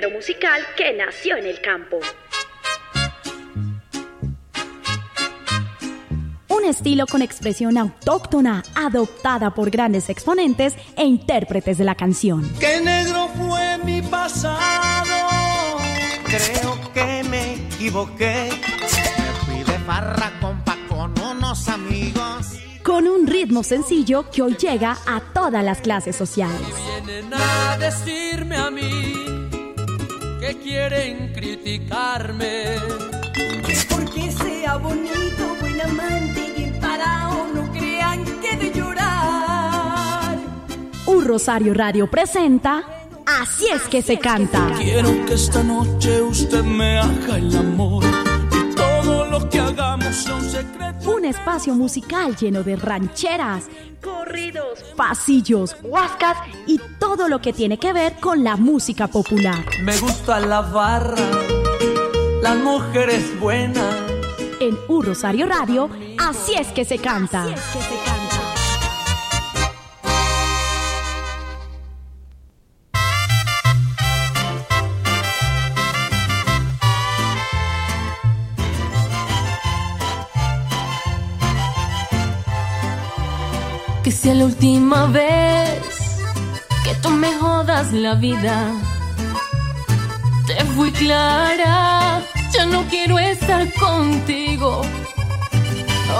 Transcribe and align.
género 0.00 0.10
musical 0.16 0.62
que 0.76 0.92
nació 0.94 1.36
en 1.36 1.46
el 1.46 1.60
campo. 1.60 1.98
Un 6.48 6.64
estilo 6.64 7.06
con 7.06 7.22
expresión 7.22 7.76
autóctona, 7.76 8.62
adoptada 8.74 9.50
por 9.50 9.70
grandes 9.70 10.08
exponentes 10.08 10.74
e 10.96 11.04
intérpretes 11.04 11.78
de 11.78 11.84
la 11.84 11.94
canción. 11.94 12.50
¡Qué 12.58 12.80
negro 12.80 13.28
fue 13.28 13.78
mi 13.84 14.00
pasado! 14.02 15.78
Creo 16.24 16.92
que 16.94 17.24
me 17.28 17.54
equivoqué. 17.54 18.50
Me 18.50 19.54
fui 19.54 19.64
de 19.64 19.78
farra 19.80 20.32
compa 20.40 20.76
con 20.88 21.18
unos 21.20 21.68
amigos. 21.68 22.46
Con 22.82 23.06
un 23.06 23.26
ritmo 23.26 23.62
sencillo 23.62 24.30
que 24.30 24.42
hoy 24.42 24.56
llega 24.56 24.96
a 25.06 25.20
todas 25.34 25.62
las 25.62 25.80
clases 25.80 26.16
sociales. 26.16 26.60
Vienen 27.06 27.32
a 27.34 27.76
decirme 27.78 28.56
a 28.56 28.70
mí 28.70 29.09
quieren 30.70 31.32
criticarme. 31.32 32.76
Porque 33.88 34.30
sea 34.30 34.76
bonito, 34.76 35.56
buen 35.60 35.80
amante 35.80 36.40
y 36.46 36.58
bien 36.58 36.80
parado, 36.80 37.48
no 37.52 37.72
crean 37.72 38.24
que 38.40 38.56
de 38.56 38.72
llorar. 38.72 40.38
Un 41.06 41.24
Rosario 41.24 41.74
Radio 41.74 42.08
presenta 42.08 42.84
Así 43.26 43.66
es 43.72 43.82
que 43.82 44.02
se 44.02 44.18
canta. 44.18 44.72
Quiero 44.76 45.10
que 45.26 45.34
esta 45.34 45.62
noche 45.62 46.22
usted 46.22 46.62
me 46.62 46.98
haga 46.98 47.36
el 47.36 47.56
amor 47.56 48.04
y 48.52 48.74
todo 48.74 49.26
lo 49.26 49.48
que 49.48 49.60
hagamos 49.60 50.26
un 50.26 50.42
secreto. 50.42 51.10
Un 51.16 51.24
espacio 51.24 51.74
musical 51.74 52.36
lleno 52.36 52.62
de 52.62 52.76
rancheras, 52.76 53.64
Corridos, 54.00 54.82
pasillos, 54.96 55.76
huascas 55.82 56.38
y 56.66 56.80
todo 57.16 57.26
lo 57.26 57.40
que 57.40 57.52
tiene 57.52 57.76
que 57.76 57.92
ver 57.92 58.20
con 58.20 58.44
la 58.44 58.56
música 58.56 59.08
popular. 59.08 59.64
Me 59.82 59.98
gusta 59.98 60.38
la 60.38 60.60
barra, 60.60 61.16
las 62.40 62.56
mujeres 62.58 63.36
buenas. 63.40 63.96
En 64.60 64.78
Un 64.86 65.04
Rosario 65.04 65.46
Radio, 65.48 65.90
Así 66.18 66.54
es 66.54 66.68
que 66.68 66.84
se 66.84 66.98
canta. 66.98 67.46
Que 84.04 84.12
sea 84.12 84.34
la 84.34 84.44
última 84.44 85.06
vez 85.06 85.59
tú 87.02 87.10
me 87.10 87.32
jodas 87.34 87.92
la 87.92 88.14
vida. 88.14 88.72
Te 90.46 90.64
fui 90.74 90.90
clara, 90.92 92.20
ya 92.52 92.66
no 92.66 92.82
quiero 92.88 93.18
estar 93.18 93.72
contigo. 93.74 94.82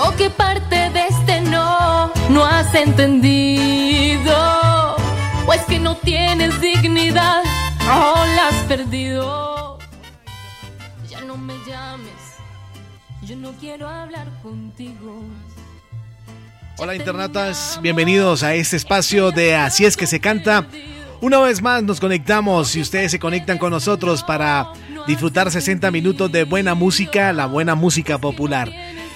O 0.02 0.16
qué 0.16 0.30
parte 0.30 0.90
de 0.90 1.08
este 1.08 1.40
no 1.40 2.12
no 2.28 2.44
has 2.44 2.72
entendido. 2.74 4.36
O 5.46 5.52
es 5.52 5.62
que 5.62 5.78
no 5.78 5.96
tienes 5.96 6.60
dignidad 6.60 7.42
o 7.86 8.24
la 8.36 8.48
has 8.48 8.62
perdido. 8.68 9.78
Ya 11.08 11.20
no 11.22 11.36
me 11.36 11.54
llames, 11.66 12.22
yo 13.22 13.36
no 13.36 13.52
quiero 13.52 13.88
hablar 13.88 14.28
contigo. 14.42 15.22
Hola 16.78 16.94
internautas, 16.94 17.78
bienvenidos 17.82 18.42
a 18.42 18.54
este 18.54 18.76
espacio 18.76 19.32
de 19.32 19.54
Así 19.54 19.84
es 19.84 19.96
que 19.96 20.06
se 20.06 20.20
canta. 20.20 20.66
Una 21.20 21.38
vez 21.40 21.60
más 21.60 21.82
nos 21.82 22.00
conectamos 22.00 22.74
y 22.74 22.80
ustedes 22.80 23.10
se 23.10 23.18
conectan 23.18 23.58
con 23.58 23.70
nosotros 23.70 24.22
para 24.22 24.72
disfrutar 25.06 25.50
60 25.50 25.90
minutos 25.90 26.32
de 26.32 26.44
buena 26.44 26.74
música, 26.74 27.32
la 27.32 27.46
buena 27.46 27.74
música 27.74 28.18
popular. 28.18 28.72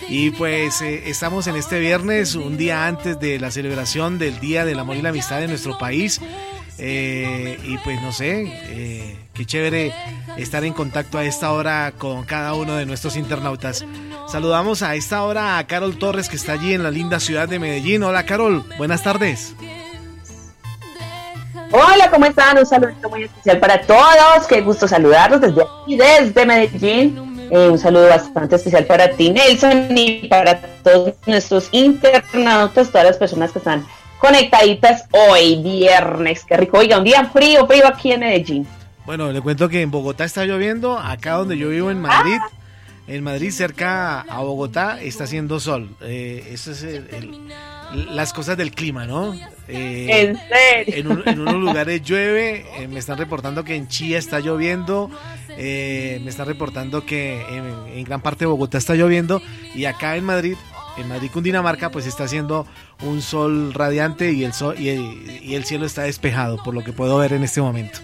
Y 0.09 0.31
pues 0.33 0.83
eh, 0.83 1.09
estamos 1.09 1.47
en 1.47 1.57
este 1.57 1.79
viernes, 1.81 2.35
un 2.35 2.59
día 2.59 2.87
antes 2.87 3.19
de 3.19 3.39
la 3.39 3.51
celebración 3.51 4.19
del 4.19 4.39
Día 4.39 4.67
del 4.67 4.79
Amor 4.79 4.97
y 4.97 5.03
la 5.03 5.09
Amistad 5.09 5.43
en 5.43 5.49
nuestro 5.49 5.79
país. 5.79 6.21
Eh, 6.79 7.59
y 7.63 7.79
pues 7.79 8.03
no 8.03 8.13
sé, 8.13 8.45
eh, 8.47 9.17
qué 9.33 9.47
chévere 9.47 9.93
estar 10.37 10.65
en 10.65 10.73
contacto 10.73 11.19
a 11.19 11.25
esta 11.25 11.53
hora 11.53 11.93
con 11.97 12.25
cada 12.25 12.55
uno 12.55 12.77
de 12.77 12.85
nuestros 12.85 13.17
internautas. 13.17 13.85
Saludamos 14.27 14.83
a 14.83 14.95
esta 14.97 15.23
hora 15.23 15.59
a 15.59 15.67
Carol 15.67 15.99
Torres 15.99 16.29
que 16.29 16.37
está 16.37 16.53
allí 16.55 16.75
en 16.75 16.83
la 16.83 16.91
linda 16.91 17.21
ciudad 17.21 17.49
de 17.49 17.59
Medellín. 17.59 18.03
Hola 18.03 18.25
Carol, 18.27 18.65
buenas 18.77 19.03
tardes. 19.03 19.55
Hola, 21.71 22.11
¿cómo 22.11 22.27
están? 22.27 22.59
Un 22.59 22.67
saludo 22.67 23.09
muy 23.11 23.25
especial 23.25 23.59
para 23.59 23.81
todos. 23.81 24.47
Qué 24.49 24.61
gusto 24.61 24.89
saludarlos 24.89 25.41
desde 25.41 25.63
aquí, 25.63 25.97
desde 25.97 26.47
Medellín. 26.47 27.49
Eh, 27.51 27.69
un 27.69 27.79
saludo 27.79 28.09
bastante 28.09 28.57
especial 28.57 28.87
para 28.87 29.11
ti, 29.11 29.31
Nelson, 29.31 29.89
y 29.97 30.29
para 30.29 30.61
todos 30.83 31.15
nuestros 31.27 31.69
internautas, 31.73 32.89
todas 32.91 33.07
las 33.07 33.17
personas 33.17 33.53
que 33.53 33.59
están 33.59 33.87
conectaditas 34.29 35.05
hoy, 35.13 35.57
viernes. 35.63 36.45
Qué 36.49 36.57
rico. 36.57 36.79
Oiga, 36.79 36.97
un 36.99 37.05
día 37.05 37.25
frío, 37.27 37.67
frío 37.67 37.87
aquí 37.87 38.13
en 38.13 38.21
Medellín. 38.21 38.67
Bueno, 39.05 39.31
le 39.31 39.43
cuento 39.43 39.69
que 39.69 39.83
en 39.83 39.91
Bogotá 39.91 40.25
está 40.25 40.47
lloviendo, 40.47 40.99
acá 40.99 41.33
donde 41.33 41.59
yo 41.59 41.69
vivo 41.69 41.91
en 41.91 42.01
Madrid. 42.01 42.39
En 43.07 43.23
Madrid, 43.23 43.51
cerca 43.51 44.23
a 44.23 44.41
Bogotá, 44.41 44.99
está 45.03 45.25
haciendo 45.25 45.61
sol. 45.61 45.95
Eh, 46.01 46.49
eso 46.53 46.71
es 46.73 46.83
el- 46.85 47.07
el- 47.13 48.17
las 48.17 48.33
cosas 48.33 48.57
del 48.57 48.71
clima, 48.71 49.05
¿no? 49.05 49.35
Eh, 49.69 50.09
¿En 50.09 50.39
serio? 50.49 50.95
En, 50.97 51.07
un- 51.09 51.23
en 51.29 51.41
unos 51.41 51.57
lugares 51.57 52.03
llueve, 52.03 52.65
eh, 52.79 52.89
me 52.89 52.99
están 52.99 53.19
reportando 53.19 53.63
que 53.63 53.75
en 53.77 53.89
Chía 53.89 54.17
está 54.19 54.41
lloviendo, 54.41 55.11
eh, 55.51 56.19
me 56.25 56.31
están 56.31 56.47
reportando 56.47 57.05
que 57.05 57.43
en, 57.43 57.99
en 57.99 58.05
gran 58.05 58.23
parte 58.23 58.41
de 58.41 58.47
Bogotá 58.47 58.79
está 58.79 58.95
lloviendo 58.95 59.43
y 59.75 59.85
acá 59.85 60.17
en 60.17 60.25
Madrid, 60.25 60.57
en 60.97 61.09
Madrid 61.09 61.31
Cundinamarca, 61.33 61.91
pues 61.91 62.07
está 62.07 62.25
haciendo 62.25 62.67
un 63.03 63.21
sol 63.23 63.73
radiante 63.75 64.33
y 64.33 64.45
el, 64.45 64.53
sol, 64.53 64.77
y 64.79 64.89
el, 64.91 65.41
y 65.43 65.55
el 65.55 65.65
cielo 65.65 65.87
está 65.87 66.03
despejado, 66.03 66.57
por 66.63 66.75
lo 66.75 66.83
que 66.85 66.93
puedo 66.93 67.19
ver 67.19 67.33
en 67.33 67.43
este 67.43 67.61
momento. 67.61 68.01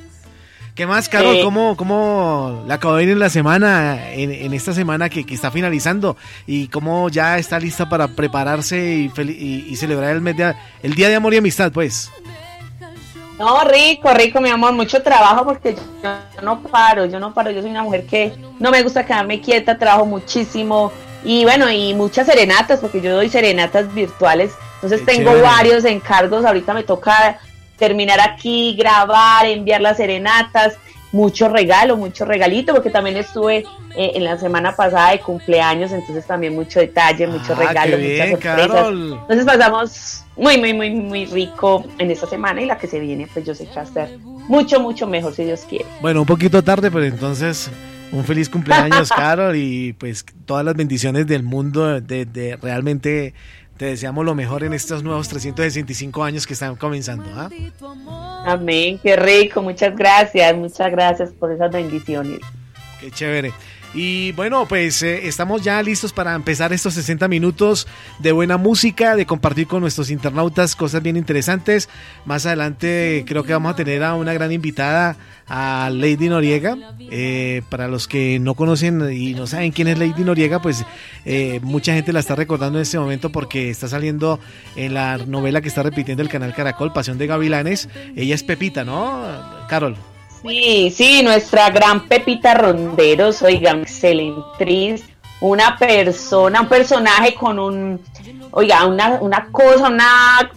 ¿Qué 0.74 0.86
más, 0.86 1.08
Carol? 1.08 1.36
Sí. 1.36 1.42
¿Cómo, 1.42 1.76
¿Cómo 1.76 2.64
la 2.66 2.74
acabó 2.74 2.94
de 2.96 3.02
ir 3.02 3.10
en 3.10 3.18
la 3.18 3.28
semana, 3.28 4.12
en, 4.12 4.30
en 4.32 4.54
esta 4.54 4.72
semana 4.72 5.08
que, 5.10 5.26
que 5.26 5.34
está 5.34 5.50
finalizando? 5.50 6.16
¿Y 6.46 6.68
cómo 6.68 7.08
ya 7.10 7.36
está 7.38 7.58
lista 7.58 7.88
para 7.88 8.08
prepararse 8.08 8.78
y, 8.94 9.12
y- 9.22 9.66
y 9.68 9.76
celebrar 9.76 10.12
el, 10.14 10.20
mes 10.22 10.36
de- 10.36 10.54
el 10.82 10.94
Día 10.94 11.08
de 11.08 11.16
Amor 11.16 11.34
y 11.34 11.38
Amistad, 11.38 11.70
pues? 11.72 12.10
No, 13.38 13.64
rico, 13.64 14.12
rico, 14.12 14.40
mi 14.40 14.50
amor, 14.50 14.72
mucho 14.74 15.02
trabajo 15.02 15.44
porque 15.44 15.74
yo 16.02 16.42
no 16.42 16.60
paro, 16.62 17.06
yo 17.06 17.18
no 17.18 17.32
paro, 17.32 17.50
yo 17.50 17.62
soy 17.62 17.70
una 17.70 17.82
mujer 17.82 18.04
que 18.06 18.32
no 18.58 18.70
me 18.70 18.82
gusta 18.82 19.04
quedarme 19.06 19.40
quieta, 19.40 19.78
trabajo 19.78 20.04
muchísimo 20.04 20.92
y 21.24 21.44
bueno, 21.44 21.70
y 21.70 21.94
muchas 21.94 22.26
serenatas 22.26 22.80
porque 22.80 23.00
yo 23.00 23.14
doy 23.14 23.28
serenatas 23.28 23.92
virtuales, 23.94 24.52
entonces 24.76 25.00
Qué 25.00 25.06
tengo 25.06 25.30
chévere. 25.30 25.42
varios 25.46 25.84
encargos, 25.84 26.44
ahorita 26.44 26.74
me 26.74 26.82
toca 26.82 27.38
terminar 27.78 28.20
aquí, 28.20 28.74
grabar, 28.78 29.46
enviar 29.46 29.80
las 29.80 29.96
serenatas, 29.98 30.74
mucho 31.12 31.48
regalo, 31.48 31.96
mucho 31.96 32.24
regalito, 32.24 32.72
porque 32.72 32.90
también 32.90 33.16
estuve 33.16 33.64
eh, 33.96 34.12
en 34.14 34.22
la 34.24 34.38
semana 34.38 34.76
pasada 34.76 35.10
de 35.10 35.18
cumpleaños, 35.20 35.90
entonces 35.90 36.24
también 36.26 36.54
mucho 36.54 36.78
detalle, 36.78 37.26
mucho 37.26 37.54
Ah, 37.54 37.66
regalo, 37.68 37.96
bien, 37.96 38.30
muchas 38.30 38.42
sorpresas. 38.42 38.70
Carol. 38.70 39.12
Entonces 39.22 39.44
pasamos 39.44 40.24
muy, 40.36 40.58
muy, 40.58 40.72
muy, 40.72 40.90
muy 40.90 41.26
rico 41.26 41.84
en 41.98 42.10
esta 42.10 42.26
semana 42.28 42.62
y 42.62 42.66
la 42.66 42.78
que 42.78 42.86
se 42.86 43.00
viene, 43.00 43.26
pues 43.32 43.44
yo 43.44 43.54
sé 43.54 43.66
que 43.66 43.74
va 43.74 43.80
a 43.82 43.84
estar 43.84 44.08
mucho, 44.48 44.78
mucho 44.80 45.06
mejor 45.06 45.34
si 45.34 45.44
Dios 45.44 45.62
quiere. 45.68 45.86
Bueno, 46.00 46.20
un 46.20 46.26
poquito 46.26 46.62
tarde, 46.62 46.90
pero 46.90 47.04
entonces 47.04 47.70
un 48.12 48.24
feliz 48.24 48.48
cumpleaños, 48.48 49.08
Carol, 49.16 49.54
y 49.56 49.92
pues 49.94 50.24
todas 50.44 50.64
las 50.64 50.74
bendiciones 50.74 51.26
del 51.26 51.42
mundo. 51.42 52.00
De, 52.00 52.24
de- 52.26 52.56
realmente 52.56 53.34
te 53.76 53.86
deseamos 53.86 54.24
lo 54.24 54.34
mejor 54.34 54.62
en 54.64 54.72
estos 54.74 55.02
nuevos 55.02 55.28
365 55.28 56.22
años 56.22 56.46
que 56.46 56.52
están 56.52 56.76
comenzando. 56.76 57.24
¿ah? 57.34 57.48
Amén, 58.46 58.98
qué 59.02 59.16
rico, 59.16 59.62
muchas 59.62 59.96
gracias, 59.96 60.54
muchas 60.56 60.90
gracias 60.90 61.30
por 61.30 61.50
esas 61.52 61.70
bendiciones. 61.72 62.40
Qué 63.00 63.10
chévere. 63.10 63.52
Y 63.92 64.30
bueno, 64.32 64.66
pues 64.66 65.02
eh, 65.02 65.26
estamos 65.26 65.62
ya 65.62 65.82
listos 65.82 66.12
para 66.12 66.36
empezar 66.36 66.72
estos 66.72 66.94
60 66.94 67.26
minutos 67.26 67.88
de 68.20 68.30
buena 68.30 68.56
música, 68.56 69.16
de 69.16 69.26
compartir 69.26 69.66
con 69.66 69.80
nuestros 69.80 70.10
internautas 70.10 70.76
cosas 70.76 71.02
bien 71.02 71.16
interesantes. 71.16 71.88
Más 72.24 72.46
adelante 72.46 73.24
creo 73.26 73.42
que 73.42 73.52
vamos 73.52 73.72
a 73.72 73.76
tener 73.76 74.04
a 74.04 74.14
una 74.14 74.32
gran 74.32 74.52
invitada, 74.52 75.16
a 75.48 75.90
Lady 75.92 76.28
Noriega. 76.28 76.76
Eh, 77.10 77.62
para 77.68 77.88
los 77.88 78.06
que 78.06 78.38
no 78.38 78.54
conocen 78.54 79.12
y 79.12 79.34
no 79.34 79.48
saben 79.48 79.72
quién 79.72 79.88
es 79.88 79.98
Lady 79.98 80.22
Noriega, 80.22 80.62
pues 80.62 80.84
eh, 81.24 81.58
mucha 81.64 81.92
gente 81.92 82.12
la 82.12 82.20
está 82.20 82.36
recordando 82.36 82.78
en 82.78 82.82
este 82.82 82.98
momento 82.98 83.32
porque 83.32 83.70
está 83.70 83.88
saliendo 83.88 84.38
en 84.76 84.94
la 84.94 85.18
novela 85.18 85.60
que 85.60 85.68
está 85.68 85.82
repitiendo 85.82 86.22
el 86.22 86.28
canal 86.28 86.54
Caracol, 86.54 86.92
Pasión 86.92 87.18
de 87.18 87.26
Gavilanes. 87.26 87.88
Ella 88.14 88.36
es 88.36 88.44
Pepita, 88.44 88.84
¿no, 88.84 89.24
Carol? 89.68 89.96
Sí, 90.42 90.90
sí, 90.90 91.22
nuestra 91.22 91.70
gran 91.70 92.08
Pepita 92.08 92.54
Ronderos, 92.54 93.42
oiga, 93.42 93.72
excelente 93.72 94.40
actriz, 94.52 95.04
una 95.40 95.76
persona, 95.76 96.62
un 96.62 96.68
personaje 96.68 97.34
con 97.34 97.58
un, 97.58 98.00
oiga, 98.52 98.86
una, 98.86 99.18
una 99.20 99.48
cosa, 99.50 99.88
una 99.88 100.50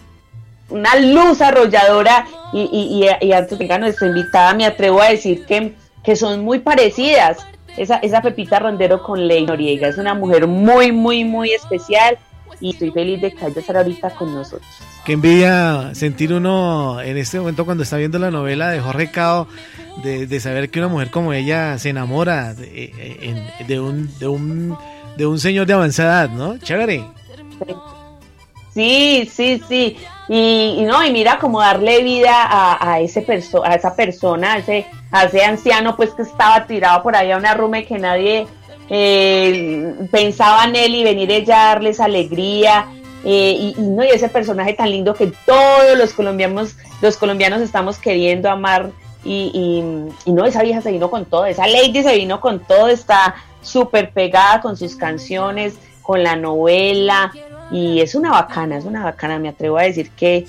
una 0.68 0.96
luz 0.96 1.40
arrolladora 1.40 2.26
y, 2.52 2.62
y, 2.62 3.04
y, 3.04 3.26
y 3.28 3.32
antes 3.32 3.58
de 3.58 3.78
nuestra 3.78 4.06
invitada 4.06 4.54
me 4.54 4.66
atrevo 4.66 5.00
a 5.00 5.10
decir 5.10 5.44
que, 5.46 5.74
que 6.02 6.16
son 6.16 6.44
muy 6.44 6.58
parecidas. 6.60 7.46
Esa, 7.76 7.96
esa 7.96 8.22
Pepita 8.22 8.60
Rondero 8.60 9.02
con 9.02 9.26
Ley 9.26 9.44
Noriega 9.44 9.88
es 9.88 9.98
una 9.98 10.14
mujer 10.14 10.46
muy, 10.46 10.92
muy, 10.92 11.24
muy 11.24 11.52
especial 11.52 12.18
y 12.60 12.70
estoy 12.70 12.92
feliz 12.92 13.20
de 13.20 13.32
que 13.32 13.44
haya 13.44 13.60
estar 13.60 13.76
ahorita 13.76 14.10
con 14.10 14.32
nosotros. 14.32 14.68
Qué 15.04 15.12
envidia 15.12 15.90
sentir 15.94 16.32
uno 16.32 17.00
en 17.02 17.18
este 17.18 17.38
momento 17.38 17.66
cuando 17.66 17.82
está 17.82 17.98
viendo 17.98 18.18
la 18.18 18.30
novela 18.30 18.70
de 18.70 18.80
Jorge 18.80 19.10
Cao, 19.10 19.46
de, 20.02 20.26
de 20.26 20.40
saber 20.40 20.70
que 20.70 20.78
una 20.78 20.88
mujer 20.88 21.10
como 21.10 21.32
ella 21.34 21.78
se 21.78 21.90
enamora 21.90 22.54
de, 22.54 23.18
en- 23.20 23.66
de 23.66 23.80
un, 23.80 24.18
de, 24.18 24.28
un, 24.28 24.78
de 25.16 25.26
un 25.26 25.38
señor 25.38 25.66
de 25.66 25.74
avanzada 25.74 26.24
edad, 26.24 26.30
¿no? 26.30 26.56
Chévere. 26.58 27.04
Sí, 28.72 29.28
sí, 29.30 29.62
sí. 29.68 29.96
Y, 30.28 30.82
no, 30.86 31.04
y 31.04 31.12
mira 31.12 31.38
cómo 31.38 31.60
darle 31.60 32.02
vida 32.02 32.42
a, 32.42 32.92
a 32.94 33.00
ese 33.00 33.20
perso 33.20 33.62
a 33.62 33.74
esa 33.74 33.94
persona, 33.94 34.54
a 34.54 34.58
ese, 34.58 34.86
a 35.12 35.24
ese 35.24 35.44
anciano 35.44 35.96
pues 35.96 36.10
que 36.14 36.22
estaba 36.22 36.66
tirado 36.66 37.02
por 37.02 37.14
ahí 37.14 37.30
a 37.30 37.36
una 37.36 37.52
rume 37.54 37.84
que 37.84 37.98
nadie 37.98 38.46
eh, 38.88 39.94
pensaba 40.10 40.64
en 40.64 40.76
él 40.76 40.94
y 40.94 41.04
venir 41.04 41.30
ella 41.30 41.62
a 41.62 41.74
darles 41.74 42.00
alegría. 42.00 42.86
Eh, 43.24 43.74
y, 43.76 43.80
no, 43.80 44.04
y 44.04 44.08
ese 44.08 44.28
personaje 44.28 44.74
tan 44.74 44.90
lindo 44.90 45.14
que 45.14 45.32
todos 45.46 45.96
los 45.96 46.12
colombianos, 46.12 46.76
los 47.00 47.16
colombianos 47.16 47.60
estamos 47.62 47.98
queriendo 47.98 48.50
amar. 48.50 48.90
Y, 49.24 49.82
no, 50.26 50.44
esa 50.44 50.62
vieja 50.62 50.82
se 50.82 50.92
vino 50.92 51.10
con 51.10 51.24
todo, 51.24 51.46
esa 51.46 51.66
lady 51.66 52.02
se 52.02 52.14
vino 52.14 52.40
con 52.40 52.60
todo, 52.60 52.88
está 52.88 53.34
súper 53.62 54.10
pegada 54.12 54.60
con 54.60 54.76
sus 54.76 54.96
canciones, 54.96 55.76
con 56.02 56.22
la 56.22 56.36
novela, 56.36 57.32
y 57.70 58.00
es 58.00 58.14
una 58.14 58.30
bacana, 58.30 58.76
es 58.76 58.84
una 58.84 59.02
bacana, 59.02 59.38
me 59.38 59.48
atrevo 59.48 59.78
a 59.78 59.84
decir 59.84 60.10
que 60.10 60.46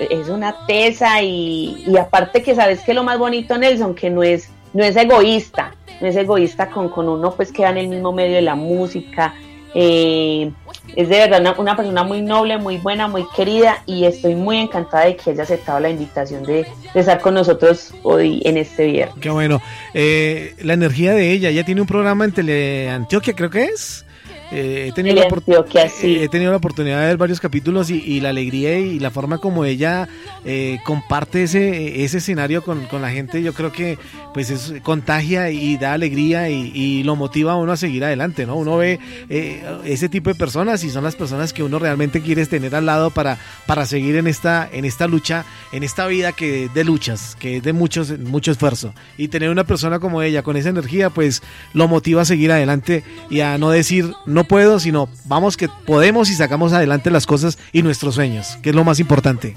es 0.00 0.28
una 0.28 0.66
tesa 0.66 1.22
y, 1.22 1.84
y 1.86 1.96
aparte 1.98 2.42
que 2.42 2.56
sabes 2.56 2.80
que 2.80 2.94
lo 2.94 3.04
más 3.04 3.16
bonito 3.16 3.56
Nelson, 3.56 3.94
que 3.94 4.10
no 4.10 4.24
es, 4.24 4.48
no 4.72 4.82
es 4.82 4.96
egoísta, 4.96 5.76
no 6.00 6.08
es 6.08 6.16
egoísta 6.16 6.68
con, 6.68 6.88
con 6.88 7.08
uno 7.08 7.32
pues 7.36 7.52
que 7.52 7.62
va 7.62 7.70
en 7.70 7.78
el 7.78 7.88
mismo 7.88 8.10
medio 8.12 8.34
de 8.34 8.42
la 8.42 8.56
música, 8.56 9.34
eh, 9.74 10.50
es 10.96 11.08
de 11.08 11.18
verdad 11.18 11.40
una, 11.40 11.52
una 11.52 11.76
persona 11.76 12.02
muy 12.02 12.22
noble, 12.22 12.58
muy 12.58 12.78
buena, 12.78 13.08
muy 13.08 13.24
querida 13.34 13.82
y 13.86 14.04
estoy 14.04 14.34
muy 14.34 14.58
encantada 14.58 15.06
de 15.06 15.16
que 15.16 15.30
haya 15.30 15.42
aceptado 15.42 15.80
la 15.80 15.90
invitación 15.90 16.44
de, 16.44 16.66
de 16.94 17.00
estar 17.00 17.20
con 17.20 17.34
nosotros 17.34 17.94
hoy 18.02 18.42
en 18.44 18.56
este 18.56 18.86
viernes. 18.86 19.16
Qué 19.20 19.30
bueno. 19.30 19.60
Eh, 19.94 20.54
la 20.60 20.74
energía 20.74 21.12
de 21.12 21.32
ella, 21.32 21.48
ella 21.48 21.64
tiene 21.64 21.80
un 21.80 21.86
programa 21.86 22.24
en 22.24 22.32
Teleantioquia, 22.32 23.34
creo 23.34 23.50
que 23.50 23.64
es. 23.64 24.04
Eh, 24.52 24.86
he, 24.88 24.92
tenido 24.92 25.16
la 25.16 25.88
sí. 25.88 26.06
eh, 26.16 26.24
he 26.24 26.28
tenido 26.28 26.50
la 26.50 26.56
oportunidad 26.56 27.00
de 27.00 27.06
ver 27.06 27.16
varios 27.16 27.40
capítulos 27.40 27.88
y, 27.90 28.02
y 28.02 28.20
la 28.20 28.30
alegría 28.30 28.78
y 28.78 28.98
la 28.98 29.10
forma 29.10 29.38
como 29.38 29.64
ella 29.64 30.08
eh, 30.44 30.78
comparte 30.84 31.44
ese, 31.44 32.02
ese 32.02 32.18
escenario 32.18 32.62
con, 32.62 32.86
con 32.86 33.00
la 33.00 33.10
gente, 33.10 33.42
yo 33.42 33.52
creo 33.52 33.70
que 33.70 33.98
pues 34.34 34.50
es, 34.50 34.74
contagia 34.82 35.50
y 35.50 35.76
da 35.76 35.92
alegría 35.92 36.48
y, 36.50 36.72
y 36.74 37.02
lo 37.04 37.16
motiva 37.16 37.52
a 37.52 37.56
uno 37.56 37.72
a 37.72 37.76
seguir 37.76 38.04
adelante, 38.04 38.46
¿no? 38.46 38.56
Uno 38.56 38.76
ve 38.76 38.98
eh, 39.28 39.62
ese 39.84 40.08
tipo 40.08 40.30
de 40.30 40.36
personas 40.36 40.82
y 40.84 40.90
son 40.90 41.04
las 41.04 41.16
personas 41.16 41.52
que 41.52 41.62
uno 41.62 41.78
realmente 41.78 42.20
quiere 42.20 42.44
tener 42.46 42.74
al 42.74 42.86
lado 42.86 43.10
para, 43.10 43.38
para 43.66 43.86
seguir 43.86 44.16
en 44.16 44.26
esta, 44.26 44.68
en 44.72 44.84
esta 44.84 45.06
lucha, 45.06 45.44
en 45.72 45.82
esta 45.84 46.06
vida 46.06 46.32
que 46.32 46.68
de 46.72 46.84
luchas, 46.84 47.36
que 47.38 47.58
es 47.58 47.62
de 47.62 47.72
muchos, 47.72 48.18
mucho 48.18 48.50
esfuerzo. 48.50 48.94
Y 49.16 49.28
tener 49.28 49.50
una 49.50 49.64
persona 49.64 49.98
como 49.98 50.22
ella 50.22 50.42
con 50.42 50.56
esa 50.56 50.70
energía, 50.70 51.10
pues 51.10 51.42
lo 51.72 51.88
motiva 51.88 52.22
a 52.22 52.24
seguir 52.24 52.52
adelante 52.52 53.04
y 53.28 53.40
a 53.40 53.58
no 53.58 53.70
decir 53.70 54.12
no 54.26 54.39
puedo, 54.44 54.80
sino 54.80 55.08
vamos 55.24 55.56
que 55.56 55.68
podemos 55.68 56.30
y 56.30 56.34
sacamos 56.34 56.72
adelante 56.72 57.10
las 57.10 57.26
cosas 57.26 57.58
y 57.72 57.82
nuestros 57.82 58.14
sueños, 58.14 58.58
que 58.62 58.70
es 58.70 58.74
lo 58.74 58.84
más 58.84 59.00
importante. 59.00 59.56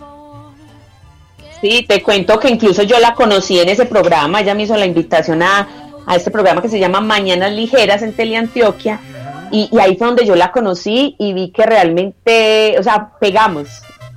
Sí, 1.61 1.85
te 1.87 2.01
cuento 2.03 2.39
que 2.39 2.49
incluso 2.49 2.83
yo 2.83 2.99
la 2.99 3.13
conocí 3.13 3.59
en 3.59 3.69
ese 3.69 3.85
programa, 3.85 4.41
ella 4.41 4.53
me 4.53 4.63
hizo 4.63 4.75
la 4.75 4.85
invitación 4.85 5.41
a, 5.43 5.67
a 6.05 6.15
este 6.15 6.29
programa 6.29 6.61
que 6.61 6.69
se 6.69 6.79
llama 6.79 6.99
Mañanas 6.99 7.53
Ligeras 7.53 8.01
en 8.01 8.13
Teleantioquia 8.13 8.99
y, 9.51 9.69
y 9.71 9.79
ahí 9.79 9.95
fue 9.95 10.07
donde 10.07 10.25
yo 10.25 10.35
la 10.35 10.51
conocí 10.51 11.15
y 11.19 11.33
vi 11.33 11.51
que 11.51 11.65
realmente, 11.65 12.75
o 12.77 12.83
sea, 12.83 13.11
pegamos, 13.19 13.69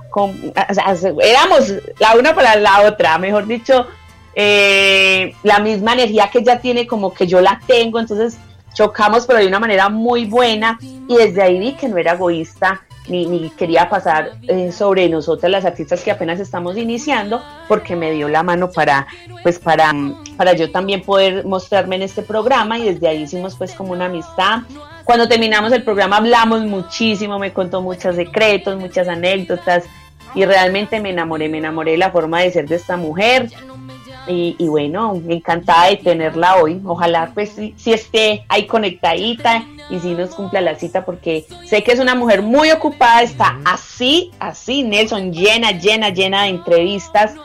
con, 0.09 0.31
o 0.31 0.73
sea, 0.73 0.95
éramos 1.21 1.73
la 1.99 2.15
una 2.15 2.33
para 2.33 2.55
la 2.55 2.81
otra, 2.81 3.17
mejor 3.17 3.45
dicho, 3.45 3.87
eh, 4.35 5.33
la 5.43 5.59
misma 5.59 5.93
energía 5.93 6.29
que 6.31 6.39
ella 6.39 6.59
tiene 6.59 6.85
como 6.85 7.13
que 7.13 7.27
yo 7.27 7.39
la 7.41 7.61
tengo, 7.65 7.99
entonces 7.99 8.37
chocamos 8.77 9.25
pero 9.25 9.39
de 9.39 9.47
una 9.47 9.59
manera 9.59 9.89
muy 9.89 10.25
buena 10.25 10.77
y 10.81 11.15
desde 11.15 11.41
ahí 11.41 11.57
vi 11.57 11.73
que 11.73 11.87
no 11.87 11.97
era 11.97 12.13
egoísta 12.13 12.83
ni, 13.07 13.49
quería 13.51 13.89
pasar 13.89 14.33
eh, 14.43 14.71
sobre 14.71 15.09
nosotras 15.09 15.51
las 15.51 15.65
artistas 15.65 16.03
que 16.03 16.11
apenas 16.11 16.39
estamos 16.39 16.77
iniciando 16.77 17.41
porque 17.67 17.95
me 17.95 18.11
dio 18.11 18.27
la 18.27 18.43
mano 18.43 18.69
para 18.69 19.07
pues 19.41 19.57
para, 19.57 19.93
para 20.35 20.53
yo 20.53 20.71
también 20.71 21.01
poder 21.01 21.45
mostrarme 21.45 21.95
en 21.95 22.03
este 22.03 22.21
programa 22.21 22.77
y 22.77 22.93
desde 22.93 23.07
ahí 23.07 23.23
hicimos 23.23 23.55
pues 23.55 23.73
como 23.73 23.93
una 23.93 24.05
amistad. 24.05 24.59
Cuando 25.05 25.27
terminamos 25.27 25.71
el 25.71 25.83
programa 25.83 26.17
hablamos 26.17 26.63
muchísimo 26.65 27.39
me 27.39 27.53
contó 27.53 27.81
muchos 27.81 28.15
secretos 28.15 28.77
muchas 28.77 29.07
anécdotas 29.07 29.85
y 30.35 30.45
realmente 30.45 30.99
me 30.99 31.09
enamoré 31.09 31.49
me 31.49 31.57
enamoré 31.57 31.91
de 31.91 31.97
la 31.97 32.11
forma 32.11 32.41
de 32.41 32.51
ser 32.51 32.67
de 32.67 32.75
esta 32.75 32.95
mujer 32.95 33.49
y, 34.27 34.55
y 34.57 34.67
bueno, 34.67 35.21
encantada 35.27 35.87
de 35.89 35.97
tenerla 35.97 36.57
hoy. 36.57 36.81
Ojalá 36.85 37.31
pues 37.33 37.49
si, 37.51 37.73
si 37.77 37.93
esté 37.93 38.45
ahí 38.49 38.65
conectadita 38.67 39.63
y 39.89 39.99
si 39.99 40.13
nos 40.13 40.35
cumpla 40.35 40.61
la 40.61 40.75
cita 40.75 41.05
porque 41.05 41.45
sé 41.65 41.83
que 41.83 41.91
es 41.93 41.99
una 41.99 42.15
mujer 42.15 42.41
muy 42.41 42.71
ocupada, 42.71 43.21
está 43.21 43.59
así, 43.65 44.31
así, 44.39 44.83
Nelson, 44.83 45.31
llena, 45.31 45.71
llena, 45.71 46.09
llena 46.09 46.43
de 46.43 46.49
entrevistas. 46.49 47.35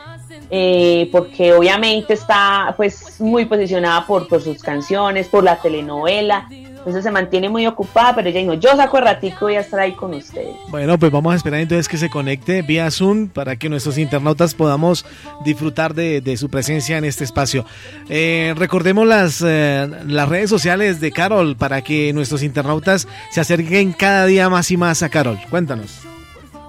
eh, 0.49 1.09
porque 1.11 1.53
obviamente 1.53 2.13
está 2.13 2.73
pues 2.77 3.19
muy 3.19 3.45
posicionada 3.45 4.05
por, 4.05 4.27
por 4.27 4.41
sus 4.41 4.61
canciones, 4.61 5.27
por 5.27 5.43
la 5.43 5.55
telenovela, 5.55 6.47
entonces 6.83 7.03
se 7.03 7.11
mantiene 7.11 7.47
muy 7.47 7.65
ocupada, 7.65 8.13
pero 8.13 8.27
ella 8.27 8.41
dijo, 8.41 8.55
yo 8.55 8.75
saco 8.75 8.97
el 8.97 9.05
ratico 9.05 9.49
y 9.49 9.53
voy 9.53 9.55
a 9.55 9.61
estar 9.61 9.79
ahí 9.79 9.93
con 9.93 10.13
ustedes. 10.13 10.55
Bueno, 10.67 10.99
pues 10.99 11.11
vamos 11.11 11.31
a 11.31 11.37
esperar 11.37 11.61
entonces 11.61 11.87
que 11.87 11.97
se 11.97 12.09
conecte 12.09 12.61
vía 12.61 12.91
Zoom 12.91 13.29
para 13.29 13.55
que 13.55 13.69
nuestros 13.69 13.97
internautas 13.97 14.53
podamos 14.53 15.05
disfrutar 15.45 15.93
de, 15.93 16.19
de 16.19 16.35
su 16.35 16.49
presencia 16.49 16.97
en 16.97 17.05
este 17.05 17.23
espacio. 17.23 17.65
Eh, 18.09 18.53
recordemos 18.57 19.07
las, 19.07 19.41
eh, 19.45 19.89
las 20.07 20.27
redes 20.27 20.49
sociales 20.49 20.99
de 20.99 21.11
Carol 21.11 21.55
para 21.55 21.81
que 21.81 22.11
nuestros 22.11 22.43
internautas 22.43 23.07
se 23.31 23.39
acerquen 23.39 23.93
cada 23.93 24.25
día 24.25 24.49
más 24.49 24.69
y 24.71 24.77
más 24.77 25.03
a 25.03 25.09
Carol. 25.09 25.39
Cuéntanos. 25.49 26.01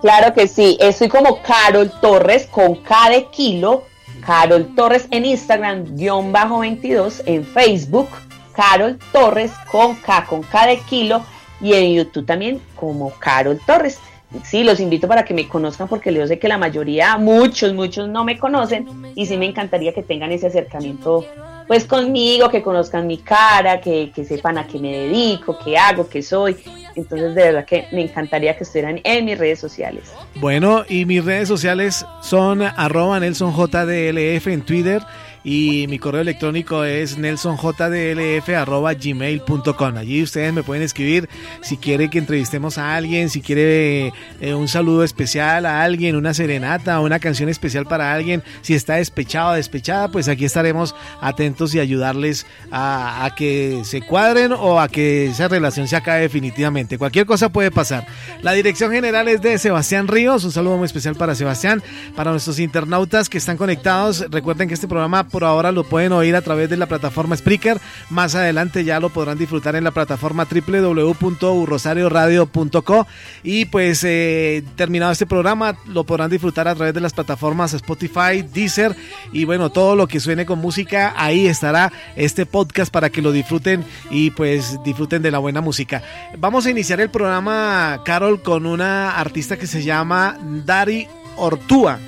Claro 0.01 0.35
que 0.35 0.47
sí, 0.47 0.77
estoy 0.81 1.09
como 1.09 1.43
Carol 1.43 1.91
Torres 2.01 2.47
con 2.51 2.77
K 2.77 3.11
de 3.11 3.27
kilo, 3.31 3.85
Carol 4.27 4.75
Torres 4.77 5.09
en 5.11 5.25
Instagram, 5.25 5.97
guion 5.97 6.31
bajo 6.31 6.59
22, 6.59 7.23
en 7.25 7.45
Facebook, 7.45 8.09
Carol 8.55 8.99
Torres 9.13 9.53
con 9.71 9.97
K, 9.97 10.27
con 10.27 10.43
K 10.43 10.67
de 10.67 10.79
kilo, 10.79 11.25
y 11.61 11.73
en 11.73 11.95
YouTube 11.95 12.27
también 12.27 12.61
como 12.75 13.11
Carol 13.19 13.61
Torres. 13.67 13.99
Sí, 14.43 14.65
los 14.65 14.81
invito 14.81 15.07
para 15.07 15.25
que 15.25 15.33
me 15.33 15.47
conozcan 15.47 15.87
porque 15.87 16.13
yo 16.13 16.27
sé 16.27 16.39
que 16.39 16.49
la 16.49 16.59
mayoría, 16.59 17.17
muchos, 17.19 17.73
muchos 17.73 18.09
no 18.09 18.25
me 18.25 18.39
conocen 18.39 18.87
y 19.15 19.27
sí 19.27 19.37
me 19.37 19.47
encantaría 19.47 19.95
que 19.95 20.03
tengan 20.03 20.33
ese 20.33 20.49
acercamiento 20.49 21.25
pues 21.69 21.85
conmigo, 21.85 22.51
que 22.51 22.63
conozcan 22.63 23.07
mi 23.07 23.19
cara, 23.19 23.81
que, 23.81 24.11
que 24.15 24.25
sepan 24.25 24.59
a 24.59 24.67
qué 24.67 24.79
me 24.79 24.93
dedico, 24.93 25.59
qué 25.65 25.79
hago, 25.79 26.09
qué 26.09 26.21
soy. 26.21 26.57
Entonces 26.95 27.35
de 27.35 27.43
verdad 27.43 27.65
que 27.65 27.87
me 27.93 28.03
encantaría 28.03 28.57
que 28.57 28.65
estuvieran 28.65 29.01
en 29.05 29.25
mis 29.25 29.39
redes 29.39 29.61
sociales. 29.61 30.13
Bueno, 30.35 30.85
y 30.89 31.05
mis 31.07 31.25
redes 31.25 31.49
sociales 31.49 32.05
son 32.21 32.63
arroba 32.63 33.19
NelsonJDLF 33.21 34.47
en 34.49 34.63
Twitter 34.63 35.03
y 35.45 35.87
mi 35.89 35.99
correo 35.99 36.23
electrónico 36.23 36.85
es 36.85 37.19
nelsonjdlf.gmail.com. 37.19 39.97
Allí 39.97 40.23
ustedes 40.23 40.55
me 40.55 40.63
pueden 40.63 40.83
escribir 40.83 41.29
si 41.61 41.77
quiere 41.77 42.09
que 42.09 42.17
entrevistemos 42.19 42.79
a 42.79 42.97
alguien, 42.97 43.29
si 43.29 43.43
quiere 43.43 44.15
eh, 44.41 44.55
un 44.55 44.69
saludo 44.69 45.05
especial 45.05 45.67
a 45.67 45.83
alguien, 45.83 46.17
una 46.17 46.33
serenata, 46.33 47.01
una 47.01 47.19
canción 47.19 47.51
especial 47.51 47.85
para 47.85 48.15
alguien, 48.15 48.43
si 48.63 48.73
está 48.75 48.95
despechado 48.95 49.51
o 49.51 49.55
despechada, 49.55 50.09
pues 50.09 50.29
aquí 50.29 50.47
estaremos 50.47 50.95
atentos 51.21 51.75
y 51.75 51.81
ayudarles 51.81 52.47
a, 52.71 53.27
a 53.27 53.35
que 53.35 53.83
se 53.85 54.01
cuadren 54.01 54.53
o 54.53 54.81
a 54.81 54.89
que 54.89 55.27
esa 55.27 55.49
relación 55.49 55.89
se 55.89 55.97
acabe 55.97 56.23
definitivamente. 56.23 56.97
Cualquier 56.97 57.27
cosa 57.27 57.51
puede 57.51 57.71
pasar. 57.71 58.07
La 58.41 58.53
dirección 58.53 58.93
general 58.93 59.29
es 59.29 59.43
de 59.43 59.59
Sebastián 59.59 60.09
Ríos. 60.09 60.43
Un 60.45 60.53
saludo 60.53 60.79
muy 60.79 60.87
especial 60.87 61.17
para 61.17 61.35
Sebastián, 61.35 61.83
para 62.17 62.31
nuestros 62.31 62.59
internautas 62.59 63.29
que 63.29 63.37
están 63.37 63.59
conectados. 63.59 64.25
Recuerden 64.31 64.69
que 64.69 64.75
este 64.75 64.89
programa 64.89 65.29
por 65.35 65.43
ahora 65.43 65.73
lo 65.73 65.83
pueden 65.83 66.13
oír 66.13 66.37
a 66.37 66.43
través 66.43 66.71
de 66.71 66.77
la 66.77 66.87
plataforma 66.87 67.37
Spreaker. 67.37 67.81
Más 68.09 68.37
adelante 68.37 68.85
ya 68.85 69.01
lo 69.01 69.11
podrán 69.11 69.37
disfrutar 69.37 69.75
en 69.75 69.83
la 69.83 69.91
plataforma 69.91 70.47
www.urrosarioradio.co. 70.47 73.07
Y 73.43 73.65
pues 73.65 74.05
eh, 74.05 74.63
terminado 74.77 75.11
este 75.11 75.27
programa 75.27 75.77
lo 75.89 76.05
podrán 76.05 76.31
disfrutar 76.31 76.69
a 76.69 76.77
través 76.77 76.95
de 76.95 77.01
las 77.01 77.13
plataformas 77.13 77.75
Spotify, 77.75 78.45
Deezer 78.55 78.95
y 79.33 79.45
bueno, 79.45 79.71
todo 79.71 79.97
lo 79.97 80.07
que 80.07 80.21
suene 80.21 80.47
con 80.47 80.61
música. 80.61 81.15
Ahí 81.17 81.49
estará 81.49 81.93
este 82.15 82.47
podcast 82.47 82.93
para 82.93 83.11
que 83.11 83.21
lo 83.21 83.33
disfruten 83.33 83.85
y 84.13 84.31
pues 84.31 84.79
disfruten 84.85 85.21
de 85.21 85.33
la 85.33 85.41
buena 85.41 85.61
música. 85.61 86.01
Vamos 86.39 86.65
a 86.67 86.71
iniciar 86.71 87.01
el 87.01 87.11
programa, 87.11 88.03
Carol, 88.05 88.41
con 88.41 88.67
una 88.67 89.19
artista 89.19 89.57
que 89.57 89.67
se 89.67 89.83
llama 89.83 90.39
Dari 90.65 91.09
Ortúa. 91.35 91.99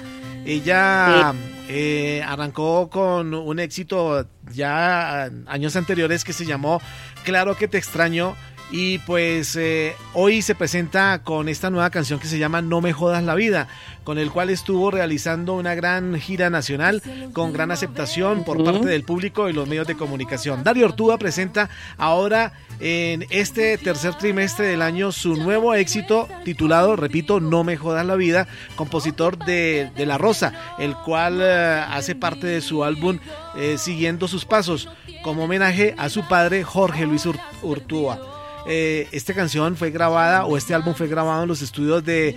Ella 0.45 1.35
eh, 1.69 2.23
arrancó 2.27 2.89
con 2.91 3.35
un 3.35 3.59
éxito 3.59 4.27
ya 4.53 5.31
años 5.47 5.77
anteriores 5.77 6.25
que 6.25 6.33
se 6.33 6.47
llamó 6.47 6.81
Claro 7.25 7.57
que 7.57 7.67
te 7.67 7.79
extraño 7.79 8.37
y 8.71 8.99
pues 8.99 9.55
eh, 9.57 9.95
hoy 10.13 10.43
se 10.43 10.57
presenta 10.57 11.23
con 11.23 11.49
esta 11.49 11.71
nueva 11.71 11.91
canción 11.91 12.19
que 12.19 12.27
se 12.27 12.39
llama 12.39 12.63
No 12.63 12.81
me 12.81 12.93
jodas 12.93 13.23
la 13.23 13.37
vida, 13.37 13.69
con 14.03 14.19
el 14.19 14.31
cual 14.31 14.51
estuvo 14.51 14.91
realizando 14.91 15.55
una 15.55 15.75
gran 15.75 16.19
gira 16.19 16.51
nacional 16.51 17.03
con 17.33 17.53
gran 17.53 17.71
aceptación 17.71 18.45
por 18.45 18.65
parte 18.65 18.87
del 18.87 19.05
público 19.05 19.49
y 19.49 19.53
los 19.53 19.69
medios 19.69 19.87
de 19.87 19.97
comunicación. 19.97 20.65
Dario 20.65 20.87
Ortúa 20.87 21.17
presenta 21.17 21.71
ahora 21.97 22.53
en 22.81 23.25
este 23.31 23.79
tercer 23.79 24.15
trimestre 24.15 24.67
del 24.67 24.83
año 24.83 25.13
su 25.13 25.37
nuevo 25.37 25.75
éxito 25.75 26.29
titulado, 26.45 26.97
repito, 26.97 27.39
No 27.39 27.63
me 27.63 27.77
jodas 27.77 28.05
la 28.05 28.17
vida, 28.17 28.49
compositor 28.75 29.39
de, 29.45 29.91
La 29.97 30.19
Rosa, 30.19 30.77
el 30.79 30.97
cual 30.97 31.41
eh, 31.41 31.85
hace 31.89 32.17
parte 32.17 32.47
de 32.49 32.61
su 32.61 32.83
álbum 32.83 33.19
eh, 33.57 33.77
Siguiendo 33.79 34.27
sus 34.27 34.45
Pasos, 34.45 34.89
como 35.23 35.45
homenaje 35.45 35.95
a 35.99 36.09
su 36.09 36.27
padre 36.27 36.65
Jorge 36.65 37.07
Luis 37.07 37.27
Ortúa. 37.63 38.36
Eh, 38.69 39.09
esta 39.13 39.33
canción 39.33 39.77
fue 39.77 39.91
grabada 39.91 40.45
o 40.45 40.57
este 40.57 40.75
álbum 40.75 40.95
fue 40.95 41.07
grabado 41.07 41.43
en 41.43 41.49
los 41.49 41.63
estudios 41.63 42.05
de 42.05 42.35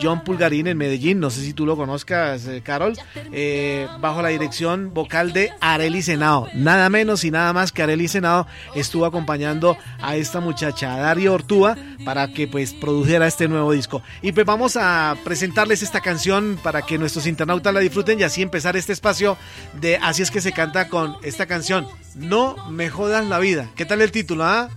John 0.00 0.22
Pulgarín 0.22 0.68
en 0.68 0.78
Medellín, 0.78 1.18
no 1.18 1.30
sé 1.30 1.40
si 1.40 1.52
tú 1.52 1.66
lo 1.66 1.76
conozcas, 1.76 2.46
eh, 2.46 2.62
Carol, 2.62 2.96
eh, 3.32 3.88
bajo 4.00 4.22
la 4.22 4.28
dirección 4.28 4.94
vocal 4.94 5.32
de 5.32 5.50
Arely 5.60 6.02
Senado. 6.02 6.48
Nada 6.54 6.88
menos 6.88 7.24
y 7.24 7.30
nada 7.30 7.52
más 7.52 7.72
que 7.72 7.82
Arely 7.82 8.06
Senado 8.06 8.46
estuvo 8.74 9.06
acompañando 9.06 9.76
a 10.00 10.16
esta 10.16 10.40
muchacha, 10.40 10.96
Dario 10.96 11.34
Ortúa, 11.34 11.76
para 12.04 12.28
que 12.28 12.46
pues 12.46 12.72
produjera 12.74 13.26
este 13.26 13.48
nuevo 13.48 13.72
disco. 13.72 14.02
Y 14.22 14.32
pues 14.32 14.46
vamos 14.46 14.76
a 14.76 15.16
presentarles 15.24 15.82
esta 15.82 16.00
canción 16.00 16.58
para 16.62 16.82
que 16.82 16.98
nuestros 16.98 17.26
internautas 17.26 17.74
la 17.74 17.80
disfruten 17.80 18.20
y 18.20 18.22
así 18.22 18.42
empezar 18.42 18.76
este 18.76 18.92
espacio 18.92 19.36
de 19.80 19.98
Así 20.02 20.22
es 20.22 20.30
que 20.30 20.40
se 20.40 20.52
canta 20.52 20.88
con 20.88 21.16
esta 21.22 21.46
canción. 21.46 21.86
No 22.14 22.56
me 22.70 22.90
jodas 22.90 23.24
la 23.26 23.38
vida. 23.38 23.70
¿Qué 23.76 23.84
tal 23.84 24.02
el 24.02 24.12
título? 24.12 24.44
Ah? 24.44 24.68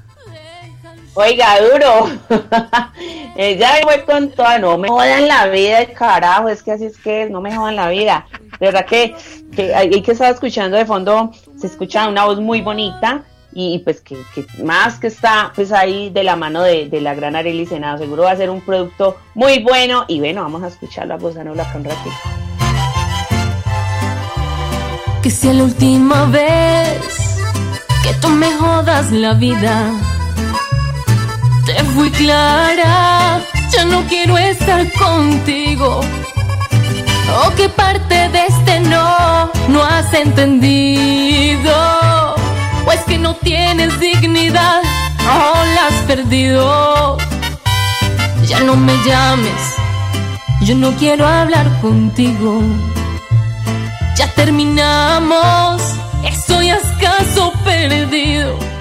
Oiga, 1.18 1.56
duro. 1.62 2.10
Ella 3.38 3.70
fue 3.84 4.04
con 4.04 4.30
toda, 4.32 4.60
no 4.60 4.78
me 4.78 4.90
jodan 4.90 5.28
la 5.28 5.48
vida, 5.48 5.86
carajo, 5.94 6.50
es 6.50 6.62
que 6.62 6.74
así 6.74 6.86
es 6.86 6.98
que 6.98 7.30
no 7.30 7.40
me 7.40 7.56
jodan 7.56 7.78
la 7.78 7.90
vida. 7.90 8.28
De 8.60 8.66
verdad 8.66 8.86
que, 8.86 9.16
que 9.56 9.74
ahí 9.74 10.02
que 10.02 10.12
estaba 10.12 10.30
escuchando 10.30 10.76
de 10.76 10.86
fondo, 10.86 11.32
se 11.58 11.68
escucha 11.68 12.10
una 12.10 12.26
voz 12.26 12.40
muy 12.42 12.62
bonita 12.62 13.24
y 13.54 13.80
pues 13.80 14.02
que, 14.02 14.18
más 14.62 15.00
que 15.00 15.08
está 15.08 15.54
pues 15.56 15.72
ahí 15.72 16.10
de 16.10 16.24
la 16.24 16.36
mano 16.36 16.62
de, 16.62 16.90
la 17.02 17.16
gran 17.16 17.38
Arely 17.38 17.66
Senado, 17.66 17.98
seguro 17.98 18.24
va 18.24 18.32
a 18.32 18.38
ser 18.38 18.50
un 18.50 18.60
producto 18.60 19.16
muy 19.34 19.64
bueno 19.64 20.04
y 20.10 20.20
bueno, 20.20 20.42
vamos 20.42 20.64
a 20.64 20.68
escuchar 20.68 21.08
la 21.08 21.16
voz 21.16 21.36
de 21.36 21.42
acá 21.42 21.74
un 21.76 21.86
ratito. 21.86 22.16
Que 25.24 25.32
sea 25.32 25.54
la 25.54 25.64
última 25.64 26.26
vez 26.26 27.40
que 28.04 28.14
tú 28.22 28.28
me 28.28 28.52
jodas 28.52 29.12
la 29.12 29.34
vida 29.34 30.15
fui 31.96 32.12
clara, 32.12 33.40
ya 33.72 33.86
no 33.86 34.04
quiero 34.04 34.38
estar 34.38 34.92
contigo. 34.94 36.02
¿O 37.44 37.56
qué 37.56 37.70
parte 37.70 38.30
de 38.30 38.46
este 38.48 38.82
no 38.82 39.50
no 39.70 39.84
has 39.84 40.14
entendido? 40.14 41.74
¿O 42.86 42.92
es 42.92 43.02
que 43.08 43.18
no 43.18 43.34
tienes 43.36 43.98
dignidad 44.00 44.82
o 45.24 45.66
la 45.76 45.88
has 45.88 46.00
perdido? 46.06 47.18
Ya 48.46 48.60
no 48.60 48.76
me 48.76 48.94
llames, 49.06 49.62
yo 50.62 50.76
no 50.76 50.92
quiero 50.98 51.26
hablar 51.26 51.68
contigo. 51.82 52.62
Ya 54.18 54.28
terminamos, 54.34 55.82
estoy 56.24 56.70
escaso 56.70 57.54
perdido. 57.64 58.75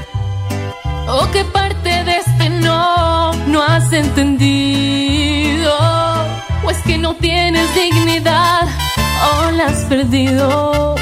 ¿O 1.07 1.31
qué 1.33 1.45
parte 1.45 2.03
de 2.05 2.17
este 2.17 2.49
no 2.49 3.33
no 3.47 3.63
has 3.63 3.93
entendido? 3.93 5.73
¿O 6.65 6.71
es 6.71 6.79
que 6.79 6.97
no 6.97 7.15
tienes 7.15 7.75
dignidad 7.75 8.67
o 9.31 9.51
la 9.51 9.67
has 9.67 9.85
perdido? 9.85 10.95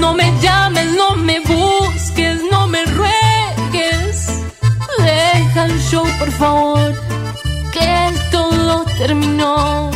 No 0.00 0.12
me 0.12 0.32
llames, 0.40 0.86
no 0.92 1.14
me 1.14 1.38
busques, 1.40 2.40
no 2.50 2.66
me 2.66 2.84
ruegues. 2.84 4.26
Deja 4.98 5.64
el 5.66 5.80
show, 5.80 6.06
por 6.18 6.30
favor, 6.32 6.94
que 7.72 8.12
todo 8.32 8.84
terminó. 8.98 9.90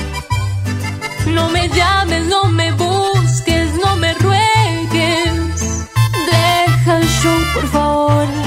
No 1.27 1.49
me 1.49 1.69
llames, 1.69 2.25
no 2.27 2.45
me 2.45 2.71
busques, 2.73 3.75
no 3.85 3.97
me 3.97 4.15
ruegues. 4.15 5.87
Deja 6.31 6.97
el 6.99 7.09
show, 7.09 7.39
por 7.55 7.67
favor 7.69 8.42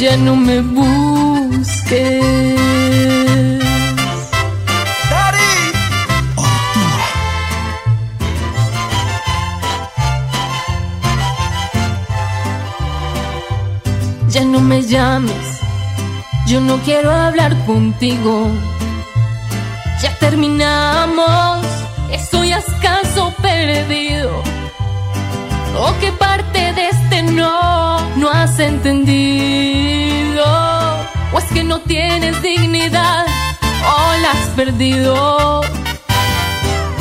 ya 0.00 0.16
no 0.16 0.34
me 0.34 0.62
busques. 0.62 2.24
Ya 14.30 14.44
no 14.44 14.60
me 14.60 14.80
llames, 14.82 15.60
yo 16.46 16.62
no 16.62 16.78
quiero 16.78 17.10
hablar 17.10 17.54
contigo. 17.66 18.48
Ya 20.02 20.16
terminamos, 20.18 21.66
estoy 22.10 22.52
escaso 22.52 23.34
perdido 23.42 24.42
¿O 25.76 25.94
qué 26.00 26.12
parte 26.12 26.72
de 26.72 26.88
este 26.88 27.22
no 27.22 28.00
no 28.16 28.30
has 28.30 28.58
entendido? 28.58 30.44
¿O 31.32 31.38
es 31.38 31.44
que 31.44 31.62
no 31.64 31.80
tienes 31.80 32.42
dignidad 32.42 33.26
o 33.26 34.20
la 34.22 34.30
has 34.32 34.48
perdido? 34.56 35.60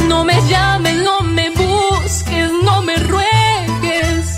No 0.07 0.23
me 0.23 0.35
llames, 0.47 0.95
no 1.03 1.21
me 1.21 1.49
busques, 1.49 2.51
no 2.63 2.81
me 2.81 2.95
ruegues. 2.97 4.37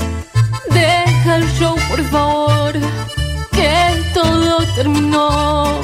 Deja 0.70 1.36
el 1.36 1.48
show, 1.58 1.76
por 1.90 2.04
favor, 2.10 2.74
que 3.52 4.12
todo 4.14 4.64
terminó. 4.76 5.82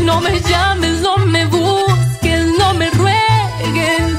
No 0.00 0.20
me 0.20 0.40
llames, 0.40 1.00
no 1.00 1.18
me 1.18 1.44
busques, 1.46 2.46
no 2.58 2.74
me 2.74 2.90
ruegues. 2.90 4.12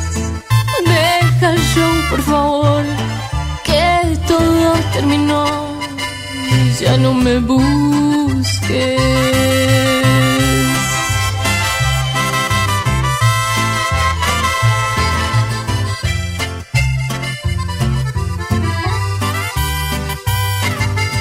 Deja 0.85 1.49
el 1.51 1.59
show, 1.73 1.93
por 2.09 2.21
favor 2.21 2.66
ya 6.87 6.95
no 6.97 7.13
me 7.13 7.39
busques. 7.39 9.01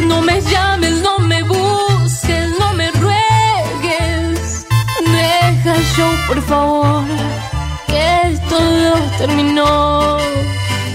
No 0.08 0.22
me 0.22 0.40
llames, 0.40 0.94
no 1.02 1.18
me 1.18 1.42
busques, 1.42 2.48
no 2.60 2.72
me 2.74 2.90
ruegues. 3.02 4.66
Deja 5.14 5.74
el 5.74 5.84
show, 5.96 6.12
por 6.28 6.40
favor, 6.42 7.04
que 7.88 8.38
todo 8.48 8.94
terminó 9.18 10.18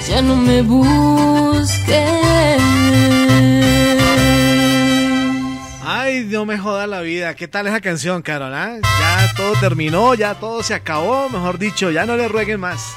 ya 0.07 0.21
no 0.21 0.35
me 0.35 0.61
busques. 0.61 2.11
No 6.31 6.45
me 6.45 6.57
joda 6.57 6.87
la 6.87 7.01
vida. 7.01 7.35
¿Qué 7.35 7.47
tal 7.47 7.67
esa 7.67 7.81
canción, 7.81 8.21
Carol? 8.21 8.53
Ah? 8.53 8.77
Ya 8.81 9.33
todo 9.35 9.53
terminó, 9.59 10.15
ya 10.15 10.35
todo 10.35 10.63
se 10.63 10.73
acabó, 10.73 11.29
mejor 11.29 11.59
dicho, 11.59 11.91
ya 11.91 12.05
no 12.05 12.15
le 12.15 12.27
rueguen 12.27 12.59
más. 12.59 12.93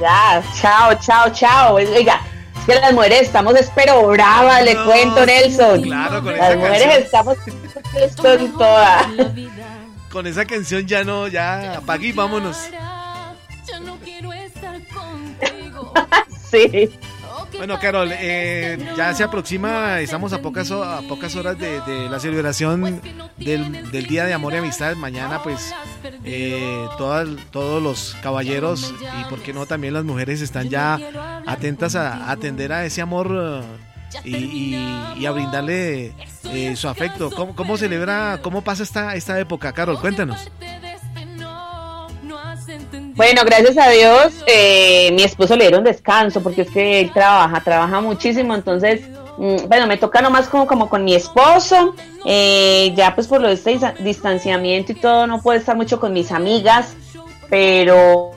Ya, 0.00 0.42
chao, 0.60 0.94
chao, 1.00 1.32
chao. 1.32 1.74
Oiga, 1.74 2.20
es 2.58 2.64
que 2.66 2.74
las 2.74 2.92
mujeres 2.92 3.22
estamos 3.22 3.54
espero 3.56 4.06
brava, 4.08 4.60
le 4.60 4.76
cuento, 4.76 5.24
Nelson. 5.24 5.82
Claro, 5.82 6.22
con 6.22 6.36
las 6.36 6.56
mujeres 6.56 7.04
estamos 7.04 7.38
con 8.16 8.58
toda. 8.58 9.08
Con 10.12 10.26
esa 10.26 10.44
canción 10.44 10.86
ya 10.86 11.04
no, 11.04 11.28
ya 11.28 11.78
apague 11.78 12.08
y 12.08 12.12
vámonos. 12.12 12.56
sí. 16.50 16.90
Bueno, 17.56 17.78
Carol, 17.80 18.10
eh, 18.12 18.78
ya 18.96 19.14
se 19.14 19.24
aproxima, 19.24 20.00
estamos 20.00 20.32
a 20.32 20.42
pocas, 20.42 20.70
a 20.70 21.00
pocas 21.08 21.34
horas 21.36 21.58
de, 21.58 22.08
la 22.10 22.20
celebración 22.20 23.00
del, 23.36 24.06
Día 24.06 24.24
de 24.24 24.34
Amor 24.34 24.52
y 24.54 24.56
Amistad. 24.56 24.94
Mañana, 24.96 25.42
pues, 25.42 25.74
eh, 26.24 26.86
todos 26.98 27.82
los 27.82 28.16
caballeros 28.22 28.94
y, 29.20 29.24
¿por 29.30 29.40
qué 29.40 29.52
no, 29.52 29.66
también 29.66 29.94
las 29.94 30.04
mujeres 30.04 30.40
están 30.40 30.68
ya 30.68 30.98
atentas 31.46 31.96
a, 31.96 32.30
atender 32.30 32.72
a 32.72 32.84
ese 32.84 33.00
amor 33.00 33.64
y, 34.24 34.74
y, 35.16 35.26
a 35.26 35.30
brindarle 35.30 36.14
eh, 36.44 36.76
su 36.76 36.88
afecto. 36.88 37.30
¿Cómo, 37.30 37.54
¿Cómo, 37.54 37.76
celebra, 37.76 38.40
cómo 38.42 38.62
pasa 38.62 38.82
esta, 38.82 39.14
esta 39.14 39.38
época, 39.38 39.72
Carol? 39.72 40.00
Cuéntanos. 40.00 40.50
Bueno, 43.14 43.42
gracias 43.46 43.78
a 43.78 43.88
Dios, 43.90 44.44
eh, 44.46 45.10
mi 45.12 45.22
esposo 45.22 45.56
le 45.56 45.64
dieron 45.64 45.82
descanso 45.82 46.42
porque 46.42 46.62
es 46.62 46.70
que 46.70 47.00
él 47.00 47.12
trabaja, 47.12 47.60
trabaja 47.60 48.00
muchísimo, 48.00 48.54
entonces, 48.54 49.00
mm, 49.38 49.68
bueno, 49.68 49.86
me 49.86 49.96
toca 49.96 50.20
nomás 50.20 50.48
como, 50.48 50.66
como 50.66 50.88
con 50.90 51.02
mi 51.02 51.14
esposo, 51.14 51.94
eh, 52.26 52.92
ya 52.94 53.14
pues 53.14 53.26
por 53.26 53.40
lo 53.40 53.48
de 53.48 53.54
este 53.54 53.78
distanciamiento 54.00 54.92
y 54.92 54.96
todo, 54.96 55.26
no 55.26 55.40
puedo 55.40 55.58
estar 55.58 55.76
mucho 55.76 55.98
con 55.98 56.12
mis 56.12 56.30
amigas, 56.30 56.94
pero 57.48 58.32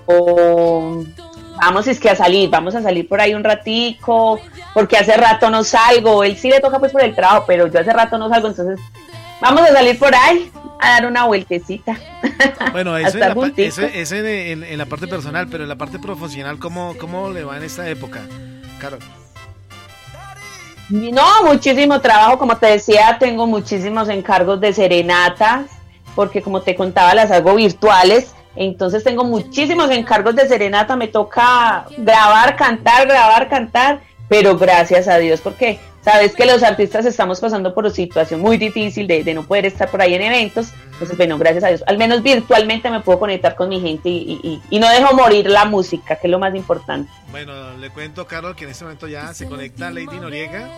vamos 1.61 1.87
es 1.87 1.99
que 1.99 2.09
a 2.09 2.15
salir, 2.15 2.49
vamos 2.49 2.73
a 2.75 2.81
salir 2.81 3.07
por 3.07 3.19
ahí 3.19 3.33
un 3.33 3.43
ratico, 3.43 4.39
porque 4.73 4.97
hace 4.97 5.17
rato 5.17 5.49
no 5.49 5.63
salgo, 5.63 6.23
él 6.23 6.37
sí 6.37 6.49
le 6.49 6.59
toca 6.59 6.79
pues 6.79 6.91
por 6.91 7.03
el 7.03 7.15
trabajo, 7.15 7.43
pero 7.47 7.67
yo 7.67 7.79
hace 7.79 7.91
rato 7.91 8.17
no 8.17 8.29
salgo, 8.29 8.47
entonces 8.47 8.79
vamos 9.41 9.61
a 9.61 9.73
salir 9.73 9.97
por 9.97 10.13
ahí 10.13 10.51
a 10.79 10.91
dar 10.91 11.05
una 11.05 11.25
vueltecita. 11.25 11.97
Bueno, 12.71 12.97
eso, 12.97 13.17
en 13.17 13.19
la, 13.19 14.67
en, 14.69 14.77
la, 14.77 14.85
parte 14.85 15.07
personal, 15.07 15.47
pero 15.49 15.63
en 15.63 15.69
la 15.69 15.75
parte 15.75 15.99
profesional, 15.99 16.57
¿cómo, 16.57 16.95
cómo 16.99 17.29
le 17.29 17.43
va 17.43 17.57
en 17.57 17.63
esta 17.63 17.87
época, 17.89 18.21
Carol? 18.79 18.99
No, 20.89 21.43
muchísimo 21.43 22.01
trabajo, 22.01 22.39
como 22.39 22.57
te 22.57 22.67
decía, 22.67 23.17
tengo 23.19 23.45
muchísimos 23.45 24.09
encargos 24.09 24.59
de 24.59 24.73
serenatas, 24.73 25.67
porque 26.15 26.41
como 26.41 26.61
te 26.61 26.75
contaba, 26.75 27.13
las 27.13 27.29
hago 27.29 27.55
virtuales. 27.55 28.33
Entonces 28.55 29.03
tengo 29.03 29.23
muchísimos 29.23 29.91
encargos 29.91 30.35
de 30.35 30.47
serenata, 30.47 30.95
me 30.95 31.07
toca 31.07 31.85
grabar, 31.97 32.55
cantar, 32.55 33.07
grabar, 33.07 33.47
cantar, 33.47 34.01
pero 34.27 34.57
gracias 34.57 35.07
a 35.07 35.17
Dios 35.17 35.41
porque 35.41 35.79
sabes 36.01 36.35
que 36.35 36.45
los 36.45 36.63
artistas 36.63 37.05
estamos 37.05 37.39
pasando 37.39 37.73
por 37.73 37.85
una 37.85 37.93
situación 37.93 38.41
muy 38.41 38.57
difícil 38.57 39.07
de, 39.07 39.33
no 39.33 39.45
poder 39.45 39.65
estar 39.65 39.89
por 39.89 40.01
ahí 40.01 40.13
en 40.13 40.21
eventos. 40.21 40.69
Entonces, 40.93 41.15
bueno, 41.17 41.37
gracias 41.37 41.63
a 41.63 41.67
Dios, 41.69 41.83
al 41.87 41.97
menos 41.97 42.21
virtualmente 42.21 42.89
me 42.89 42.99
puedo 42.99 43.19
conectar 43.19 43.55
con 43.55 43.69
mi 43.69 43.79
gente 43.79 44.09
y, 44.09 44.61
y 44.69 44.79
no 44.79 44.89
dejo 44.89 45.13
morir 45.13 45.49
la 45.49 45.65
música, 45.65 46.15
que 46.17 46.27
es 46.27 46.31
lo 46.31 46.39
más 46.39 46.53
importante. 46.55 47.09
Bueno, 47.31 47.77
le 47.77 47.89
cuento, 47.89 48.27
Carlos, 48.27 48.55
que 48.55 48.65
en 48.65 48.71
este 48.71 48.83
momento 48.83 49.07
ya 49.07 49.33
se 49.33 49.47
conecta 49.47 49.91
Lady 49.91 50.19
Noriega 50.19 50.69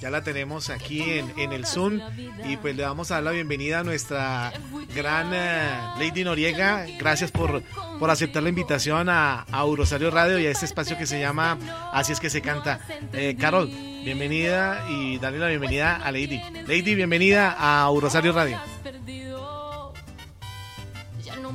ya 0.00 0.10
la 0.10 0.22
tenemos 0.22 0.70
aquí 0.70 1.02
en, 1.36 1.52
el 1.52 1.66
Zoom 1.66 2.00
y 2.44 2.56
pues 2.56 2.76
le 2.76 2.84
vamos 2.84 3.10
a 3.10 3.14
dar 3.14 3.24
la 3.24 3.30
bienvenida 3.32 3.80
a 3.80 3.84
nuestra 3.84 4.52
gran 4.94 5.32
eh, 5.34 5.80
Lady 5.98 6.24
Noriega. 6.24 6.86
Gracias 6.98 7.32
por, 7.32 7.62
por 7.98 8.10
aceptar 8.10 8.42
la 8.42 8.48
invitación 8.48 9.08
a, 9.08 9.44
a 9.50 9.64
Radio 10.10 10.38
y 10.38 10.46
a 10.46 10.50
este 10.50 10.66
espacio 10.66 10.96
que 10.96 11.06
se 11.06 11.18
llama 11.20 11.58
Así 11.92 12.12
es 12.12 12.20
que 12.20 12.30
se 12.30 12.40
canta. 12.40 12.80
Eh, 13.12 13.36
Carol, 13.38 13.66
bienvenida 13.66 14.84
y 14.88 15.18
darle 15.18 15.40
la 15.40 15.48
bienvenida 15.48 15.96
a 15.96 16.12
Lady. 16.12 16.40
Lady, 16.66 16.94
bienvenida 16.94 17.56
a 17.58 17.90
Rosario 18.00 18.32
Radio. 18.32 18.58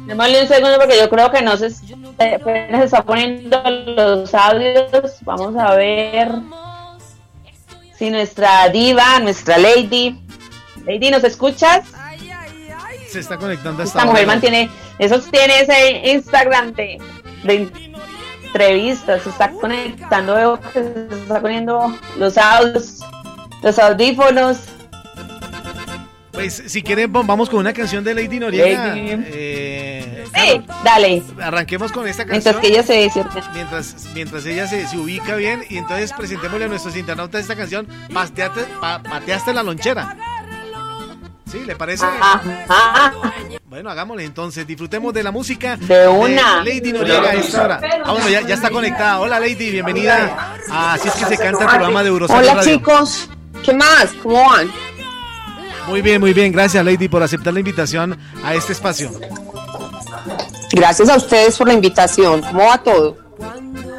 Démosle 0.05 0.41
un 0.41 0.47
segundo 0.47 0.77
porque 0.79 0.99
yo 0.99 1.09
creo 1.09 1.31
que 1.31 1.41
no 1.41 1.55
se, 1.55 1.69
se 1.69 1.95
está 2.83 3.03
poniendo 3.05 3.61
los 3.95 4.33
audios. 4.33 5.17
Vamos 5.21 5.55
a 5.55 5.75
ver 5.75 6.29
si 7.97 8.09
nuestra 8.09 8.69
diva, 8.69 9.19
nuestra 9.19 9.57
lady. 9.57 10.19
Lady, 10.85 11.11
¿nos 11.11 11.23
escuchas? 11.23 11.85
Se 13.09 13.19
está 13.19 13.37
conectando 13.37 13.83
esta, 13.83 13.99
esta 13.99 14.11
mujer 14.11 14.25
mantiene, 14.25 14.69
eso 14.97 15.19
tiene 15.19 15.59
ese 15.61 16.11
Instagram 16.13 16.73
de, 16.73 16.99
entrevistas, 18.43 19.21
se 19.21 19.29
está 19.29 19.51
conectando, 19.51 20.35
veo 20.35 20.59
que 20.59 20.71
se 20.71 21.07
está 21.21 21.39
poniendo 21.39 21.95
los 22.17 22.37
audios, 22.37 22.99
los 23.61 23.77
audífonos. 23.79 24.57
Pues 26.33 26.63
si 26.65 26.81
quieren 26.81 27.13
vamos 27.13 27.47
con 27.47 27.59
una 27.59 27.73
canción 27.73 28.03
de 28.03 28.15
Lady 28.15 28.39
Noriega. 28.39 28.95
Eh, 28.97 30.25
sí, 30.35 30.65
dale. 30.83 31.21
Arranquemos 31.39 31.91
con 31.91 32.07
esta 32.07 32.25
canción. 32.25 32.55
Mientras 32.59 32.83
que 32.83 32.97
ella 32.99 33.11
se 33.11 33.53
Mientras, 33.53 34.07
mientras 34.15 34.45
ella 34.47 34.67
se, 34.67 34.87
se, 34.87 34.97
ubica 34.97 35.35
bien 35.35 35.63
y 35.69 35.77
entonces 35.77 36.11
presentémosle 36.11 36.65
a 36.65 36.67
nuestros 36.69 36.97
internautas 36.97 37.41
esta 37.41 37.55
canción. 37.55 37.87
Pateaste, 38.11 38.61
pateaste 38.81 39.53
la 39.53 39.61
lonchera. 39.61 40.17
¿Sí? 41.51 41.63
¿Le 41.65 41.75
parece? 41.75 42.07
Bueno, 43.67 43.91
hagámosle 43.91 44.25
entonces. 44.25 44.65
Disfrutemos 44.65 45.13
de 45.13 45.21
la 45.21 45.29
música 45.29 45.77
de 45.77 46.07
una. 46.07 46.63
Lady 46.63 46.91
Noriega 46.91 47.29
a 47.29 47.33
esta 47.35 47.63
hora. 47.63 47.81
Ah, 48.03 48.11
bueno, 48.11 48.27
ya, 48.27 48.41
ya, 48.41 48.55
está 48.55 48.71
conectada. 48.71 49.19
Hola 49.19 49.39
Lady, 49.39 49.69
bienvenida 49.69 50.55
Así 50.67 51.09
es 51.09 51.13
que 51.13 51.25
se 51.25 51.37
canta 51.37 51.65
el 51.65 51.69
programa 51.69 52.01
de 52.01 52.09
Eurosario 52.09 52.51
Hola 52.51 52.63
chicos, 52.63 53.29
¿qué 53.63 53.73
más? 53.73 54.13
¿Cómo 54.23 54.43
van? 54.49 54.71
Muy 55.87 56.01
bien, 56.01 56.19
muy 56.19 56.33
bien. 56.33 56.51
Gracias, 56.51 56.83
Lady, 56.83 57.07
por 57.07 57.23
aceptar 57.23 57.53
la 57.53 57.59
invitación 57.59 58.17
a 58.43 58.53
este 58.55 58.73
espacio. 58.73 59.11
Gracias 60.71 61.09
a 61.09 61.17
ustedes 61.17 61.57
por 61.57 61.67
la 61.67 61.73
invitación. 61.73 62.41
¿Cómo 62.41 62.65
va 62.65 62.81
todo? 62.81 63.17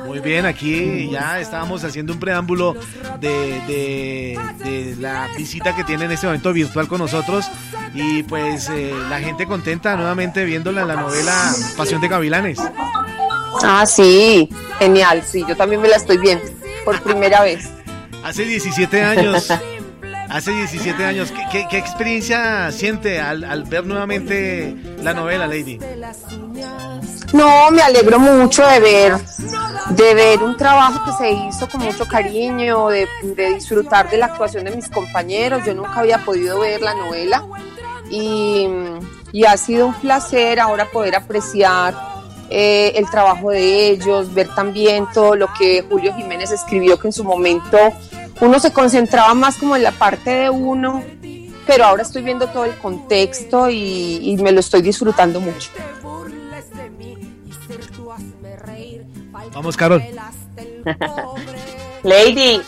Muy 0.06 0.20
bien, 0.20 0.46
aquí 0.46 1.10
ya 1.10 1.40
estábamos 1.40 1.82
haciendo 1.82 2.12
un 2.12 2.20
preámbulo 2.20 2.76
de, 3.20 4.38
de, 4.62 4.96
la 5.00 5.28
visita 5.36 5.74
que 5.74 5.82
tiene 5.82 6.04
en 6.04 6.12
este 6.12 6.26
momento 6.26 6.52
virtual 6.52 6.86
con 6.86 7.00
nosotros 7.00 7.46
y 7.94 8.22
pues 8.22 8.68
eh, 8.70 8.94
la 9.10 9.18
gente 9.18 9.44
contenta 9.46 9.96
nuevamente 9.96 10.44
viéndola 10.44 10.82
en 10.82 10.88
la 10.88 10.94
novela 10.94 11.52
Pasión 11.76 12.00
de 12.00 12.06
Gavilanes. 12.06 12.60
Ah, 13.64 13.84
sí, 13.86 14.48
genial, 14.78 15.24
sí, 15.26 15.44
yo 15.48 15.56
también 15.56 15.82
me 15.82 15.88
la 15.88 15.96
estoy 15.96 16.18
viendo 16.18 16.44
por 16.84 17.00
primera 17.02 17.42
vez. 17.42 17.68
Hace 18.24 18.44
17 18.44 19.02
años 19.02 19.52
Hace 20.28 20.52
17 20.52 21.04
años, 21.04 21.32
¿qué, 21.50 21.78
experiencia 21.78 22.70
siente 22.72 23.20
al, 23.20 23.64
ver 23.64 23.86
nuevamente 23.86 24.74
la 25.02 25.14
novela, 25.14 25.46
Lady? 25.46 25.78
No, 27.32 27.70
me 27.70 27.82
alegro 27.82 28.18
mucho 28.18 28.66
de 28.66 28.80
ver, 28.80 29.18
de 29.90 30.14
ver 30.14 30.42
un 30.42 30.56
trabajo 30.56 31.04
que 31.04 31.12
se 31.12 31.30
hizo 31.30 31.68
con 31.68 31.82
mucho 31.82 32.06
cariño, 32.06 32.88
de, 32.88 33.06
disfrutar 33.54 34.10
de 34.10 34.18
la 34.18 34.26
actuación 34.26 34.64
de 34.64 34.74
mis 34.74 34.88
compañeros. 34.88 35.62
Yo 35.64 35.74
nunca 35.74 36.00
había 36.00 36.18
podido 36.18 36.60
ver 36.60 36.80
la 36.80 36.94
novela 36.94 37.44
y, 38.10 38.68
ha 39.46 39.56
sido 39.56 39.88
un 39.88 39.94
placer 39.94 40.60
ahora 40.60 40.86
poder 40.90 41.16
apreciar 41.16 41.94
eh, 42.50 42.92
el 42.96 43.10
trabajo 43.10 43.50
de 43.50 43.88
ellos, 43.88 44.32
ver 44.32 44.48
también 44.54 45.06
todo 45.12 45.34
lo 45.34 45.48
que 45.58 45.84
Julio 45.88 46.14
Jiménez 46.14 46.50
escribió 46.50 46.98
que 46.98 47.08
en 47.08 47.12
su 47.12 47.24
momento 47.24 47.78
uno 48.40 48.58
se 48.58 48.72
concentraba 48.72 49.34
más 49.34 49.56
como 49.56 49.76
en 49.76 49.82
la 49.82 49.92
parte 49.92 50.30
de 50.30 50.50
uno, 50.50 51.02
pero 51.66 51.84
ahora 51.84 52.02
estoy 52.02 52.22
viendo 52.22 52.48
todo 52.48 52.64
el 52.64 52.76
contexto 52.76 53.70
y, 53.70 54.36
me 54.40 54.52
lo 54.52 54.60
estoy 54.60 54.82
disfrutando 54.82 55.40
mucho. 55.40 55.70
Vamos, 59.52 59.76
Carol. 59.76 60.02
lady. 62.02 62.60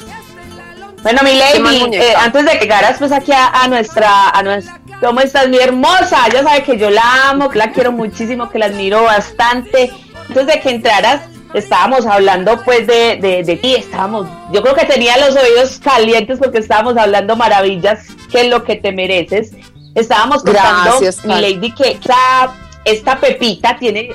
Bueno, 1.03 1.21
mi 1.23 1.35
lady, 1.35 1.95
eh, 1.95 2.15
antes 2.17 2.45
de 2.45 2.53
que 2.53 2.61
llegaras 2.61 2.99
pues 2.99 3.13
aquí 3.13 3.33
a, 3.33 3.69
nuestra, 3.69 4.31
a 4.31 4.43
nuestra, 4.43 4.81
¿cómo 5.01 5.21
estás 5.21 5.49
mi 5.49 5.59
hermosa? 5.59 6.29
Ya 6.33 6.43
sabe 6.43 6.63
que 6.65 6.77
yo 6.77 6.91
la 6.91 7.31
amo, 7.31 7.49
que 7.49 7.59
la 7.59 7.71
quiero 7.71 7.93
muchísimo, 7.93 8.51
que 8.51 8.59
la 8.59 8.67
admiro 8.67 9.05
bastante. 9.05 9.91
Antes 10.29 10.47
de 10.47 10.61
que 10.61 10.71
entraras, 10.71 11.23
estábamos 11.59 12.05
hablando 12.07 12.63
pues 12.65 12.87
de, 12.87 13.19
de, 13.45 13.57
ti, 13.57 13.75
estábamos, 13.75 14.27
yo 14.53 14.63
creo 14.63 14.75
que 14.75 14.85
tenía 14.85 15.17
los 15.17 15.37
oídos 15.37 15.81
calientes 15.83 16.39
porque 16.39 16.59
estábamos 16.59 16.97
hablando 16.97 17.35
maravillas, 17.37 18.07
que 18.31 18.43
es 18.43 18.49
lo 18.49 18.65
que 18.65 18.77
te 18.77 18.93
mereces. 18.93 19.53
Estábamos 19.95 20.43
contando, 20.43 21.01
mi 21.25 21.41
lady, 21.41 21.73
que 21.73 21.93
esta, 21.93 22.55
esta 22.85 23.19
Pepita 23.19 23.79
tiene, 23.79 24.11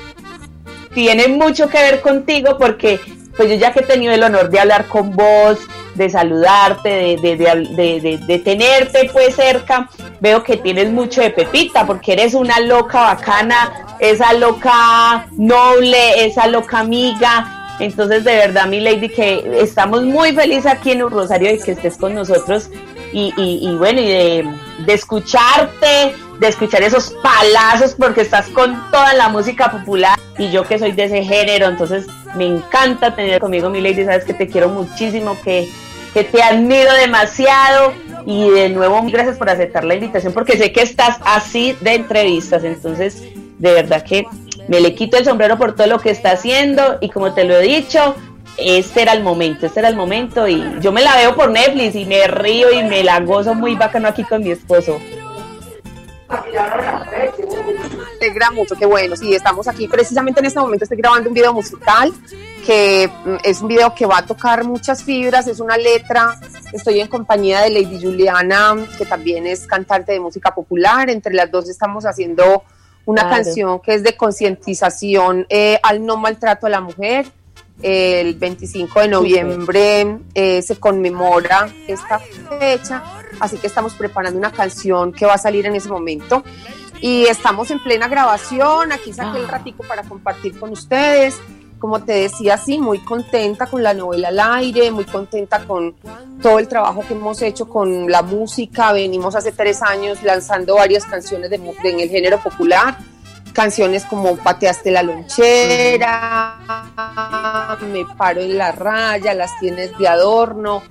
tiene 0.94 1.28
mucho 1.28 1.68
que 1.68 1.80
ver 1.80 2.02
contigo 2.02 2.58
porque 2.60 3.00
pues 3.36 3.50
yo 3.50 3.56
ya 3.56 3.74
que 3.74 3.80
he 3.80 3.84
tenido 3.84 4.14
el 4.14 4.22
honor 4.22 4.50
de 4.52 4.60
hablar 4.60 4.86
con 4.86 5.16
vos, 5.16 5.58
de 5.96 6.10
saludarte, 6.10 7.18
de, 7.22 7.38
de, 7.38 8.20
de, 8.26 8.40
tenerte 8.40 9.10
pues 9.12 9.36
cerca, 9.36 9.90
veo 10.20 10.44
que 10.44 10.58
tienes 10.58 10.92
mucho 10.92 11.22
de 11.22 11.32
Pepita, 11.32 11.86
porque 11.86 12.14
eres 12.14 12.34
una 12.34 12.60
loca 12.60 13.02
bacana, 13.02 13.96
esa 14.00 14.34
loca 14.34 15.28
noble, 15.32 16.26
esa 16.26 16.48
loca 16.48 16.80
amiga. 16.80 17.76
Entonces, 17.80 18.24
de 18.24 18.36
verdad, 18.36 18.68
mi 18.68 18.80
lady, 18.80 19.10
que 19.10 19.60
estamos 19.60 20.04
muy 20.04 20.34
felices 20.34 20.68
aquí 20.68 20.92
en 20.92 21.10
Rosario 21.10 21.52
y 21.54 21.60
que 21.60 21.72
estés 21.72 21.98
con 21.98 22.14
nosotros. 22.14 22.70
Y, 23.14 23.34
y, 23.36 23.76
bueno, 23.76 24.00
y 24.00 24.08
de, 24.08 24.54
de 24.86 24.94
escucharte, 24.94 26.16
de 26.40 26.48
escuchar 26.48 26.82
esos 26.82 27.14
palazos, 27.22 27.96
porque 27.96 28.22
estás 28.22 28.48
con 28.50 28.90
toda 28.90 29.14
la 29.14 29.30
música 29.30 29.70
popular 29.70 30.18
y 30.38 30.50
yo 30.50 30.64
que 30.64 30.80
soy 30.80 30.94
de 30.94 31.04
ese 31.04 31.24
género, 31.24 31.68
entonces 31.68 32.08
me 32.36 32.46
encanta 32.46 33.16
tener 33.16 33.40
conmigo 33.40 33.70
mi 33.70 33.82
lady, 33.82 34.06
sabes 34.06 34.26
que 34.26 34.34
te 34.34 34.48
quiero 34.48 34.70
muchísimo, 34.70 35.38
que, 35.44 35.70
que 36.14 36.24
te 36.24 36.42
admiro 36.42 36.94
demasiado 36.94 37.94
y 38.26 38.50
de 38.50 38.70
nuevo 38.70 39.02
gracias 39.04 39.38
por 39.38 39.50
aceptar 39.50 39.84
la 39.84 39.96
invitación 39.96 40.34
porque 40.34 40.58
sé 40.58 40.72
que 40.72 40.82
estás 40.82 41.18
así 41.26 41.76
de 41.82 41.96
entrevistas, 41.96 42.64
entonces 42.64 43.24
de 43.60 43.74
verdad 43.74 44.04
que 44.04 44.26
me 44.68 44.80
le 44.80 44.96
quito 44.96 45.18
el 45.18 45.26
sombrero 45.26 45.58
por 45.58 45.76
todo 45.76 45.88
lo 45.88 46.00
que 46.00 46.12
está 46.12 46.32
haciendo 46.32 46.98
y 47.02 47.10
como 47.10 47.34
te 47.34 47.44
lo 47.44 47.56
he 47.56 47.62
dicho, 47.62 48.16
este 48.58 49.02
era 49.02 49.14
el 49.14 49.24
momento, 49.24 49.66
este 49.66 49.80
era 49.80 49.90
el 49.90 49.96
momento 49.96 50.48
y 50.48 50.64
yo 50.80 50.92
me 50.92 51.02
la 51.02 51.16
veo 51.16 51.36
por 51.36 51.50
Netflix 51.52 51.96
y 51.96 52.06
me 52.06 52.28
río 52.28 52.72
y 52.72 52.84
me 52.84 53.04
la 53.04 53.20
gozo 53.22 53.54
muy 53.56 53.76
bacano 53.76 54.08
aquí 54.08 54.24
con 54.24 54.44
mi 54.44 54.52
esposo. 54.52 55.00
alegra 58.22 58.52
mucho, 58.52 58.76
qué 58.76 58.86
bueno. 58.86 59.16
Sí, 59.16 59.34
estamos 59.34 59.68
aquí 59.68 59.88
precisamente 59.88 60.40
en 60.40 60.46
este 60.46 60.60
momento. 60.60 60.86
Estoy 60.86 60.98
grabando 60.98 61.30
un 61.30 61.34
video 61.34 61.54
musical 61.54 62.12
que 62.66 63.10
mm, 63.26 63.36
es 63.44 63.62
un 63.62 63.68
video 63.68 63.94
que 63.96 64.06
va 64.06 64.20
a 64.20 64.26
tocar 64.26 64.64
muchas 64.64 65.04
fibras, 65.04 65.48
es 65.48 65.60
una 65.60 65.78
letra. 65.78 66.40
Estoy 66.72 67.00
en 67.02 67.08
compañía 67.08 67.62
de 67.62 67.70
Lady 67.72 68.00
Juliana, 68.02 68.76
que 68.98 69.06
también 69.06 69.48
es 69.48 69.66
cantante 69.68 70.12
de 70.14 70.20
música 70.20 70.54
popular. 70.54 71.10
Entre 71.10 71.34
las 71.34 71.50
dos 71.52 71.68
estamos 71.70 72.06
haciendo 72.06 72.64
una 73.06 73.24
Claro. 73.24 73.36
canción 73.44 73.80
que 73.82 73.96
es 73.96 74.04
de 74.04 74.16
concientización 74.16 75.46
eh, 75.50 75.80
al 75.84 76.06
no 76.06 76.18
maltrato 76.18 76.68
a 76.68 76.70
la 76.70 76.82
mujer. 76.82 77.26
El 77.82 78.36
25 78.36 79.00
de 79.02 79.08
noviembre 79.08 80.18
eh, 80.36 80.62
se 80.62 80.80
conmemora 80.80 81.68
esta 81.88 82.20
fecha, 82.60 83.04
así 83.40 83.58
que 83.58 83.68
estamos 83.68 83.94
preparando 83.96 84.38
una 84.38 84.52
canción 84.52 85.12
que 85.12 85.26
va 85.26 85.34
a 85.34 85.38
salir 85.40 85.66
en 85.66 85.76
ese 85.76 85.90
momento. 85.90 86.44
Y 87.00 87.24
estamos 87.26 87.72
en 87.72 87.82
plena 87.82 88.08
grabación, 88.08 88.92
aquí 88.92 89.12
saqué 89.14 89.40
el 89.40 89.48
ratico 89.48 89.84
para 89.88 90.04
compartir 90.04 90.60
con 90.60 90.70
ustedes. 90.72 91.40
Como 91.80 92.04
te 92.04 92.12
decía, 92.14 92.60
sí, 92.60 92.78
muy 92.78 93.00
contenta 93.00 93.66
con 93.66 93.82
la 93.82 93.96
novela 93.96 94.28
al 94.28 94.40
aire, 94.40 94.92
muy 94.92 95.06
contenta 95.06 95.64
con 95.66 95.96
todo 96.40 96.60
el 96.60 96.68
trabajo 96.68 97.04
que 97.08 97.16
hemos 97.16 97.42
hecho 97.42 97.68
con 97.68 98.12
la 98.12 98.22
música. 98.22 98.94
Venimos 98.94 99.36
hace 99.36 99.52
tres 99.52 99.82
años 99.82 100.22
lanzando 100.22 100.76
varias 100.76 101.06
canciones 101.06 101.50
de- 101.50 101.56
en 101.56 102.00
el 102.00 102.10
género 102.10 102.38
popular 102.44 102.96
canciones 103.52 104.06
como 104.06 104.36
Pateaste 104.38 104.92
la 104.92 105.04
lonchera, 105.04 106.58
Me 107.92 108.06
paro 108.18 108.42
en 108.42 108.58
la 108.58 108.72
raya, 108.72 109.34
Las 109.34 109.58
tienes 109.60 109.98
de 109.98 110.08
adorno. 110.08 110.84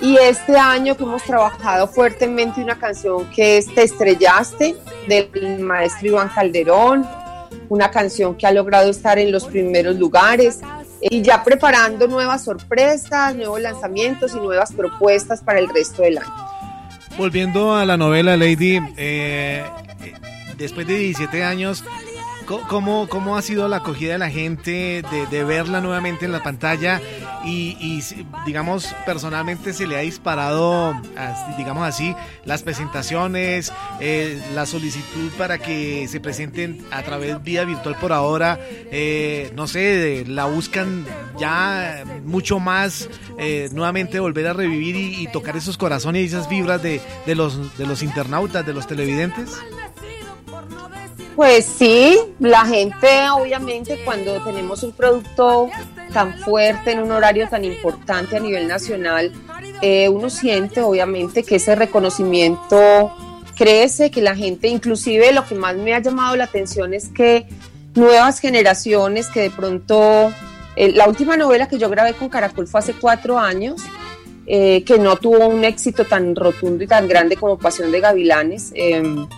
Y 0.00 0.16
este 0.16 0.56
año 0.56 0.96
que 0.96 1.02
hemos 1.02 1.22
trabajado 1.24 1.88
fuertemente 1.88 2.62
una 2.62 2.78
canción 2.78 3.28
que 3.30 3.58
es 3.58 3.74
Te 3.74 3.82
estrellaste 3.82 4.76
del 5.08 5.60
maestro 5.60 6.08
Iván 6.08 6.28
Calderón, 6.28 7.06
una 7.68 7.90
canción 7.90 8.36
que 8.36 8.46
ha 8.46 8.52
logrado 8.52 8.90
estar 8.90 9.18
en 9.18 9.32
los 9.32 9.44
primeros 9.44 9.96
lugares 9.96 10.60
y 11.00 11.22
ya 11.22 11.44
preparando 11.44 12.06
nuevas 12.08 12.44
sorpresas, 12.44 13.34
nuevos 13.34 13.60
lanzamientos 13.60 14.34
y 14.34 14.38
nuevas 14.38 14.72
propuestas 14.72 15.42
para 15.42 15.58
el 15.58 15.68
resto 15.68 16.02
del 16.02 16.18
año. 16.18 16.48
Volviendo 17.16 17.74
a 17.74 17.84
la 17.84 17.96
novela, 17.96 18.36
Lady, 18.36 18.80
eh, 18.96 19.64
eh, 20.04 20.12
después 20.56 20.86
de 20.86 20.98
17 20.98 21.42
años, 21.42 21.84
¿cómo, 22.68 23.08
¿cómo 23.08 23.36
ha 23.36 23.42
sido 23.42 23.68
la 23.68 23.78
acogida 23.78 24.12
de 24.12 24.18
la 24.18 24.30
gente 24.30 25.02
de, 25.30 25.44
verla 25.44 25.80
nuevamente 25.80 26.24
en 26.24 26.32
la 26.32 26.42
pantalla? 26.42 27.00
Y, 27.44 27.76
y, 27.80 28.02
digamos, 28.46 28.94
personalmente 29.06 29.72
se 29.72 29.86
le 29.86 29.96
ha 29.96 30.00
disparado, 30.00 30.94
digamos 31.56 31.86
así, 31.86 32.14
las 32.44 32.62
presentaciones, 32.62 33.72
eh, 34.00 34.40
la 34.54 34.66
solicitud 34.66 35.30
para 35.36 35.58
que 35.58 36.08
se 36.08 36.20
presenten 36.20 36.84
a 36.90 37.02
través 37.02 37.42
vía 37.42 37.64
virtual 37.64 37.96
por 38.00 38.12
ahora, 38.12 38.58
eh, 38.90 39.52
no 39.54 39.66
sé, 39.66 40.24
la 40.26 40.46
buscan 40.46 41.06
ya 41.38 42.04
mucho 42.24 42.58
más, 42.58 43.08
eh, 43.38 43.68
nuevamente 43.72 44.20
volver 44.20 44.46
a 44.48 44.52
revivir 44.52 44.96
y, 44.96 45.22
y 45.22 45.26
tocar 45.28 45.56
esos 45.56 45.76
corazones 45.76 46.22
y 46.22 46.26
esas 46.26 46.48
vibras 46.48 46.82
de, 46.82 47.00
de 47.26 47.34
los, 47.34 47.76
de 47.76 47.86
los 47.86 48.02
internautas, 48.02 48.66
de 48.66 48.72
los 48.72 48.86
televidentes. 48.86 49.58
Pues 51.38 51.66
sí, 51.66 52.18
la 52.40 52.66
gente 52.66 53.06
obviamente 53.30 54.00
cuando 54.04 54.42
tenemos 54.42 54.82
un 54.82 54.90
producto 54.90 55.70
tan 56.12 56.36
fuerte 56.40 56.90
en 56.90 56.98
un 57.00 57.12
horario 57.12 57.48
tan 57.48 57.64
importante 57.64 58.36
a 58.36 58.40
nivel 58.40 58.66
nacional, 58.66 59.30
eh, 59.80 60.08
uno 60.08 60.30
siente 60.30 60.80
obviamente 60.80 61.44
que 61.44 61.54
ese 61.54 61.76
reconocimiento 61.76 63.12
crece, 63.54 64.10
que 64.10 64.20
la 64.20 64.34
gente, 64.34 64.66
inclusive 64.66 65.30
lo 65.30 65.46
que 65.46 65.54
más 65.54 65.76
me 65.76 65.94
ha 65.94 66.00
llamado 66.00 66.34
la 66.34 66.42
atención 66.42 66.92
es 66.92 67.08
que 67.08 67.46
nuevas 67.94 68.40
generaciones 68.40 69.28
que 69.28 69.42
de 69.42 69.50
pronto, 69.50 70.32
eh, 70.74 70.90
la 70.90 71.06
última 71.06 71.36
novela 71.36 71.68
que 71.68 71.78
yo 71.78 71.88
grabé 71.88 72.14
con 72.14 72.30
Caracol 72.30 72.66
fue 72.66 72.80
hace 72.80 72.94
cuatro 72.94 73.38
años, 73.38 73.80
eh, 74.48 74.82
que 74.82 74.98
no 74.98 75.14
tuvo 75.14 75.46
un 75.46 75.62
éxito 75.62 76.04
tan 76.04 76.34
rotundo 76.34 76.82
y 76.82 76.88
tan 76.88 77.06
grande 77.06 77.36
como 77.36 77.58
Pasión 77.58 77.92
de 77.92 78.00
Gavilanes. 78.00 78.72
em, 78.74 79.28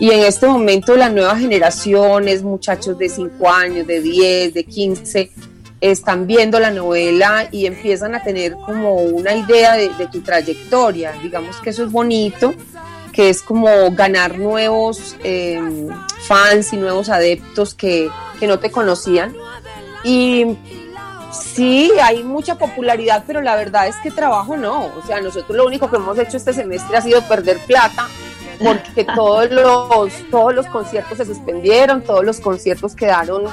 y 0.00 0.10
en 0.10 0.20
este 0.20 0.46
momento 0.46 0.96
las 0.96 1.12
nuevas 1.12 1.40
generaciones, 1.40 2.42
muchachos 2.42 2.96
de 2.98 3.08
5 3.08 3.50
años, 3.50 3.86
de 3.86 4.00
10, 4.00 4.54
de 4.54 4.64
15, 4.64 5.30
están 5.80 6.26
viendo 6.26 6.60
la 6.60 6.70
novela 6.70 7.48
y 7.50 7.66
empiezan 7.66 8.14
a 8.14 8.22
tener 8.22 8.52
como 8.52 8.94
una 8.94 9.34
idea 9.34 9.74
de, 9.74 9.90
tu 10.10 10.20
trayectoria. 10.20 11.12
Digamos 11.20 11.56
que 11.56 11.70
eso 11.70 11.84
es 11.84 11.90
bonito, 11.90 12.54
que 13.12 13.28
es 13.28 13.42
como 13.42 13.90
ganar 13.90 14.38
nuevos 14.38 15.16
eh, 15.24 15.60
fans 16.26 16.72
y 16.72 16.76
nuevos 16.76 17.08
adeptos 17.08 17.74
que, 17.74 18.08
que 18.38 18.46
no 18.46 18.60
te 18.60 18.70
conocían. 18.70 19.34
Y 20.04 20.56
sí, 21.32 21.90
hay 22.00 22.22
mucha 22.22 22.56
popularidad, 22.56 23.24
pero 23.26 23.42
la 23.42 23.56
verdad 23.56 23.88
es 23.88 23.96
que 23.96 24.12
trabajo 24.12 24.56
no. 24.56 24.92
O 24.96 25.02
sea, 25.04 25.20
nosotros 25.20 25.56
lo 25.56 25.66
único 25.66 25.90
que 25.90 25.96
hemos 25.96 26.16
hecho 26.18 26.36
este 26.36 26.52
semestre 26.52 26.96
ha 26.96 27.02
sido 27.02 27.20
perder 27.22 27.58
plata 27.66 28.08
porque 28.58 29.04
todos 29.04 29.50
los, 29.50 30.12
todos 30.30 30.54
los 30.54 30.66
conciertos 30.66 31.18
se 31.18 31.24
suspendieron, 31.24 32.02
todos 32.02 32.24
los 32.24 32.40
conciertos 32.40 32.94
quedaron 32.94 33.44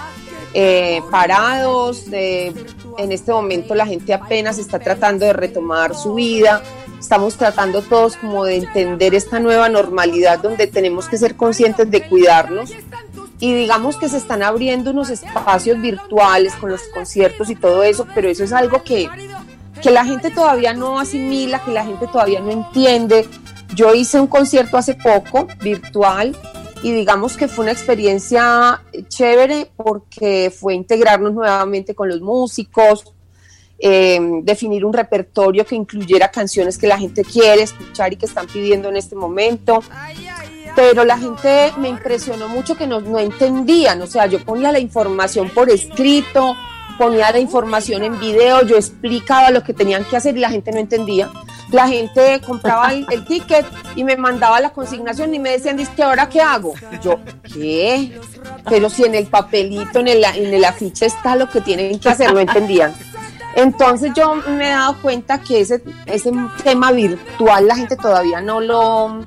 eh, 0.54 1.02
parados. 1.12 2.06
eh, 2.12 2.54
en 2.98 3.12
este 3.12 3.32
momento 3.32 3.76
la 3.76 3.86
gente 3.86 4.13
apenas 4.13 4.58
está 4.58 4.80
tratando 4.80 5.26
de 5.26 5.34
retomar 5.34 5.96
su 5.96 6.13
vida. 6.13 6.62
Estamos 7.00 7.36
tratando 7.36 7.82
todos 7.82 8.15
como 8.15 8.46
de 8.46 8.56
entender 8.58 9.13
esta 9.13 9.39
nueva 9.39 9.70
normalidad 9.70 10.39
donde 10.39 10.65
tenemos 10.68 11.08
que 11.08 11.18
ser 11.18 11.36
conscientes 11.36 11.91
de 11.91 12.08
cuidarnos 12.08 12.72
y 13.39 13.54
digamos 13.54 13.98
que 13.98 14.08
se 14.10 14.18
están 14.18 14.44
abriendo 14.44 14.91
unos 14.91 15.10
espacios 15.10 15.82
virtuales 15.82 16.54
con 16.56 16.70
los 16.72 16.84
conciertos 16.94 17.50
y 17.50 17.56
todo 17.56 17.84
eso, 17.84 18.08
pero 18.15 18.30
eso 18.30 18.44
es 18.44 18.54
algo 18.54 18.82
que, 18.84 19.10
que 19.82 19.91
la 19.91 20.06
gente 20.06 20.32
todavía 20.32 20.74
no 20.74 21.00
asimila, 21.00 21.60
que 21.63 21.72
la 21.72 21.86
gente 21.86 22.08
todavía 22.08 22.39
no 22.39 22.52
entiende. 22.52 23.28
Yo 23.73 23.93
hice 23.93 24.19
un 24.19 24.28
concierto 24.28 24.78
hace 24.78 24.95
poco, 24.95 25.47
virtual, 25.62 26.36
y 26.84 26.91
digamos 26.91 27.36
que 27.36 27.47
fue 27.47 27.63
una 27.63 27.71
experiencia 27.71 28.82
chévere 29.08 29.71
porque 29.75 30.54
fue 30.56 30.75
integrarnos 30.75 31.34
nuevamente 31.34 31.95
con 31.95 32.10
los 32.10 32.21
músicos, 32.21 33.13
eh, 33.80 34.19
definir 34.43 34.86
un 34.86 34.93
repertorio 34.93 35.65
que 35.65 35.75
incluyera 35.75 36.30
canciones 36.30 36.78
que 36.78 36.88
la 36.88 36.97
gente 36.97 37.23
quiere 37.23 37.63
escuchar 37.63 38.13
y 38.13 38.17
que 38.17 38.25
están 38.25 38.47
pidiendo 38.47 38.89
en 38.89 38.97
este 38.97 39.15
momento. 39.15 39.82
Pero 40.75 41.06
la 41.06 41.17
gente 41.17 41.73
me 41.78 41.89
impresionó 41.89 42.49
mucho 42.49 42.75
que 42.75 42.86
no, 42.86 43.01
no 43.01 43.17
entendían, 43.17 44.01
o 44.01 44.08
sea, 44.08 44.28
yo 44.28 44.43
ponía 44.43 44.71
la 44.71 44.80
información 44.80 45.49
por 45.49 45.69
escrito, 45.69 46.56
ponía 46.97 47.32
la 47.32 47.39
información 47.39 48.04
en 48.04 48.19
video, 48.19 48.63
yo 48.63 48.75
explicaba 48.75 49.51
lo 49.51 49.63
que 49.63 49.73
tenían 49.73 50.04
que 50.04 50.17
hacer 50.17 50.38
y 50.38 50.41
la 50.41 50.49
gente 50.49 50.71
no 50.71 50.80
entendía. 50.80 51.32
La 51.71 51.88
gente 51.88 52.41
compraba 52.45 52.93
el, 52.93 53.06
el 53.12 53.25
ticket 53.25 53.65
y 53.95 54.04
me 54.04 54.15
mandaba 54.17 54.60
la 54.60 54.69
consignación 54.71 55.34
y 55.34 55.39
me 55.39 55.51
decían, 55.51 55.78
¿que 55.95 56.04
ahora 56.04 56.30
qué 56.30 56.39
hago? 56.41 56.73
Yo, 57.01 57.19
¿qué? 57.54 58.19
Pero 58.69 58.89
si 58.89 59.04
en 59.04 59.15
el 59.15 59.28
papelito, 59.28 59.99
en 59.99 60.08
el, 60.08 60.23
en 60.23 60.54
el 60.54 60.63
afiche 60.65 61.08
está 61.08 61.36
lo 61.36 61.49
que 61.49 61.62
tienen 61.62 61.99
que 61.99 62.10
hacer, 62.10 62.34
no 62.34 62.39
entendían. 62.39 62.93
Entonces 63.56 64.12
yo 64.15 64.36
me 64.36 64.67
he 64.67 64.71
dado 64.71 65.01
cuenta 65.01 65.39
que 65.41 65.62
ese, 65.62 65.82
ese 66.06 66.32
tema 66.63 66.91
virtual 66.91 67.67
la 67.67 67.75
gente 67.75 67.95
todavía 67.95 68.41
no 68.41 68.60
lo, 68.60 69.25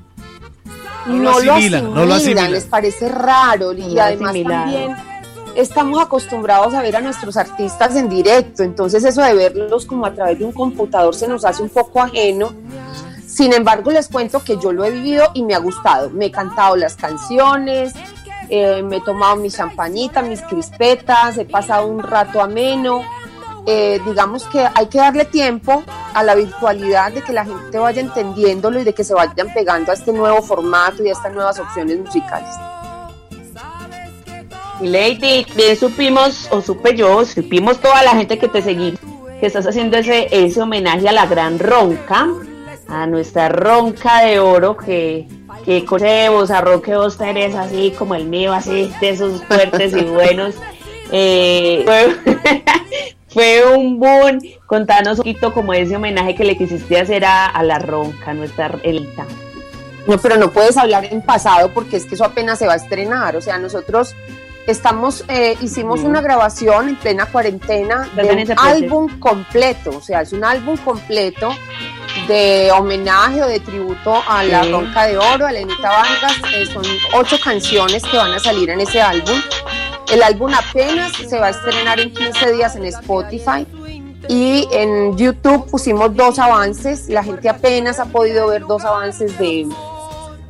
No 1.07 1.39
lo 1.39 1.53
asimila, 1.53 1.81
no 1.81 2.05
lo 2.05 2.13
asimila. 2.13 2.47
les 2.49 2.65
parece 2.65 3.09
raro 3.09 3.73
y 3.73 3.97
además 3.97 4.29
asimilado. 4.29 4.63
también 4.63 4.95
estamos 5.55 6.01
acostumbrados 6.01 6.73
a 6.73 6.81
ver 6.81 6.95
a 6.95 7.01
nuestros 7.01 7.37
artistas 7.37 7.95
en 7.95 8.09
directo, 8.09 8.63
entonces 8.63 9.03
eso 9.03 9.21
de 9.21 9.33
verlos 9.33 9.85
como 9.85 10.05
a 10.05 10.13
través 10.13 10.39
de 10.39 10.45
un 10.45 10.51
computador 10.51 11.15
se 11.15 11.27
nos 11.27 11.45
hace 11.45 11.61
un 11.61 11.69
poco 11.69 12.01
ajeno. 12.01 12.51
Sin 13.27 13.53
embargo, 13.53 13.91
les 13.91 14.07
cuento 14.07 14.43
que 14.43 14.57
yo 14.57 14.73
lo 14.73 14.83
he 14.83 14.91
vivido 14.91 15.31
y 15.33 15.43
me 15.43 15.53
ha 15.53 15.59
gustado. 15.59 16.09
Me 16.09 16.25
he 16.25 16.31
cantado 16.31 16.75
las 16.75 16.95
canciones, 16.95 17.93
eh, 18.49 18.81
me 18.81 18.97
he 18.97 19.01
tomado 19.01 19.35
mi 19.35 19.49
champañita, 19.49 20.21
mis 20.21 20.41
crispetas, 20.41 21.37
he 21.37 21.45
pasado 21.45 21.87
un 21.87 22.01
rato 22.01 22.41
ameno. 22.41 23.01
Eh, 23.65 24.01
digamos 24.05 24.45
que 24.45 24.67
hay 24.73 24.87
que 24.87 24.97
darle 24.97 25.25
tiempo 25.25 25.83
a 26.13 26.23
la 26.23 26.33
virtualidad 26.33 27.11
de 27.11 27.21
que 27.21 27.31
la 27.31 27.45
gente 27.45 27.77
vaya 27.77 28.01
entendiéndolo 28.01 28.79
y 28.79 28.83
de 28.83 28.93
que 28.93 29.03
se 29.03 29.13
vayan 29.13 29.53
pegando 29.53 29.91
a 29.91 29.93
este 29.93 30.11
nuevo 30.11 30.41
formato 30.41 31.03
y 31.03 31.09
a 31.09 31.11
estas 31.11 31.33
nuevas 31.33 31.59
opciones 31.59 31.99
musicales. 31.99 32.49
Lady, 34.81 35.45
bien 35.55 35.77
supimos, 35.77 36.47
o 36.51 36.61
supe 36.61 36.95
yo, 36.95 37.25
supimos 37.25 37.79
toda 37.79 38.03
la 38.03 38.11
gente 38.11 38.37
que 38.37 38.47
te 38.47 38.61
seguí, 38.61 38.97
que 39.39 39.45
estás 39.45 39.67
haciendo 39.67 39.97
ese, 39.97 40.27
ese 40.31 40.61
homenaje 40.61 41.07
a 41.09 41.11
la 41.11 41.25
gran 41.25 41.59
ronca, 41.59 42.27
a 42.87 43.05
nuestra 43.05 43.49
ronca 43.49 44.21
de 44.21 44.39
oro, 44.39 44.77
que, 44.77 45.27
que 45.65 45.85
con 45.85 46.03
ese 46.03 46.29
vozarrón 46.29 46.81
que 46.81 46.95
vos 46.95 47.17
tenés 47.17 47.55
así 47.55 47.93
como 47.97 48.15
el 48.15 48.25
mío, 48.25 48.53
así 48.53 48.91
de 49.01 49.09
esos 49.09 49.43
fuertes 49.43 49.93
y 49.95 50.03
buenos. 50.03 50.55
Eh, 51.11 51.85
fue, 53.29 53.75
un 53.75 53.99
boom. 53.99 54.39
Contanos 54.67 55.17
un 55.17 55.23
poquito 55.23 55.51
como 55.53 55.73
ese 55.73 55.95
homenaje 55.95 56.35
que 56.35 56.43
le 56.43 56.55
quisiste 56.55 56.99
hacer 56.99 57.25
a, 57.25 57.63
la 57.63 57.79
ronca, 57.79 58.31
nuestra 58.35 58.71
Elita. 58.83 59.25
No, 60.05 60.19
pero 60.19 60.37
no 60.37 60.51
puedes 60.51 60.77
hablar 60.77 61.05
en 61.05 61.23
pasado 61.23 61.71
porque 61.73 61.97
es 61.97 62.05
que 62.05 62.13
eso 62.13 62.25
apenas 62.25 62.59
se 62.59 62.67
va 62.67 62.73
a 62.73 62.75
estrenar. 62.75 63.35
O 63.35 63.41
sea, 63.41 63.57
nosotros 63.57 64.15
estamos, 64.67 65.23
eh, 65.27 65.57
hicimos 65.61 66.01
una 66.01 66.21
grabación 66.21 66.89
en 66.89 66.95
plena 66.95 67.25
cuarentena 67.25 68.07
de 68.15 68.23
un 68.23 68.57
álbum 68.57 69.19
completo. 69.19 69.91
O 69.97 70.01
sea, 70.01 70.21
es 70.21 70.33
un 70.33 70.43
álbum 70.43 70.77
completo 70.77 71.49
de 72.27 72.71
homenaje 72.71 73.41
o 73.41 73.47
de 73.47 73.59
tributo 73.59 74.21
a 74.27 74.43
la 74.43 74.63
Ronca 74.63 75.05
de 75.05 75.17
Oro, 75.17 75.47
a 75.47 75.51
Lenita 75.51 75.89
Vargas. 75.89 76.37
Eh, 76.55 76.65
son 76.67 76.83
ocho 77.15 77.37
canciones 77.43 78.03
que 78.03 78.17
van 78.17 78.33
a 78.33 78.39
salir 78.39 78.69
en 78.69 78.81
ese 78.81 79.01
álbum. 79.01 79.39
El 80.11 80.23
álbum 80.23 80.51
apenas 80.53 81.11
se 81.13 81.37
va 81.37 81.47
a 81.47 81.49
estrenar 81.51 81.99
en 81.99 82.13
15 82.13 82.53
días 82.53 82.75
en 82.75 82.85
Spotify 82.85 83.65
y 84.27 84.67
en 84.71 85.15
YouTube 85.17 85.69
pusimos 85.69 86.15
dos 86.15 86.39
avances. 86.39 87.09
La 87.09 87.23
gente 87.23 87.49
apenas 87.49 87.99
ha 87.99 88.05
podido 88.05 88.47
ver 88.47 88.65
dos 88.65 88.83
avances 88.85 89.37
de, 89.37 89.67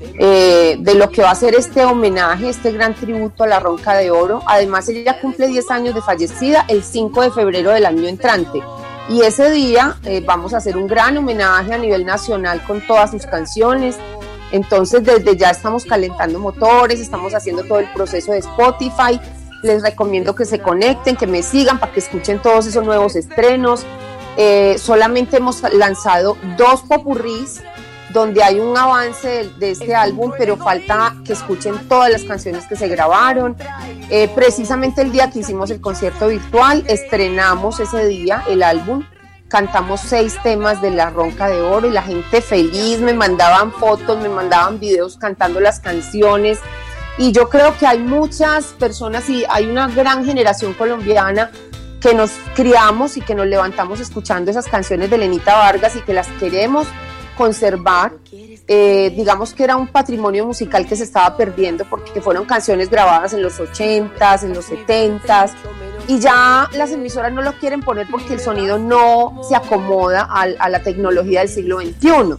eh, 0.01 0.77
de 0.79 0.95
lo 0.95 1.09
que 1.09 1.21
va 1.21 1.31
a 1.31 1.35
ser 1.35 1.55
este 1.55 1.85
homenaje, 1.85 2.49
este 2.49 2.71
gran 2.71 2.93
tributo 2.95 3.43
a 3.43 3.47
la 3.47 3.59
Ronca 3.59 3.95
de 3.95 4.11
Oro. 4.11 4.41
Además, 4.45 4.87
ella 4.89 5.19
cumple 5.19 5.47
10 5.47 5.71
años 5.71 5.95
de 5.95 6.01
fallecida 6.01 6.65
el 6.67 6.83
5 6.83 7.21
de 7.21 7.31
febrero 7.31 7.71
del 7.71 7.85
año 7.85 8.07
entrante. 8.07 8.61
Y 9.09 9.21
ese 9.21 9.49
día 9.49 9.97
eh, 10.05 10.21
vamos 10.25 10.53
a 10.53 10.57
hacer 10.57 10.77
un 10.77 10.87
gran 10.87 11.17
homenaje 11.17 11.73
a 11.73 11.77
nivel 11.77 12.05
nacional 12.05 12.63
con 12.65 12.85
todas 12.85 13.11
sus 13.11 13.25
canciones. 13.25 13.97
Entonces, 14.51 15.03
desde 15.03 15.35
ya 15.35 15.49
estamos 15.49 15.85
calentando 15.85 16.39
motores, 16.39 16.99
estamos 16.99 17.33
haciendo 17.33 17.63
todo 17.63 17.79
el 17.79 17.91
proceso 17.93 18.31
de 18.31 18.39
Spotify 18.39 19.19
les 19.61 19.81
recomiendo 19.81 20.35
que 20.35 20.45
se 20.45 20.59
conecten, 20.59 21.15
que 21.15 21.27
me 21.27 21.43
sigan 21.43 21.79
para 21.79 21.91
que 21.91 21.99
escuchen 21.99 22.41
todos 22.41 22.65
esos 22.67 22.85
nuevos 22.85 23.15
estrenos. 23.15 23.85
Eh, 24.37 24.77
solamente 24.79 25.37
hemos 25.37 25.61
lanzado 25.73 26.37
dos 26.57 26.81
popurrís 26.83 27.61
donde 28.09 28.43
hay 28.43 28.59
un 28.59 28.75
avance 28.77 29.49
de, 29.57 29.71
este 29.71 29.95
álbum, 29.95 30.31
pero 30.37 30.57
falta 30.57 31.15
que 31.23 31.33
escuchen 31.33 31.87
todas 31.87 32.11
las 32.11 32.23
canciones 32.23 32.65
que 32.65 32.75
se 32.75 32.87
grabaron. 32.87 33.55
Eh, 34.09 34.29
precisamente 34.33 35.01
el 35.01 35.11
día 35.11 35.29
que 35.29 35.39
hicimos 35.39 35.69
el 35.69 35.79
concierto 35.79 36.27
virtual, 36.27 36.83
estrenamos 36.87 37.79
ese 37.79 38.05
día 38.07 38.43
el 38.47 38.63
álbum, 38.63 39.03
cantamos 39.47 40.01
seis 40.01 40.37
temas 40.41 40.81
de 40.81 40.91
La 40.91 41.09
Ronca 41.09 41.47
de 41.47 41.61
Oro 41.61 41.87
y 41.87 41.91
la 41.91 42.01
gente 42.01 42.41
feliz, 42.41 42.99
me 42.99 43.13
mandaban 43.13 43.71
fotos, 43.71 44.19
me 44.19 44.29
mandaban 44.29 44.79
videos 44.79 45.17
cantando 45.17 45.59
las 45.59 45.79
canciones. 45.79 46.59
Y 47.17 47.31
yo 47.31 47.49
creo 47.49 47.77
que 47.77 47.85
hay 47.85 47.99
muchas 47.99 48.67
personas 48.67 49.29
y 49.29 49.43
hay 49.49 49.67
una 49.67 49.87
gran 49.87 50.25
generación 50.25 50.73
colombiana 50.73 51.51
que 51.99 52.13
nos 52.13 52.31
criamos 52.55 53.17
y 53.17 53.21
que 53.21 53.35
nos 53.35 53.45
levantamos 53.47 53.99
escuchando 53.99 54.49
esas 54.49 54.67
canciones 54.67 55.09
de 55.09 55.17
Lenita 55.17 55.55
Vargas 55.55 55.97
y 55.97 56.01
que 56.01 56.13
las 56.13 56.27
queremos 56.39 56.87
conservar. 57.39 58.11
Eh, 58.67 59.13
digamos 59.15 59.53
que 59.53 59.63
era 59.63 59.77
un 59.77 59.87
patrimonio 59.87 60.45
musical 60.45 60.85
que 60.85 60.97
se 60.97 61.05
estaba 61.05 61.37
perdiendo 61.37 61.85
porque 61.85 62.19
fueron 62.21 62.43
canciones 62.45 62.89
grabadas 62.89 63.31
en 63.31 63.41
los 63.41 63.57
80s, 63.59 64.43
en 64.43 64.53
los 64.53 64.69
70s, 64.69 65.53
y 66.09 66.19
ya 66.19 66.69
las 66.73 66.91
emisoras 66.91 67.31
no 67.31 67.41
lo 67.41 67.53
quieren 67.53 67.79
poner 67.81 68.07
porque 68.11 68.33
el 68.33 68.41
sonido 68.41 68.77
no 68.77 69.39
se 69.47 69.55
acomoda 69.55 70.27
a, 70.29 70.41
a 70.41 70.69
la 70.69 70.83
tecnología 70.83 71.39
del 71.39 71.49
siglo 71.49 71.79
XXI. 71.79 72.35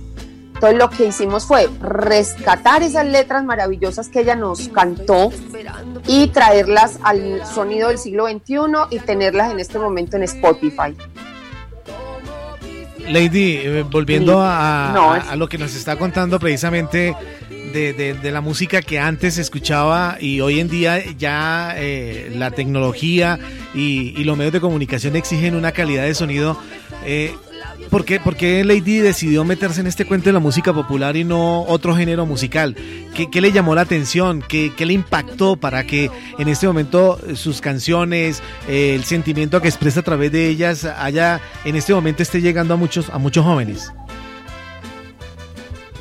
Entonces 0.54 0.78
lo 0.78 0.90
que 0.90 1.06
hicimos 1.06 1.46
fue 1.46 1.70
rescatar 1.80 2.82
esas 2.82 3.06
letras 3.06 3.42
maravillosas 3.42 4.10
que 4.10 4.20
ella 4.20 4.36
nos 4.36 4.68
cantó 4.68 5.30
y 6.06 6.28
traerlas 6.28 6.98
al 7.02 7.46
sonido 7.46 7.88
del 7.88 7.96
siglo 7.96 8.28
XXI 8.28 8.56
y 8.90 8.98
tenerlas 8.98 9.50
en 9.50 9.60
este 9.60 9.78
momento 9.78 10.18
en 10.18 10.24
Spotify. 10.24 10.94
Lady, 13.10 13.56
eh, 13.56 13.84
volviendo 13.88 14.40
a, 14.40 15.34
lo 15.36 15.48
que 15.48 15.58
nos 15.58 15.74
está 15.74 15.96
contando 15.96 16.38
precisamente 16.38 17.14
de, 17.72 18.30
la 18.30 18.40
música 18.40 18.82
que 18.82 18.98
antes 18.98 19.34
se 19.34 19.40
escuchaba 19.40 20.16
y 20.20 20.40
hoy 20.40 20.60
en 20.60 20.68
día 20.68 21.02
ya 21.18 21.74
eh, 21.76 22.32
la 22.34 22.50
tecnología 22.50 23.38
y, 23.74 24.22
los 24.24 24.36
medios 24.36 24.52
de 24.52 24.60
comunicación 24.60 25.16
exigen 25.16 25.54
una 25.54 25.72
calidad 25.72 26.04
de 26.04 26.14
sonido. 26.14 26.56
Eh, 27.04 27.34
¿Por 27.90 28.04
qué, 28.04 28.62
Lady 28.64 28.98
decidió 29.00 29.42
meterse 29.42 29.80
en 29.80 29.88
este 29.88 30.06
cuento 30.06 30.26
de 30.26 30.32
la 30.32 30.38
música 30.38 30.72
popular 30.72 31.16
y 31.16 31.24
no 31.24 31.64
otro 31.64 31.96
género 31.96 32.24
musical? 32.24 32.76
¿Qué, 33.14 33.40
le 33.40 33.50
llamó 33.50 33.74
la 33.74 33.80
atención? 33.80 34.44
¿Qué, 34.48 34.72
le 34.78 34.92
impactó 34.92 35.56
para 35.56 35.84
que 35.84 36.08
en 36.38 36.46
este 36.46 36.68
momento 36.68 37.18
sus 37.34 37.60
canciones, 37.60 38.44
eh, 38.68 38.94
el 38.94 39.02
sentimiento 39.02 39.60
que 39.60 39.66
expresa 39.66 40.00
a 40.00 40.02
través 40.04 40.30
de 40.30 40.46
ellas, 40.46 40.84
haya 40.84 41.40
en 41.64 41.74
este 41.74 41.92
momento 41.92 42.22
esté 42.22 42.40
llegando 42.40 42.74
a 42.74 42.76
muchos, 42.76 43.10
a 43.10 43.18
muchos 43.18 43.44
jóvenes? 43.44 43.92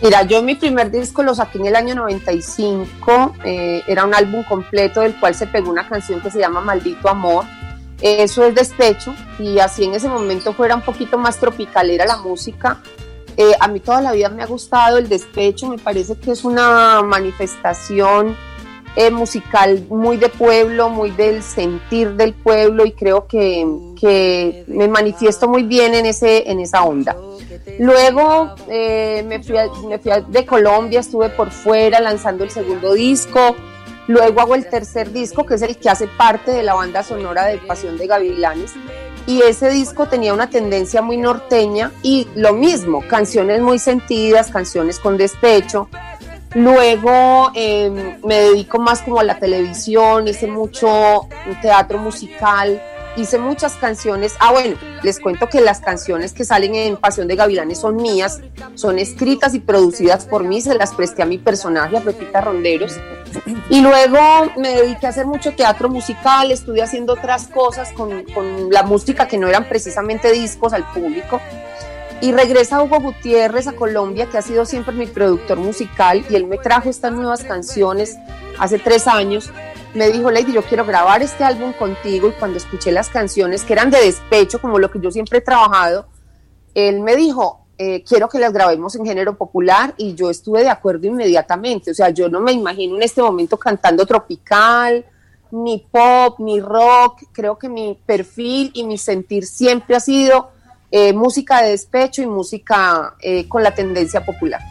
Mira, 0.03 0.21
yo 0.23 0.43
mi 0.43 0.53
primer 0.53 0.91
disco 0.91 1.23
lo 1.23 1.33
saqué 1.33 1.57
en 1.57 1.65
el 1.65 1.75
año 1.75 1.95
95, 1.95 3.35
eh, 3.43 3.81
era 3.87 4.05
un 4.05 4.13
álbum 4.13 4.43
completo 4.43 5.01
del 5.01 5.15
cual 5.19 5.33
se 5.33 5.47
pegó 5.47 5.71
una 5.71 5.89
canción 5.89 6.21
que 6.21 6.29
se 6.29 6.39
llama 6.39 6.61
Maldito 6.61 7.09
Amor 7.09 7.45
eso 8.01 8.45
es 8.45 8.55
despecho 8.55 9.13
y 9.37 9.59
así 9.59 9.83
en 9.83 9.93
ese 9.93 10.07
momento 10.07 10.53
fuera 10.53 10.75
un 10.75 10.81
poquito 10.81 11.17
más 11.17 11.37
tropicalera 11.37 12.05
la 12.05 12.17
música. 12.17 12.81
Eh, 13.35 13.53
a 13.59 13.67
mí 13.67 13.79
toda 13.79 14.01
la 14.01 14.11
vida 14.11 14.29
me 14.29 14.43
ha 14.43 14.45
gustado 14.45 14.97
el 14.97 15.07
despecho, 15.07 15.67
me 15.67 15.77
parece 15.77 16.17
que 16.17 16.31
es 16.31 16.43
una 16.43 17.01
manifestación 17.01 18.35
eh, 18.95 19.11
musical 19.11 19.85
muy 19.89 20.17
de 20.17 20.29
pueblo, 20.29 20.89
muy 20.89 21.11
del 21.11 21.43
sentir 21.43 22.15
del 22.15 22.33
pueblo 22.33 22.85
y 22.85 22.91
creo 22.91 23.27
que, 23.27 24.65
me 24.67 24.87
manifiesto 24.87 25.47
muy 25.47 25.63
bien 25.63 25.93
en, 25.93 26.05
ese, 26.05 26.49
en 26.49 26.59
esa 26.59 26.83
onda. 26.83 27.15
Luego 27.79 28.55
eh, 28.67 29.23
me, 29.27 29.41
fui 29.43 29.55
fui 30.01 30.11
de 30.27 30.45
Colombia, 30.45 30.99
estuve 30.99 31.29
por 31.29 31.51
fuera 31.51 31.99
lanzando 31.99 32.43
el 32.43 32.49
segundo 32.49 32.93
disco, 32.93 33.55
Luego 34.09 34.41
hago 34.41 34.55
el 34.55 34.65
tercer 34.65 35.11
disco, 35.11 35.45
que 35.45 35.53
es 35.53 35.61
el 35.61 35.77
que 35.77 35.87
hace 35.87 36.07
parte 36.07 36.49
de 36.49 36.63
la 36.63 36.73
banda 36.73 37.03
sonora 37.03 37.45
de 37.45 37.59
Pasión 37.59 37.95
de 37.95 38.07
Gavilanes. 38.07 38.73
Y 39.27 39.43
ese 39.43 39.69
disco 39.69 40.07
tenía 40.07 40.33
una 40.33 40.49
tendencia 40.49 41.03
muy 41.03 41.17
norteña 41.17 41.91
y 42.01 42.27
lo 42.33 42.53
mismo, 42.53 43.07
canciones 43.07 43.61
muy 43.61 43.77
sentidas, 43.77 44.49
canciones 44.49 44.97
con 44.97 45.15
despecho. 45.15 45.89
Luego 46.55 47.51
em, 47.53 48.19
me 48.25 48.39
dedico 48.39 48.79
más 48.79 49.03
como 49.03 49.19
a 49.19 49.23
la 49.23 49.37
televisión, 49.37 50.27
hice 50.27 50.47
mucho 50.47 51.27
teatro 51.61 51.99
musical, 51.99 52.81
hice 53.21 53.37
muchas 53.37 53.73
canciones. 53.73 54.35
Ah, 54.39 54.51
bueno, 54.51 54.75
les 55.03 55.19
cuento 55.19 55.47
que 55.47 55.61
las 55.61 55.81
canciones 55.81 56.33
que 56.33 56.45
salen 56.45 56.75
en 56.75 56.97
Pasión 56.97 57.27
de 57.27 57.35
Gavilanes 57.35 57.79
son 57.79 57.97
mías, 57.97 58.41
son 58.75 58.99
escritas 58.99 59.53
y 59.53 59.59
producidas 59.59 60.25
por 60.25 60.43
mí, 60.43 60.61
se 60.61 60.75
las 60.75 60.93
presté 60.93 61.23
a 61.23 61.25
mi 61.25 61.37
personaje, 61.37 61.97
a 61.97 62.01
Pepita 62.01 62.41
Ronderos. 62.41 62.97
Y 63.69 63.81
luego 63.81 64.17
me 64.57 64.69
dediqué 64.69 65.05
a 65.05 65.09
hacer 65.09 65.25
mucho 65.25 65.53
teatro 65.55 65.89
musical, 65.89 66.51
estuve 66.51 66.81
haciendo 66.81 67.13
otras 67.13 67.47
cosas 67.47 67.91
con, 67.93 68.23
con 68.33 68.71
la 68.71 68.83
música 68.83 69.27
que 69.27 69.37
no 69.37 69.47
eran 69.47 69.67
precisamente 69.67 70.31
discos 70.31 70.73
al 70.73 70.91
público. 70.91 71.39
Y 72.21 72.33
regresa 72.33 72.81
Hugo 72.83 72.99
Gutiérrez 72.99 73.67
a 73.67 73.73
Colombia, 73.73 74.25
que 74.25 74.37
ha 74.37 74.41
sido 74.41 74.65
siempre 74.65 74.93
mi 74.93 75.07
productor 75.07 75.57
musical, 75.57 76.25
y 76.29 76.35
él 76.35 76.47
me 76.47 76.57
trajo 76.57 76.89
estas 76.89 77.13
nuevas 77.13 77.43
canciones 77.43 78.17
hace 78.57 78.77
tres 78.77 79.07
años. 79.07 79.51
Me 79.93 80.09
dijo, 80.09 80.29
Lady, 80.29 80.53
yo 80.53 80.61
quiero 80.61 80.85
grabar 80.85 81.21
este 81.23 81.43
álbum 81.43 81.73
contigo. 81.73 82.29
Y 82.29 82.31
cuando 82.33 82.57
escuché 82.57 82.91
las 82.91 83.09
canciones, 83.09 83.63
que 83.63 83.73
eran 83.73 83.89
de 83.89 83.99
despecho, 83.99 84.61
como 84.61 84.77
lo 84.77 84.91
que 84.91 84.99
yo 84.99 85.11
siempre 85.11 85.39
he 85.39 85.41
trabajado, 85.41 86.07
él 86.75 87.01
me 87.01 87.15
dijo, 87.15 87.65
eh, 87.77 88.03
quiero 88.03 88.27
que 88.29 88.39
las 88.39 88.51
grabemos 88.51 88.95
en 88.95 89.05
género 89.05 89.37
popular 89.37 89.93
y 89.97 90.13
yo 90.13 90.29
estuve 90.29 90.61
de 90.61 90.69
acuerdo 90.69 91.07
inmediatamente. 91.07 91.91
O 91.91 91.93
sea, 91.93 92.09
yo 92.09 92.29
no 92.29 92.41
me 92.41 92.51
imagino 92.51 92.97
en 92.97 93.03
este 93.03 93.21
momento 93.21 93.57
cantando 93.57 94.05
tropical, 94.05 95.05
ni 95.51 95.79
pop, 95.89 96.39
ni 96.39 96.59
rock. 96.59 97.23
Creo 97.31 97.57
que 97.57 97.69
mi 97.69 97.97
perfil 98.05 98.71
y 98.73 98.83
mi 98.83 98.97
sentir 98.97 99.45
siempre 99.45 99.95
ha 99.95 99.99
sido 99.99 100.51
eh, 100.91 101.13
música 101.13 101.61
de 101.61 101.71
despecho 101.71 102.21
y 102.21 102.27
música 102.27 103.15
eh, 103.21 103.47
con 103.47 103.63
la 103.63 103.73
tendencia 103.73 104.25
popular. 104.25 104.61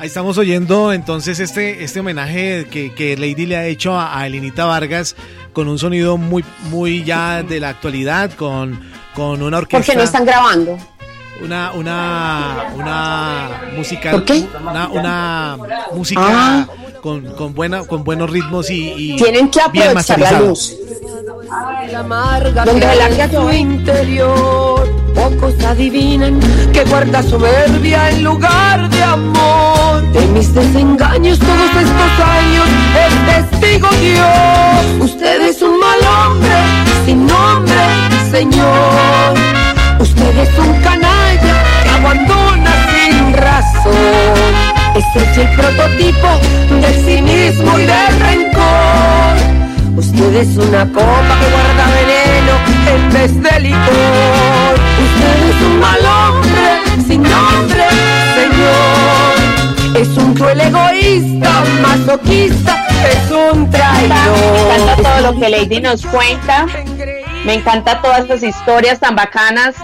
Ahí 0.00 0.06
estamos 0.06 0.38
oyendo 0.38 0.94
entonces 0.94 1.40
este, 1.40 1.84
este 1.84 2.00
homenaje 2.00 2.66
que, 2.70 3.16
Lady 3.18 3.44
le 3.44 3.58
ha 3.58 3.66
hecho 3.66 3.94
a, 3.94 4.18
a 4.18 4.26
Elinita 4.26 4.64
Vargas 4.64 5.14
con 5.52 5.68
un 5.68 5.78
sonido 5.78 6.16
muy, 6.16 6.42
muy 6.70 7.04
ya 7.04 7.42
de 7.42 7.60
la 7.60 7.68
actualidad, 7.68 8.32
con 8.32 8.80
con 9.14 9.42
una 9.42 9.58
orquesta. 9.58 9.78
Porque 9.78 9.96
no 9.96 10.02
están 10.02 10.24
grabando 10.24 10.78
una, 11.42 11.72
una, 11.72 12.72
una 12.74 13.62
música, 13.76 14.22
una, 14.60 14.88
una, 14.88 15.58
música 15.94 16.22
ah. 16.22 16.66
con, 17.00 17.24
con, 17.34 17.54
buena, 17.54 17.84
con 17.84 18.04
buenos 18.04 18.30
ritmos 18.30 18.70
y, 18.70 18.92
y 18.96 19.16
tienen 19.16 19.50
que 19.50 19.60
aprovechar 19.60 20.18
bien 20.18 20.32
la 20.32 20.40
luz. 20.40 20.76
La 21.90 22.00
amarga 22.00 22.64
donde 22.64 22.86
el 22.86 23.54
interior, 23.58 24.88
pocos 25.14 25.54
adivinan 25.64 26.38
que 26.72 26.84
guarda 26.84 27.22
soberbia 27.22 28.10
en 28.10 28.22
lugar 28.22 28.88
de 28.90 29.02
amor. 29.02 30.02
De 30.12 30.26
mis 30.28 30.52
desengaños 30.54 31.38
todos 31.38 31.70
estos 31.76 32.26
años 32.26 32.68
es 33.04 33.50
testigo 33.50 33.88
Dios. 34.00 35.10
Usted 35.10 35.48
es 35.48 35.62
un 35.62 35.78
mal 35.80 35.98
hombre, 36.00 36.56
sin 37.04 37.26
nombre, 37.26 37.74
Señor. 38.30 39.34
Usted 39.98 40.38
es 40.38 40.58
un 40.58 40.80
canal 40.82 41.19
abandona 42.00 42.72
sin 42.94 43.32
razón. 43.34 44.52
Ese 44.94 45.30
es 45.30 45.38
el 45.38 45.48
prototipo 45.56 46.28
del 46.80 46.94
cinismo 47.04 47.78
y 47.78 47.82
del 47.82 48.20
rencor. 48.20 49.36
Usted 49.96 50.34
es 50.34 50.56
una 50.56 50.86
copa 50.92 51.32
que 51.40 51.46
guarda 51.50 51.86
veneno 52.00 52.54
en 52.94 53.12
vez 53.12 53.42
de 53.42 53.60
licor. 53.60 54.74
Usted 55.04 55.48
es 55.50 55.62
un 55.62 55.80
mal 55.80 56.00
hombre 56.04 57.02
sin 57.06 57.22
nombre, 57.22 57.84
señor. 58.34 59.96
Es 59.96 60.08
un 60.16 60.34
cruel 60.34 60.60
egoísta, 60.60 61.62
masoquista, 61.82 62.86
es 63.10 63.30
un 63.30 63.70
traidor. 63.70 64.08
Me 64.68 64.76
encanta 64.76 65.02
todo 65.02 65.32
lo 65.32 65.40
que 65.40 65.48
Lady 65.48 65.80
nos 65.80 66.06
cuenta. 66.06 66.66
Me 67.44 67.54
encanta 67.54 68.00
todas 68.00 68.20
estas 68.20 68.42
historias 68.42 69.00
tan 69.00 69.16
bacanas 69.16 69.74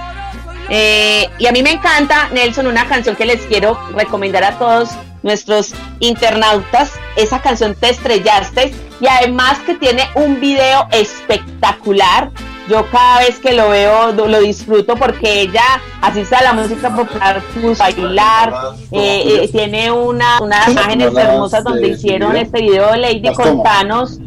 eh, 0.69 1.29
y 1.39 1.47
a 1.47 1.53
mí 1.53 1.63
me 1.63 1.73
encanta, 1.73 2.29
Nelson, 2.33 2.67
una 2.67 2.87
canción 2.87 3.17
que 3.17 3.25
les 3.25 3.41
quiero 3.43 3.79
recomendar 3.95 4.45
a 4.45 4.59
todos 4.59 4.91
nuestros 5.23 5.75
internautas. 6.01 6.93
Esa 7.17 7.41
canción 7.41 7.75
Te 7.75 7.91
estrellaste. 7.91 8.75
Y 9.01 9.07
además 9.07 9.59
que 9.61 9.75
tiene 9.75 10.05
un 10.15 10.41
video 10.41 10.87
espectacular. 10.91 12.31
Yo 12.69 12.85
cada 12.91 13.21
vez 13.21 13.39
que 13.39 13.53
lo 13.53 13.69
veo 13.69 14.13
lo 14.13 14.41
disfruto 14.41 14.97
porque 14.97 15.43
ella, 15.43 15.63
así 16.01 16.25
sea 16.25 16.43
la 16.43 16.53
música 16.53 16.93
popular, 16.97 17.41
puso 17.55 17.81
bailar, 17.81 18.53
eh, 18.91 19.43
eh, 19.45 19.49
tiene 19.53 19.93
una, 19.93 20.41
unas 20.41 20.69
imágenes 20.71 21.15
hermosas 21.15 21.63
donde 21.63 21.91
hicieron 21.91 22.35
este 22.35 22.63
video 22.63 22.91
de 22.91 22.99
Lady, 22.99 23.33
contanos 23.35 24.19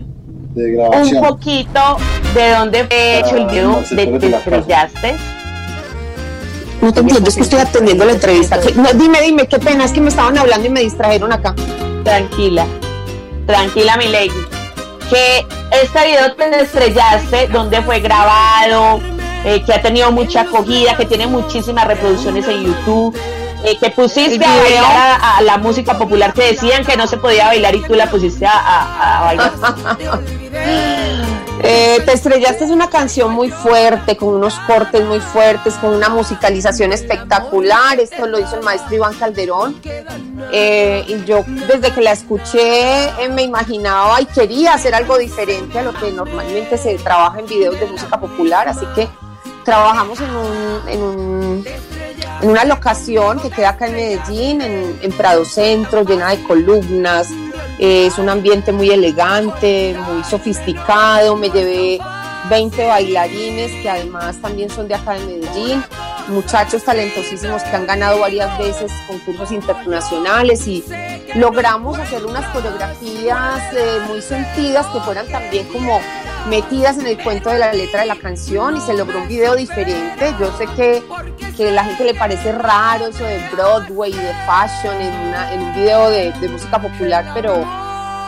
un 0.55 1.21
poquito 1.21 1.97
de 2.33 2.51
dónde 2.51 2.85
fue 2.85 3.19
hecho 3.19 3.35
el 3.35 3.45
video 3.47 3.81
de 3.91 4.07
Te 4.19 4.27
estrellaste. 4.27 5.15
No 6.81 6.93
te 6.93 7.01
entiendo, 7.01 7.29
es 7.29 7.35
que 7.35 7.41
estoy 7.41 7.59
atendiendo 7.59 8.05
la 8.05 8.13
entrevista. 8.13 8.59
¿Qué- 8.59 8.73
no, 8.73 8.89
dime, 8.93 9.21
dime, 9.21 9.47
qué 9.47 9.59
pena, 9.59 9.83
es 9.85 9.91
que 9.91 9.99
me 10.01 10.09
estaban 10.09 10.37
hablando 10.37 10.67
y 10.67 10.69
me 10.71 10.79
distrajeron 10.81 11.31
acá. 11.33 11.53
Tranquila, 12.03 12.65
tranquila 13.45 13.97
mi 13.97 14.07
lady. 14.07 14.31
Que 15.09 15.45
este 15.83 16.05
video 16.07 16.33
te 16.35 16.61
estrellaste, 16.61 17.47
donde 17.47 17.81
fue 17.81 17.99
grabado, 17.99 19.01
eh, 19.43 19.61
que 19.65 19.73
ha 19.73 19.81
tenido 19.81 20.11
mucha 20.11 20.41
acogida, 20.41 20.95
que 20.95 21.05
tiene 21.05 21.27
muchísimas 21.27 21.85
reproducciones 21.87 22.47
en 22.47 22.63
YouTube, 22.63 23.17
eh, 23.65 23.77
que 23.77 23.89
pusiste 23.89 24.43
a 24.45 24.55
bailar 24.55 24.83
a, 25.21 25.37
a 25.37 25.41
la 25.41 25.57
música 25.57 25.97
popular, 25.97 26.31
que 26.33 26.43
decían 26.53 26.85
que 26.85 26.95
no 26.95 27.07
se 27.07 27.17
podía 27.17 27.47
bailar 27.47 27.75
y 27.75 27.81
tú 27.81 27.93
la 27.95 28.09
pusiste 28.09 28.45
a, 28.45 28.51
a- 28.53 29.17
a 29.17 29.21
bailar. 29.25 29.51
Eh, 31.61 32.01
Te 32.05 32.13
estrellaste 32.13 32.65
es 32.65 32.71
una 32.71 32.89
canción 32.89 33.31
muy 33.31 33.49
fuerte, 33.51 34.15
con 34.17 34.29
unos 34.29 34.55
cortes 34.67 35.03
muy 35.05 35.19
fuertes, 35.19 35.73
con 35.75 35.93
una 35.93 36.09
musicalización 36.09 36.93
espectacular. 36.93 37.99
Esto 37.99 38.25
lo 38.27 38.39
hizo 38.39 38.55
el 38.55 38.63
maestro 38.63 38.95
Iván 38.95 39.13
Calderón. 39.15 39.75
Eh, 40.51 41.03
y 41.07 41.23
yo 41.25 41.43
desde 41.67 41.91
que 41.93 42.01
la 42.01 42.13
escuché 42.13 43.03
eh, 43.23 43.29
me 43.29 43.43
imaginaba 43.43 44.21
y 44.21 44.25
quería 44.25 44.73
hacer 44.73 44.95
algo 44.95 45.17
diferente 45.17 45.77
a 45.79 45.81
lo 45.83 45.93
que 45.93 46.11
normalmente 46.11 46.77
se 46.77 46.95
trabaja 46.95 47.39
en 47.39 47.45
videos 47.45 47.79
de 47.79 47.85
música 47.87 48.19
popular. 48.19 48.67
Así 48.69 48.85
que 48.95 49.07
trabajamos 49.65 50.19
en, 50.21 50.35
un, 50.35 50.89
en, 50.89 51.03
un- 51.03 51.65
en 52.41 52.49
una 52.49 52.65
locación 52.65 53.39
que 53.39 53.49
queda 53.49 53.69
acá 53.69 53.87
en 53.87 53.93
Medellín, 53.93 54.61
en, 54.61 54.99
en 55.01 55.11
Prado 55.11 55.45
Centro, 55.45 56.03
llena 56.03 56.29
de 56.29 56.43
columnas. 56.43 57.29
Eh, 57.79 58.07
es 58.07 58.17
un 58.17 58.29
ambiente 58.29 58.71
muy 58.71 58.89
elegante, 58.91 59.95
muy 60.07 60.23
sofisticado. 60.23 61.35
Me 61.35 61.49
llevé 61.49 61.99
20 62.49 62.87
bailarines 62.87 63.71
que 63.81 63.89
además 63.89 64.37
también 64.41 64.69
son 64.69 64.87
de 64.87 64.95
acá 64.95 65.13
de 65.13 65.25
Medellín, 65.25 65.83
muchachos 66.27 66.83
talentosísimos 66.83 67.61
que 67.63 67.75
han 67.75 67.85
ganado 67.85 68.19
varias 68.19 68.57
veces 68.57 68.91
concursos 69.07 69.51
internacionales 69.51 70.67
y 70.67 70.83
logramos 71.35 71.99
hacer 71.99 72.25
unas 72.25 72.45
coreografías 72.47 73.73
eh, 73.73 73.99
muy 74.07 74.21
sentidas 74.21 74.87
que 74.87 74.99
fueran 75.01 75.27
también 75.27 75.67
como 75.67 75.99
metidas 76.47 76.97
en 76.97 77.07
el 77.07 77.17
cuento 77.21 77.49
de 77.49 77.59
la 77.59 77.73
letra 77.73 78.01
de 78.01 78.07
la 78.07 78.15
canción 78.15 78.77
y 78.77 78.81
se 78.81 78.93
logró 78.93 79.19
un 79.21 79.27
video 79.27 79.55
diferente. 79.55 80.33
Yo 80.39 80.55
sé 80.57 80.65
que, 80.75 81.03
que 81.55 81.71
la 81.71 81.83
gente 81.83 82.05
le 82.05 82.13
parece 82.13 82.51
raro 82.51 83.07
eso 83.07 83.23
de 83.25 83.39
Broadway, 83.51 84.11
de 84.13 84.33
fashion 84.45 84.99
en, 85.01 85.13
una- 85.27 85.53
en 85.53 85.61
un 85.61 85.75
video 85.75 86.09
de, 86.09 86.31
de 86.33 86.49
música 86.49 86.79
popular, 86.81 87.29
pero, 87.33 87.65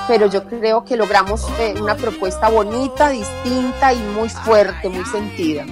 pero 0.07 0.29
yo 0.29 0.43
creo 0.45 0.83
que 0.85 0.97
logramos 0.97 1.47
eh, 1.59 1.73
una 1.81 1.95
propuesta 1.95 2.49
bonita, 2.49 3.09
distinta 3.09 3.93
y 3.93 3.97
muy 3.99 4.29
fuerte, 4.29 4.89
muy 4.89 5.05
sentida. 5.05 5.65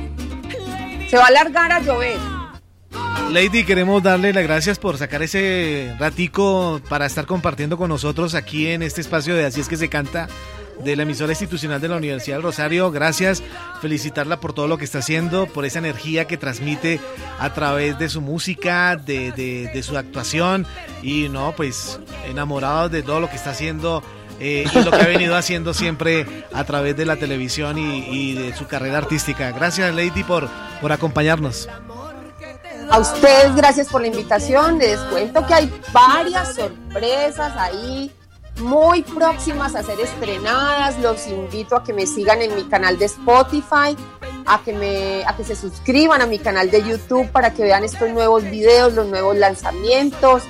Se 1.10 1.18
va 1.18 1.24
a 1.26 1.28
alargar 1.28 1.72
a 1.72 1.80
llover. 1.80 2.18
Lady, 3.32 3.64
queremos 3.64 4.02
darle 4.02 4.34
las 4.34 4.44
gracias 4.44 4.80
por 4.80 4.98
sacar 4.98 5.22
ese 5.22 5.94
ratico 6.00 6.82
para 6.90 7.06
estar 7.06 7.28
compartiendo 7.28 7.78
con 7.78 7.90
nosotros 7.90 8.34
aquí 8.34 8.68
en 8.68 8.82
este 8.82 9.02
espacio 9.02 9.36
de 9.36 9.46
Así 9.46 9.62
es 9.62 9.68
que 9.68 9.78
se 9.78 9.88
canta 9.88 10.28
de 10.84 10.96
la 10.96 11.04
emisora 11.04 11.32
institucional 11.32 11.82
de 11.82 11.88
la 11.90 11.98
Universidad 11.98 12.38
del 12.38 12.44
Rosario. 12.44 12.92
Gracias, 12.92 13.44
felicitarla 13.82 14.40
por 14.40 14.54
todo 14.54 14.68
lo 14.68 14.78
que 14.78 14.86
está 14.86 15.00
haciendo, 15.00 15.46
por 15.48 15.66
esa 15.66 15.80
energía 15.80 16.26
que 16.26 16.38
transmite 16.38 17.00
a 17.40 17.54
través 17.54 17.98
de 18.00 18.10
su 18.10 18.22
música, 18.22 18.96
de, 18.96 19.32
de- 19.32 19.84
su 19.84 19.98
actuación 19.98 20.66
y 21.02 21.30
no, 21.30 21.54
pues 21.56 22.00
enamorados 22.28 22.92
de 22.92 23.02
todo 23.02 23.20
lo 23.20 23.30
que 23.30 23.38
está 23.38 23.52
haciendo 23.52 24.04
eh, 24.42 24.66
y 24.74 24.80
lo 24.84 24.92
que 24.92 24.98
ha 25.02 25.08
venido 25.08 25.36
haciendo 25.36 25.74
siempre 25.74 26.26
a 26.54 26.64
través 26.66 26.96
de 26.98 27.06
la 27.06 27.16
televisión 27.16 27.78
y, 27.78 28.06
y 28.10 28.34
de 28.36 28.56
su 28.56 28.68
carrera 28.68 28.98
artística. 29.00 29.52
Gracias, 29.52 29.94
Lady, 29.96 30.24
por, 30.24 30.50
por 30.82 30.92
acompañarnos. 30.92 31.68
A 32.92 32.98
ustedes, 33.00 33.56
gracias 33.56 33.88
por 33.88 34.02
la 34.02 34.08
invitación. 34.08 34.80
Les 34.80 35.00
cuento 35.02 35.46
que 35.46 35.54
hay 35.54 35.82
varias 35.94 36.56
sorpresas 36.56 37.54
ahí 37.56 38.12
muy 38.60 39.04
próximas 39.04 39.76
a 39.76 39.84
ser 39.84 40.00
estrenadas. 40.00 41.00
Los 41.00 41.28
invito 41.28 41.76
a 41.76 41.84
que 41.84 41.94
me 41.94 42.06
sigan 42.06 42.42
en 42.42 42.56
mi 42.56 42.64
canal 42.66 42.98
de 42.98 43.06
Spotify, 43.06 43.96
a 44.46 44.62
que, 44.64 44.74
me, 44.74 45.26
a 45.26 45.36
que 45.36 45.44
se 45.44 45.56
suscriban 45.56 46.22
a 46.22 46.26
mi 46.26 46.40
canal 46.40 46.72
de 46.72 46.84
YouTube 46.84 47.30
para 47.32 47.54
que 47.54 47.64
vean 47.64 47.84
estos 47.84 48.10
nuevos 48.10 48.44
videos, 48.44 48.94
los 48.94 49.08
nuevos 49.08 49.36
lanzamientos, 49.38 50.44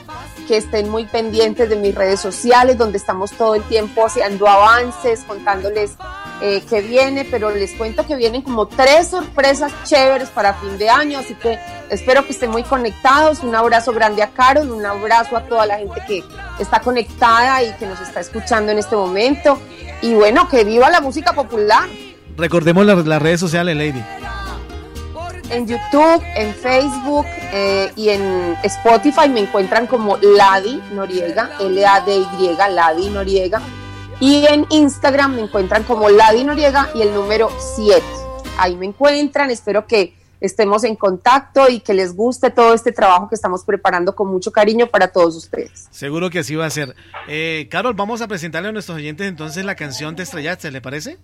que 0.48 0.58
estén 0.58 0.90
muy 0.90 1.06
pendientes 1.06 1.70
de 1.70 1.76
mis 1.76 1.94
redes 1.94 2.20
sociales, 2.20 2.78
donde 2.78 2.98
estamos 2.98 3.32
todo 3.32 3.56
el 3.56 3.64
tiempo 3.64 4.06
haciendo 4.06 4.48
avances, 4.48 5.24
contándoles 5.28 5.96
eh, 6.42 6.64
qué 6.70 6.82
viene, 6.82 7.26
pero 7.26 7.50
les 7.52 7.74
cuento 7.74 8.06
que 8.06 8.16
vienen 8.16 8.42
como 8.42 8.68
tres 8.68 9.10
sorpresas 9.10 9.72
chéveres 9.84 10.30
para 10.30 10.54
fin 10.54 10.78
de 10.78 10.90
año, 10.90 11.20
así 11.20 11.36
que 11.36 11.60
espero 11.90 12.26
que 12.26 12.32
estén 12.32 12.50
muy 12.50 12.64
conectados. 12.64 13.44
Un 13.44 13.56
abrazo 13.56 13.92
grande 13.92 14.24
a 14.24 14.30
Carol, 14.30 14.72
un 14.72 14.86
abrazo 14.86 15.36
a 15.36 15.44
toda 15.44 15.66
la 15.66 15.78
gente 15.78 16.02
que 16.08 16.24
está 16.60 16.80
conectada 16.80 17.62
y 17.64 17.74
que 17.74 17.86
nos 17.86 18.00
está 18.00 18.22
escuchando 18.22 18.72
en 18.72 18.80
este 18.80 18.96
momento. 18.96 19.60
Y 20.02 20.14
bueno, 20.14 20.48
que 20.48 20.64
viva 20.64 20.90
la 20.90 21.02
música 21.02 21.34
popular. 21.34 21.90
Recordemos 22.38 22.86
las, 22.86 23.06
las 23.06 23.22
redes 23.22 23.40
sociales, 23.40 23.76
Lady. 23.76 24.04
En 25.50 25.68
YouTube, 25.68 26.24
en 26.36 26.54
Facebook 26.54 27.26
eh, 27.52 27.92
y 27.96 28.10
en 28.10 28.56
Spotify 28.64 29.28
me 29.28 29.42
encuentran 29.42 29.88
como 29.88 30.18
Ladi 30.18 30.80
Noriega, 30.94 31.50
L-A-D-Y, 31.60 32.56
Ladi 32.72 33.10
Noriega. 33.10 33.62
Y 34.20 34.46
en 34.48 34.66
Instagram 34.70 35.36
me 35.36 35.42
encuentran 35.42 35.84
como 35.84 36.10
Ladi 36.10 36.44
Noriega 36.44 36.90
y 36.94 37.02
el 37.02 37.14
número 37.14 37.50
7. 37.76 38.02
Ahí 38.58 38.76
me 38.76 38.86
encuentran, 38.86 39.50
espero 39.50 39.88
que 39.88 40.14
estemos 40.42 40.84
en 40.84 40.96
contacto 40.96 41.70
y 41.70 41.80
que 41.80 41.94
les 41.94 42.14
guste 42.16 42.50
todo 42.50 42.74
este 42.74 42.92
trabajo 42.92 43.30
que 43.30 43.36
estamos 43.36 43.64
preparando 43.64 44.16
con 44.16 44.28
mucho 44.28 44.52
cariño 44.52 44.88
para 44.88 45.08
todos 45.08 45.38
ustedes. 45.38 45.88
Seguro 45.92 46.30
que 46.30 46.40
así 46.40 46.56
va 46.56 46.66
a 46.66 46.70
ser. 46.70 46.96
Eh, 47.28 47.68
Carol, 47.72 47.94
vamos 47.94 48.22
a 48.22 48.28
presentarle 48.28 48.70
a 48.70 48.72
nuestros 48.74 48.98
oyentes 48.98 49.28
entonces 49.28 49.64
la 49.64 49.76
canción 49.76 50.18
Te 50.18 50.24
estrellaste, 50.24 50.70
¿le 50.72 50.82
parece? 50.82 51.18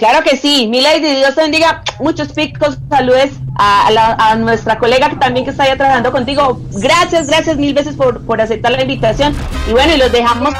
Claro 0.00 0.24
que 0.24 0.36
sí, 0.38 0.66
mi 0.66 0.80
lady, 0.80 1.14
Dios 1.16 1.34
te 1.34 1.42
bendiga, 1.42 1.82
muchos 2.00 2.28
picos, 2.32 2.78
saludes 2.88 3.32
a, 3.58 3.86
a 3.86 3.90
la- 3.90 4.16
a 4.18 4.34
nuestra 4.34 4.78
colega 4.78 5.10
que 5.10 5.16
también 5.16 5.44
que 5.44 5.50
está 5.52 5.64
allá 5.64 5.76
trabajando 5.76 6.10
contigo. 6.10 6.58
Gracias, 6.72 7.26
gracias 7.28 7.58
mil 7.58 7.74
veces 7.74 7.94
por, 7.96 8.24
por 8.24 8.40
aceptar 8.40 8.72
la 8.72 8.80
invitación. 8.82 9.36
Y 9.68 9.72
bueno, 9.72 9.92
y 9.94 9.98
los 9.98 10.10
dejamos 10.10 10.54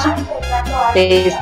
de, 0.94 1.32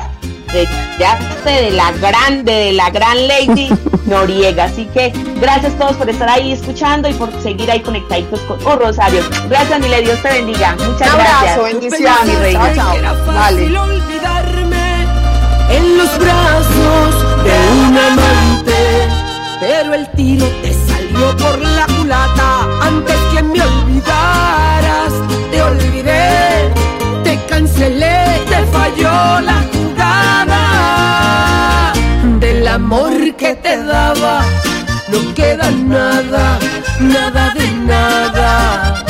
de, 0.53 0.67
ya 0.97 1.19
sé, 1.43 1.49
de 1.49 1.71
la 1.71 1.91
grande, 1.91 2.51
de 2.53 2.71
la 2.71 2.89
gran 2.89 3.27
lady 3.27 3.69
Noriega. 4.05 4.63
Así 4.63 4.85
que 4.93 5.11
gracias 5.41 5.73
a 5.73 5.77
todos 5.77 5.97
por 5.97 6.09
estar 6.09 6.29
ahí 6.29 6.53
escuchando 6.53 7.09
y 7.09 7.13
por 7.15 7.29
seguir 7.43 7.69
ahí 7.69 7.81
conectaditos 7.81 8.39
con 8.41 8.57
oh, 8.65 8.75
Rosario. 8.77 9.21
Gracias, 9.49 9.77
mi 9.79 9.89
lady, 9.89 10.05
Dios 10.05 10.21
te 10.21 10.29
bendiga. 10.29 10.71
Muchas 10.79 11.01
Un 11.01 11.19
abrazo, 11.19 11.35
gracias. 11.43 11.63
bendiciones. 11.73 12.25
Mi 12.27 12.35
reina. 12.35 12.73
Chao, 12.75 12.93
Era 12.95 13.09
chao. 13.09 13.25
fácil 13.25 13.73
Dale. 13.73 13.79
olvidarme 13.79 15.05
en 15.71 15.97
los 15.97 16.17
brazos 16.17 17.28
de 17.49 17.57
un 17.81 17.93
amante, 18.09 18.79
pero 19.59 19.93
el 19.93 20.05
tiro 20.11 20.45
te 20.61 20.71
salió 20.87 21.25
por 21.37 21.55
la 21.59 21.85
culata 21.97 22.49
antes 22.81 23.17
que 23.31 23.41
me 23.43 23.61
olvidaras. 23.61 25.13
Te 25.51 25.61
olvidé, 25.61 26.71
te 27.23 27.33
cancelé, 27.49 28.17
te 28.51 28.59
falló 28.75 29.41
la 29.49 29.59
jugada 29.73 30.63
del 32.39 32.67
amor 32.67 33.13
que 33.35 33.55
te 33.55 33.83
daba. 33.83 34.35
No 35.11 35.19
queda 35.33 35.71
nada, 35.71 36.59
nada 36.99 37.53
de 37.57 37.67
nada. 37.93 39.08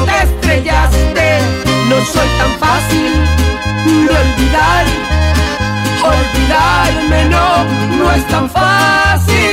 te 0.00 0.22
estrellaste. 0.22 1.38
No 1.88 1.96
soy 2.04 2.28
tan 2.38 2.52
fácil 2.58 3.12
de 3.84 4.12
olvidar, 4.22 4.84
olvidarme 6.02 7.24
no, 7.26 7.64
no 7.98 8.12
es 8.12 8.26
tan 8.28 8.48
fácil. 8.48 9.51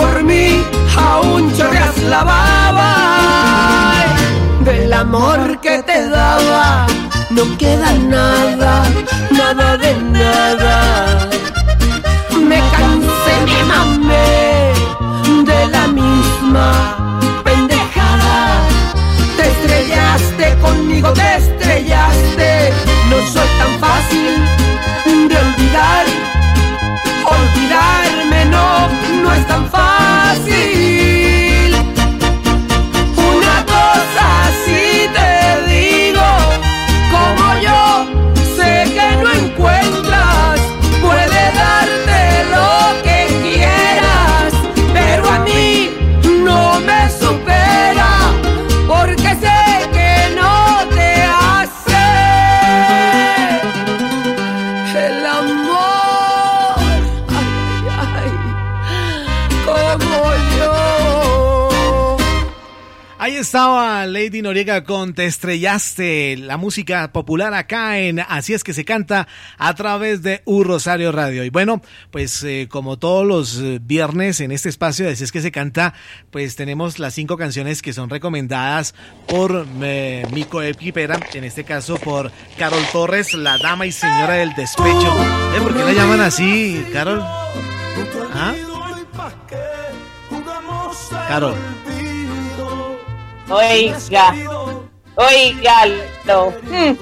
Por 0.00 0.22
mí 0.22 0.64
aún 0.96 1.52
chorreas 1.56 1.96
la 2.12 2.24
baba 2.24 2.92
del 4.60 4.92
amor 4.92 5.60
que 5.60 5.82
te 5.82 6.08
daba. 6.08 6.86
No 7.30 7.42
queda 7.58 7.92
nada, 8.16 8.72
nada 9.30 9.76
de 9.76 9.92
nada. 10.18 10.76
Me 12.48 12.58
cansé, 12.76 13.34
me 13.52 13.60
mamé 13.72 14.72
de 15.50 15.60
la 15.74 15.84
misma 16.00 16.68
estaba 63.50 64.06
Lady 64.06 64.42
Noriega 64.42 64.84
con 64.84 65.12
Te 65.12 65.24
Estrellaste, 65.26 66.36
la 66.36 66.56
música 66.56 67.12
popular 67.12 67.52
acá 67.52 67.98
en 67.98 68.20
Así 68.20 68.54
es 68.54 68.62
que 68.62 68.72
se 68.72 68.84
canta 68.84 69.26
a 69.58 69.74
través 69.74 70.22
de 70.22 70.40
U 70.44 70.62
Rosario 70.62 71.10
Radio. 71.10 71.42
Y 71.42 71.50
bueno, 71.50 71.82
pues 72.12 72.44
eh, 72.44 72.68
como 72.70 73.00
todos 73.00 73.26
los 73.26 73.58
eh, 73.58 73.80
viernes 73.82 74.38
en 74.38 74.52
este 74.52 74.68
espacio 74.68 75.04
de 75.04 75.14
Así 75.14 75.24
es 75.24 75.32
que 75.32 75.40
se 75.40 75.50
canta, 75.50 75.94
pues 76.30 76.54
tenemos 76.54 77.00
las 77.00 77.14
cinco 77.14 77.36
canciones 77.36 77.82
que 77.82 77.92
son 77.92 78.08
recomendadas 78.08 78.94
por 79.26 79.66
eh, 79.82 80.24
mi 80.32 80.44
coequipera, 80.44 81.18
en 81.34 81.42
este 81.42 81.64
caso 81.64 81.96
por 81.96 82.30
Carol 82.56 82.84
Torres, 82.92 83.34
la 83.34 83.58
dama 83.58 83.84
y 83.84 83.90
señora 83.90 84.34
del 84.34 84.54
despecho. 84.54 85.12
¿Eh? 85.56 85.60
¿Por 85.60 85.76
qué 85.76 85.82
la 85.86 85.92
llaman 85.92 86.20
así, 86.20 86.86
Carol? 86.92 87.20
¿Ah? 88.32 88.54
Carol. 91.26 91.56
Oiga, 93.50 94.34
oiga, 95.16 95.86
lo- 96.24 96.50
mm, 96.62 96.96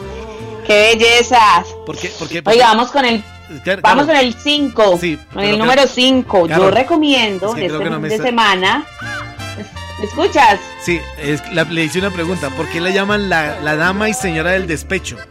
qué 0.66 0.96
belleza. 0.96 1.64
¿Por 1.84 1.96
qué? 1.98 2.08
¿Por 2.18 2.28
qué? 2.28 2.42
¿Por 2.42 2.52
Oiga, 2.52 2.66
qué? 2.70 2.76
vamos 2.76 2.90
con 2.90 3.04
el 3.04 3.22
vamos 3.82 4.06
con 4.06 4.16
el 4.16 4.34
5, 4.34 4.98
Sí, 5.00 5.18
el 5.36 5.58
número 5.58 5.86
5. 5.86 6.46
Yo 6.48 6.70
recomiendo 6.70 7.48
es 7.48 7.54
que 7.54 7.66
este 7.66 7.78
no 7.90 8.00
fin 8.00 8.08
de 8.08 8.18
semana. 8.18 8.84
¿Me 9.98 10.04
escuchas? 10.04 10.60
Sí, 10.84 11.00
es- 11.18 11.42
la- 11.52 11.64
le 11.64 11.84
hice 11.84 11.98
una 11.98 12.10
pregunta. 12.10 12.50
¿Por 12.50 12.68
qué 12.68 12.80
le 12.80 12.92
llaman 12.92 13.28
la, 13.28 13.58
la 13.60 13.74
dama 13.76 14.08
y 14.08 14.14
señora 14.14 14.52
del 14.52 14.66
despecho? 14.66 15.16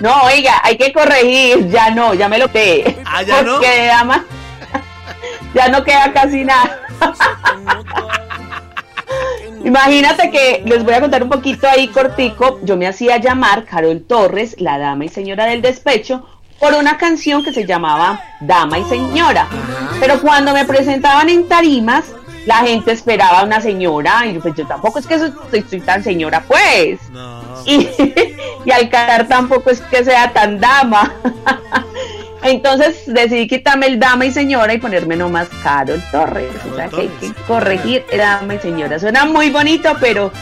No, 0.00 0.14
oiga, 0.24 0.60
hay 0.62 0.76
que 0.76 0.92
corregir, 0.92 1.70
ya 1.70 1.88
no, 1.90 2.12
ya 2.12 2.28
me 2.28 2.36
lo 2.38 2.52
quedé. 2.52 2.98
Ah, 3.06 3.22
¿ya 3.22 3.40
no? 3.44 3.52
Porque 3.54 3.90
ama- 3.90 4.26
ya 5.54 5.68
no 5.68 5.82
queda 5.84 6.12
casi 6.12 6.44
nada. 6.44 6.80
Imagínate 9.64 10.30
que 10.30 10.62
les 10.64 10.84
voy 10.84 10.94
a 10.94 11.00
contar 11.00 11.22
un 11.22 11.28
poquito 11.28 11.66
ahí 11.68 11.88
cortico. 11.88 12.60
Yo 12.62 12.76
me 12.76 12.86
hacía 12.86 13.16
llamar 13.18 13.64
Carol 13.64 14.02
Torres, 14.06 14.56
la 14.60 14.78
dama 14.78 15.04
y 15.04 15.08
señora 15.08 15.46
del 15.46 15.60
despecho, 15.62 16.24
por 16.60 16.74
una 16.74 16.96
canción 16.98 17.42
que 17.44 17.52
se 17.52 17.66
llamaba 17.66 18.20
Dama 18.40 18.78
y 18.78 18.84
Señora. 18.84 19.48
Pero 20.00 20.20
cuando 20.20 20.52
me 20.52 20.64
presentaban 20.64 21.28
en 21.28 21.48
tarimas, 21.48 22.04
la 22.46 22.58
gente 22.58 22.92
esperaba 22.92 23.42
una 23.42 23.60
señora 23.60 24.24
y 24.26 24.34
yo, 24.34 24.40
pues 24.40 24.54
yo 24.54 24.66
tampoco 24.66 25.00
es 25.00 25.06
que 25.06 25.18
soy, 25.18 25.32
soy- 25.50 25.64
soy 25.68 25.80
tan 25.80 26.02
señora, 26.04 26.44
pues. 26.46 27.00
No. 27.10 27.42
Y, 27.66 27.88
y 28.64 28.70
al 28.70 28.88
cantar 28.88 29.26
tampoco 29.26 29.70
es 29.70 29.80
que 29.80 30.04
sea 30.04 30.32
tan 30.32 30.60
dama. 30.60 31.12
Entonces 32.50 33.02
decidí 33.06 33.48
quitarme 33.48 33.86
el 33.86 33.98
dama 33.98 34.24
y 34.26 34.30
señora 34.30 34.72
y 34.72 34.78
ponerme 34.78 35.16
nomás 35.16 35.48
Carol 35.62 36.02
Torres. 36.12 36.50
O 36.70 36.76
sea 36.76 36.88
que 36.88 37.02
hay 37.02 37.08
que 37.20 37.32
corregir 37.46 38.04
dama 38.16 38.54
y 38.54 38.58
señora. 38.60 38.98
Suena 38.98 39.24
muy 39.24 39.50
bonito, 39.50 39.96
pero 40.00 40.32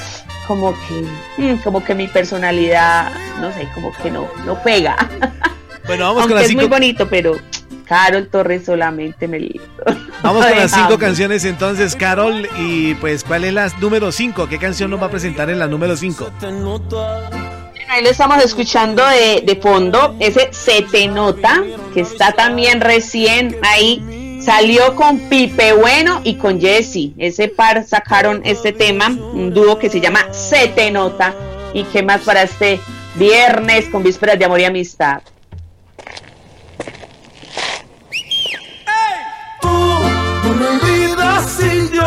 como 0.46 0.74
que, 0.86 1.42
mm, 1.42 1.56
como 1.62 1.82
que 1.82 1.94
mi 1.94 2.06
personalidad, 2.08 3.10
no 3.40 3.52
sé, 3.52 3.66
como 3.74 3.92
que 3.92 4.10
no, 4.10 4.28
no 4.44 4.62
pega. 4.62 4.96
Bueno, 5.86 6.04
vamos 6.04 6.22
Aunque 6.22 6.34
con 6.34 6.42
las 6.42 6.50
es 6.50 6.54
muy 6.54 6.64
cinco. 6.64 6.74
bonito, 6.74 7.08
pero 7.08 7.36
Carol 7.86 8.26
Torres 8.28 8.64
solamente 8.64 9.28
me 9.28 9.38
listo. 9.38 9.84
Vamos 10.22 10.46
con 10.46 10.56
las 10.56 10.70
cinco 10.70 10.98
canciones 10.98 11.44
entonces, 11.44 11.94
Carol. 11.94 12.48
Y 12.58 12.94
pues, 12.94 13.24
¿cuál 13.24 13.44
es 13.44 13.52
la 13.52 13.70
número 13.80 14.10
5? 14.10 14.48
¿Qué 14.48 14.58
canción 14.58 14.90
nos 14.90 15.02
va 15.02 15.06
a 15.06 15.10
presentar 15.10 15.50
en 15.50 15.58
la 15.58 15.66
número 15.66 15.96
5? 15.96 16.30
Ahí 17.88 18.02
lo 18.02 18.10
estamos 18.10 18.42
escuchando 18.42 19.06
de, 19.06 19.42
de 19.44 19.56
fondo, 19.56 20.16
ese 20.18 20.48
Se 20.52 20.82
Te 20.82 21.06
Nota, 21.06 21.62
que 21.92 22.00
está 22.00 22.32
también 22.32 22.80
recién 22.80 23.56
ahí. 23.62 24.40
Salió 24.40 24.94
con 24.94 25.18
Pipe 25.28 25.72
Bueno 25.72 26.20
y 26.24 26.34
con 26.34 26.60
Jesse. 26.60 27.12
Ese 27.18 27.48
par 27.48 27.86
sacaron 27.86 28.42
este 28.44 28.72
tema, 28.72 29.08
un 29.08 29.54
dúo 29.54 29.78
que 29.78 29.88
se 29.88 30.00
llama 30.00 30.26
Se 30.32 30.68
Te 30.68 30.90
Nota. 30.90 31.34
¿Y 31.72 31.84
qué 31.84 32.02
más 32.02 32.22
para 32.22 32.42
este 32.42 32.80
viernes 33.14 33.86
con 33.86 34.02
vísperas 34.02 34.38
de 34.38 34.44
amor 34.44 34.60
y 34.60 34.64
amistad? 34.64 35.22
Yo 41.92 42.02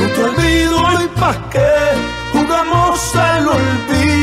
no 0.00 0.06
te 0.14 0.22
olvido 0.22 1.04
y 1.04 1.08
pa' 1.20 1.50
qué 1.50 1.68
jugamos 2.32 3.14
al 3.14 3.48
olvido. 3.48 4.21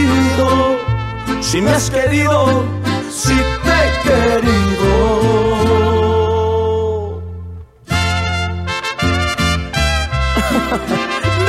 Si 1.41 1.62
me 1.62 1.72
has 1.72 1.89
querido, 1.89 2.64
si 3.10 3.36
te 3.36 3.72
he 3.72 3.91
querido. 4.03 4.89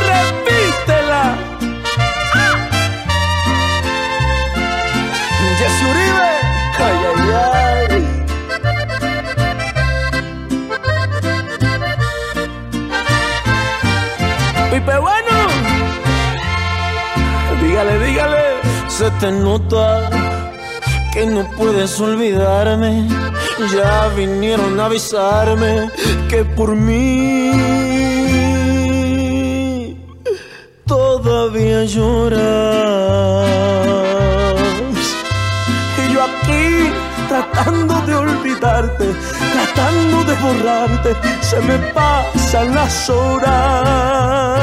Repítela. 0.08 1.24
Jesse 5.58 5.84
Uribe. 5.90 6.30
Ay, 6.78 6.96
ay, 7.10 7.22
ay. 7.90 8.00
Pipe 14.70 14.96
bueno. 14.98 15.36
Dígale, 17.60 17.98
dígale. 17.98 18.39
Se 19.00 19.10
te 19.12 19.32
nota 19.32 20.10
que 21.10 21.24
no 21.24 21.50
puedes 21.56 21.98
olvidarme. 22.02 23.08
Ya 23.74 24.08
vinieron 24.08 24.78
a 24.78 24.84
avisarme 24.84 25.88
que 26.28 26.44
por 26.44 26.76
mí 26.76 27.50
todavía 30.84 31.84
lloras. 31.84 32.40
Y 35.96 36.12
yo 36.12 36.20
aquí 36.22 36.92
tratando 37.26 37.94
de 38.02 38.14
olvidarte, 38.14 39.14
tratando 39.54 40.24
de 40.24 40.34
borrarte, 40.44 41.16
se 41.40 41.58
me 41.62 41.78
pasan 41.94 42.74
las 42.74 43.08
horas. 43.08 44.60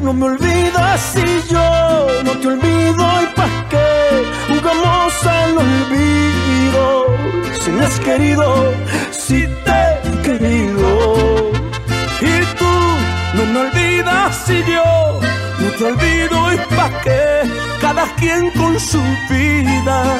No 0.00 0.12
me 0.12 0.26
olvidas 0.26 1.16
y 1.16 1.52
yo 1.52 2.06
no 2.24 2.32
te 2.32 2.46
olvido 2.46 3.22
y 3.22 3.26
pa' 3.34 3.68
qué 3.70 4.24
jugamos 4.48 5.26
al 5.26 5.58
olvido. 5.58 7.06
Si 7.60 7.70
me 7.70 7.84
has 7.84 7.98
querido, 8.00 8.72
si 9.10 9.46
te 9.64 9.80
he 10.04 10.22
querido. 10.22 11.50
Y 12.20 12.34
tú 12.58 12.74
no 13.34 13.44
me 13.52 13.60
olvidas 13.60 14.48
y 14.48 14.70
yo 14.70 15.20
no 15.60 15.70
te 15.78 15.84
olvido 15.84 16.52
y 16.52 16.56
pa' 16.76 16.90
qué 17.02 17.42
cada 17.80 18.04
quien 18.16 18.50
con 18.50 18.78
su 18.78 19.00
vida. 19.30 20.18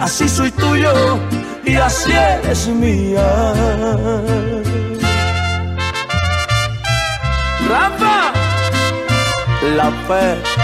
Así 0.00 0.28
soy 0.28 0.50
tuyo 0.52 1.18
y 1.64 1.74
así 1.74 2.12
eres 2.12 2.68
mía. 2.68 4.61
La 9.76 9.90
fe. 10.06 10.62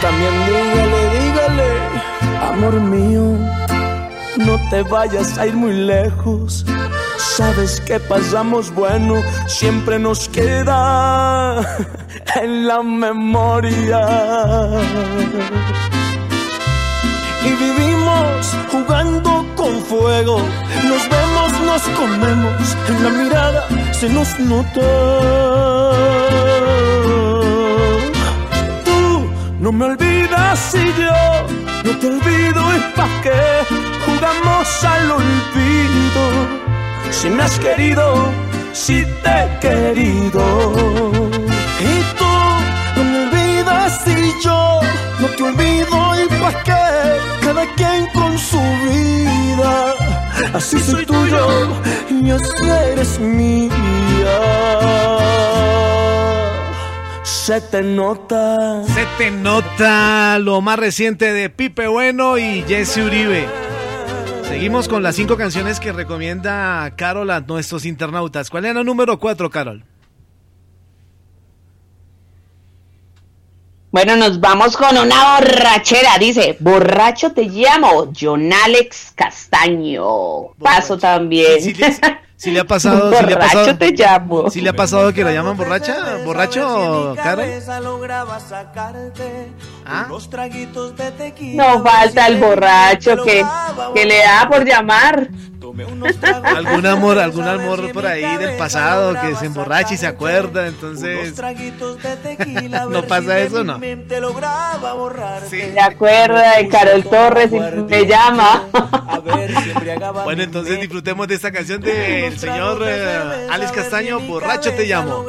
También 0.00 0.32
dígale, 0.46 1.00
dígale, 1.20 1.70
amor 2.50 2.74
mío, 2.80 3.38
no 4.38 4.56
te 4.70 4.82
vayas 4.82 5.38
a 5.38 5.46
ir 5.46 5.54
muy 5.54 5.72
lejos. 5.72 6.64
Sabes 7.18 7.80
que 7.80 8.00
pasamos 8.00 8.74
bueno, 8.74 9.22
siempre 9.46 9.98
nos 9.98 10.28
queda 10.28 11.60
en 12.36 12.66
la 12.66 12.82
memoria. 12.82 14.00
Y 17.44 17.50
vivimos 17.64 18.54
jugando 18.70 19.46
con 19.56 19.80
fuego, 19.82 20.40
nos 20.84 21.02
vemos, 21.08 21.60
nos 21.66 21.82
comemos, 21.98 22.76
en 22.88 23.04
la 23.04 23.10
mirada 23.10 23.68
se 23.92 24.08
nos 24.08 24.38
nota. 24.40 24.90
Tú 28.84 29.30
no 29.58 29.72
me 29.72 29.84
olvidas 29.86 30.74
y 30.74 30.86
yo 31.00 31.20
no 31.84 31.98
te 31.98 32.06
olvido 32.06 32.60
y 32.76 32.80
pa' 32.96 33.20
qué 33.22 33.40
jugamos 34.06 34.84
al 34.84 35.10
olvido 35.10 36.70
si 37.10 37.28
me 37.28 37.42
has 37.42 37.58
querido, 37.58 38.14
si 38.72 39.04
te 39.22 39.30
he 39.30 39.58
querido. 39.60 41.29
Y 41.80 42.16
tú 42.18 42.24
no 42.96 43.04
me 43.04 43.18
olvidas 43.26 44.02
y 44.06 44.44
yo 44.44 44.80
no 45.20 45.28
te 45.28 45.42
olvido 45.42 46.24
y 46.24 46.28
pa' 46.40 46.62
qué, 46.62 47.46
cada 47.46 47.66
quien 47.74 48.06
con 48.12 48.38
su 48.38 48.58
vida. 48.58 49.94
Así 50.54 50.78
soy 50.78 51.06
tuyo 51.06 51.68
y 52.10 52.30
así 52.30 52.68
eres 52.92 53.18
mía. 53.18 53.70
Se 57.22 57.60
te 57.60 57.82
nota. 57.82 58.84
Se 58.86 59.06
te 59.18 59.30
nota 59.30 60.38
lo 60.38 60.60
más 60.60 60.78
reciente 60.78 61.32
de 61.32 61.50
Pipe 61.50 61.88
Bueno 61.88 62.38
y 62.38 62.62
Jesse 62.68 62.98
Uribe. 62.98 63.48
Seguimos 64.44 64.88
con 64.88 65.02
las 65.02 65.16
cinco 65.16 65.36
canciones 65.36 65.80
que 65.80 65.92
recomienda 65.92 66.92
Carol 66.96 67.30
a 67.30 67.40
nuestros 67.40 67.86
internautas. 67.86 68.50
¿Cuál 68.50 68.66
era 68.66 68.80
el 68.80 68.86
número 68.86 69.18
cuatro, 69.18 69.50
Carol? 69.50 69.84
Bueno, 73.92 74.14
nos 74.14 74.38
vamos 74.38 74.76
con 74.76 74.96
una 74.96 75.40
borrachera. 75.40 76.16
Dice, 76.20 76.56
borracho 76.60 77.32
te 77.32 77.42
llamo, 77.42 78.12
John 78.18 78.52
Alex 78.52 79.12
Castaño. 79.16 80.52
Paso 80.62 80.96
también. 80.96 81.60
Si 82.36 82.52
le 82.52 82.60
ha 82.60 82.64
pasado, 82.68 83.12
si 83.12 83.26
le 83.26 83.34
ha 83.34 83.38
pasado, 83.40 83.76
te 83.76 83.90
llamo. 83.90 84.48
Si 84.48 84.60
le 84.60 84.70
ha 84.70 84.74
pasado 84.74 85.12
que 85.12 85.24
la 85.24 85.32
llaman 85.32 85.56
borracha, 85.56 86.18
borracho, 86.24 87.16
Caro. 87.16 87.42
¿Ah? 89.84 90.06
No 91.54 91.82
falta 91.82 92.28
el 92.28 92.38
borracho 92.38 93.24
que, 93.24 93.44
que 93.92 94.04
le 94.06 94.18
da 94.18 94.48
por 94.48 94.64
llamar. 94.64 95.28
Algún 96.42 96.86
amor, 96.86 97.18
algún 97.18 97.48
amor 97.48 97.92
por 97.92 98.06
ahí 98.06 98.36
del 98.36 98.56
pasado 98.56 99.14
que 99.20 99.34
se 99.36 99.46
emborracha 99.46 99.94
y 99.94 99.96
se 99.96 100.06
acuerda, 100.06 100.66
entonces 100.66 101.34
no 102.90 103.02
pasa 103.04 103.38
eso, 103.40 103.64
¿no? 103.64 103.80
Se 105.48 105.80
acuerda 105.80 106.56
de 106.56 106.68
Carol 106.68 107.04
Torres 107.04 107.50
y 107.52 107.58
me 107.58 108.06
llama. 108.06 108.64
bueno, 110.24 110.42
entonces 110.42 110.80
disfrutemos 110.80 111.28
de 111.28 111.34
esta 111.34 111.52
canción 111.52 111.80
del 111.80 112.38
señor 112.38 112.82
eh, 112.86 113.46
Alex 113.50 113.72
Castaño, 113.72 114.20
borracho 114.20 114.72
te 114.72 114.86
llamo. 114.86 115.24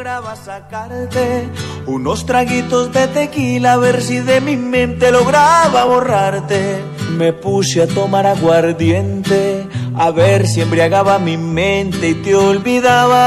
Unos 1.86 2.26
traguitos 2.26 2.92
de 2.94 3.08
tequila 3.08 3.74
a 3.74 3.78
ver 3.78 4.02
si 4.02 4.20
de 4.20 4.42
mi 4.42 4.58
mente 4.58 5.12
lograba 5.12 5.86
borrarte. 5.86 6.80
Me 7.18 7.34
puse 7.34 7.82
a 7.82 7.88
tomar 7.88 8.26
aguardiente 8.26 9.68
a 9.98 10.12
ver 10.12 10.31
si 10.40 10.62
embriagaba 10.62 11.20
mi 11.20 11.36
mente 11.38 12.10
y 12.10 12.14
te 12.16 12.34
olvidaba. 12.34 13.18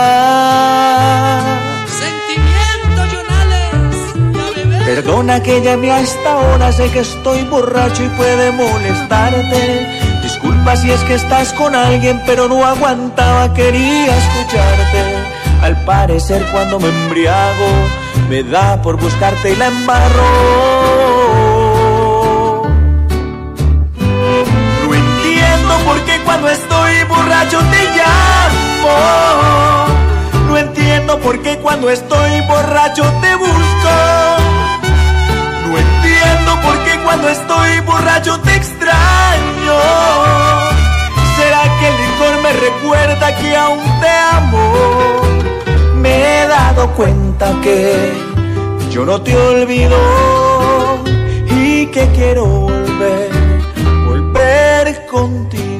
Sentimiento, 1.86 3.02
Jonales, 3.12 4.86
Perdona 4.86 5.42
que 5.42 5.60
llame 5.60 5.92
hasta 5.92 6.32
ahora, 6.32 6.72
sé 6.72 6.88
que 6.90 7.00
estoy 7.00 7.42
borracho 7.44 8.04
y 8.04 8.08
puede 8.08 8.50
molestarte. 8.52 9.86
Disculpa 10.22 10.76
si 10.76 10.90
es 10.90 11.00
que 11.02 11.14
estás 11.14 11.52
con 11.52 11.74
alguien, 11.74 12.22
pero 12.24 12.48
no 12.48 12.64
aguantaba, 12.64 13.52
quería 13.52 14.16
escucharte. 14.16 15.02
Al 15.60 15.84
parecer 15.84 16.42
cuando 16.52 16.80
me 16.80 16.88
embriago, 16.88 17.68
me 18.30 18.42
da 18.42 18.80
por 18.80 18.96
buscarte 18.98 19.52
y 19.52 19.56
la 19.56 19.66
embarro. 19.66 21.03
Cuando 31.84 32.00
estoy 32.00 32.40
borracho 32.48 33.02
te 33.20 33.36
busco. 33.36 33.94
No 35.68 35.78
entiendo 35.78 36.60
por 36.62 36.78
qué 36.84 36.98
cuando 37.04 37.28
estoy 37.28 37.80
borracho 37.80 38.40
te 38.40 38.54
extraño. 38.54 39.78
¿Será 41.36 41.62
que 41.78 41.88
el 41.88 41.96
licor 42.04 42.42
me 42.42 42.52
recuerda 42.54 43.36
que 43.36 43.56
aún 43.56 43.84
te 44.00 44.08
amo? 44.08 44.72
Me 45.96 46.44
he 46.44 46.48
dado 46.48 46.90
cuenta 46.92 47.52
que 47.62 48.12
yo 48.90 49.04
no 49.04 49.20
te 49.20 49.36
olvido 49.36 49.98
y 51.50 51.86
que 51.88 52.08
quiero 52.16 52.46
volver, 52.46 53.30
volver 54.06 55.06
contigo. 55.06 55.73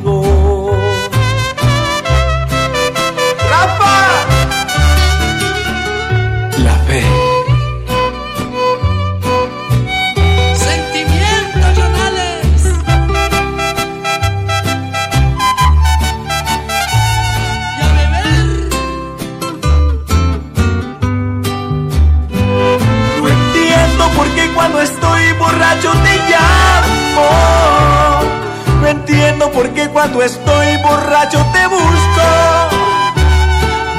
Porque 29.54 29.88
cuando 29.88 30.22
estoy 30.22 30.76
borracho 30.82 31.38
te 31.52 31.66
busco. 31.68 32.26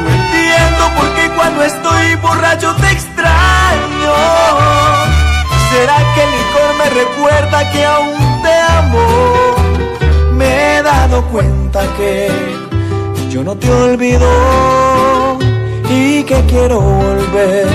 No 0.03 0.09
entiendo 0.09 0.83
por 0.97 1.13
qué 1.15 1.29
cuando 1.35 1.63
estoy 1.63 2.15
borracho 2.15 2.75
te 2.75 2.91
extraño. 2.91 4.15
¿Será 5.71 5.97
que 6.13 6.23
el 6.23 6.31
licor 6.31 6.69
me 6.77 6.89
recuerda 7.01 7.71
que 7.71 7.85
aún 7.85 8.41
te 8.43 8.53
amo? 8.79 9.07
Me 10.33 10.77
he 10.77 10.83
dado 10.83 11.23
cuenta 11.31 11.81
que 11.97 12.29
yo 13.29 13.43
no 13.43 13.55
te 13.55 13.71
olvido 13.71 15.37
y 15.89 16.23
que 16.23 16.41
quiero 16.47 16.79
volver, 16.81 17.67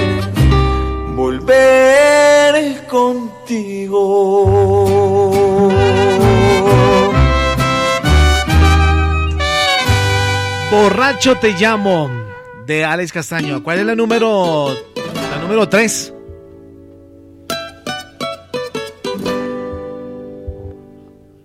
volver 1.16 1.99
Borracho 10.90 11.36
te 11.36 11.52
llamo 11.52 12.10
de 12.66 12.84
Alex 12.84 13.12
Castaño. 13.12 13.62
¿Cuál 13.62 13.78
es 13.78 13.86
la 13.86 13.94
número 13.94 14.76
la 15.30 15.38
número 15.40 15.68
3? 15.68 16.12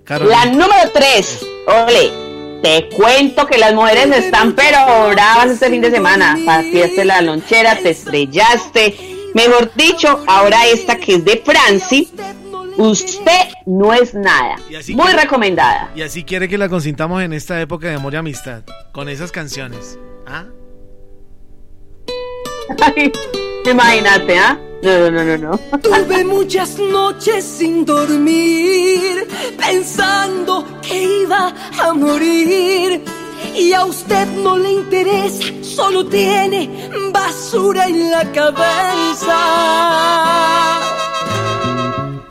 La 0.08 0.46
número 0.46 0.91
3. 0.91 1.46
Ole, 1.68 2.60
te 2.64 2.89
cuento 2.89 3.46
que 3.46 3.60
las 3.60 3.76
mujeres 3.76 4.08
están 4.18 4.56
pero 4.56 4.80
bravas 5.12 5.52
este 5.52 5.70
fin 5.70 5.82
de 5.82 5.91
semana. 5.91 6.39
Partiste 6.43 7.06
la 7.06 7.22
lonchera, 7.22 7.76
te 7.76 7.91
estrellaste. 7.91 8.98
Mejor 9.36 9.72
dicho, 9.76 10.24
ahora 10.26 10.66
esta 10.66 10.96
que 10.96 11.16
es 11.16 11.24
de 11.24 11.43
Franci 11.46 12.12
Usted 12.78 13.53
no 13.65 13.93
es 13.93 14.13
nada. 14.13 14.57
Muy 14.89 15.13
recomendada. 15.13 15.91
Y 15.95 16.01
así 16.01 16.23
quiere 16.23 16.49
que 16.49 16.57
la 16.57 16.67
consintamos 16.69 17.21
en 17.23 17.34
esta 17.34 17.59
época 17.61 17.88
de 17.88 17.95
amor 17.95 18.13
y 18.13 18.17
amistad. 18.17 18.63
Con 18.91 19.07
esas 19.09 19.32
canciones. 19.32 19.97
¿Ah? 20.28 20.45
imagínate, 23.65 24.38
¿ah? 24.38 24.59
No, 24.84 25.09
no, 25.09 25.23
no, 25.23 25.38
no. 25.38 25.57
Tuve 25.80 26.23
muchas 26.26 26.78
noches 26.78 27.43
sin 27.43 27.86
dormir, 27.86 29.28
pensando 29.57 30.65
que 30.82 31.21
iba 31.23 31.53
a 31.82 31.93
morir. 31.93 33.01
Y 33.55 33.73
a 33.73 33.86
usted 33.86 34.28
no 34.43 34.57
le 34.57 34.71
interesa, 34.73 35.45
solo 35.61 36.05
tiene 36.05 36.69
basura 37.11 37.88
en 37.88 38.11
la 38.11 38.32
cabeza. 38.32 39.36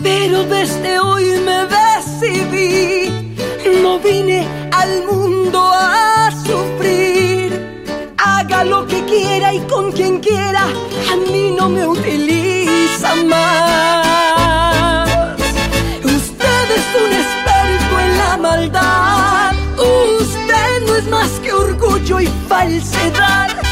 Pero 0.04 0.44
desde 0.44 1.00
hoy 1.00 1.24
me 1.46 1.64
decidí, 1.64 3.08
no 3.82 3.98
vine 3.98 4.46
al 4.70 5.06
mundo 5.06 5.58
a 5.62 6.30
sufrir. 6.46 7.48
Haga 8.18 8.64
lo 8.64 8.86
que 8.86 9.02
quiera 9.06 9.54
y 9.54 9.60
con 9.60 9.90
quien 9.92 10.20
quiera, 10.20 10.64
a 11.10 11.16
mí 11.16 11.54
no 11.58 11.70
me 11.70 11.86
utiliza 11.86 13.14
más. 13.24 15.08
Usted 16.04 16.66
es 16.78 16.86
un 17.02 17.10
experto 17.22 18.00
en 18.04 18.18
la 18.18 18.36
maldad. 18.36 19.52
Usted 20.20 20.86
no 20.86 20.96
es 20.96 21.06
más 21.06 21.30
que 21.42 21.50
orgullo 21.50 22.20
y 22.20 22.28
falsedad. 22.46 23.63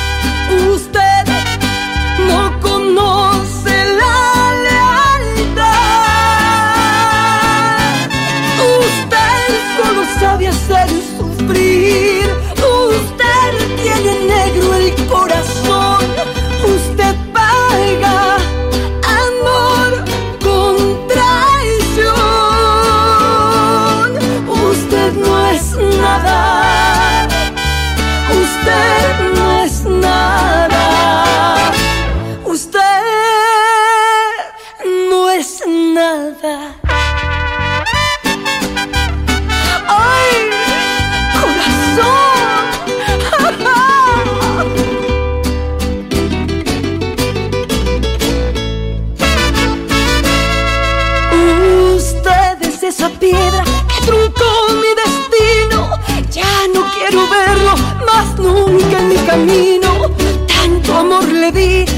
Camino. 59.32 60.10
Tanto 60.46 60.92
amor 60.92 61.26
le 61.32 61.50
di, 61.52 61.91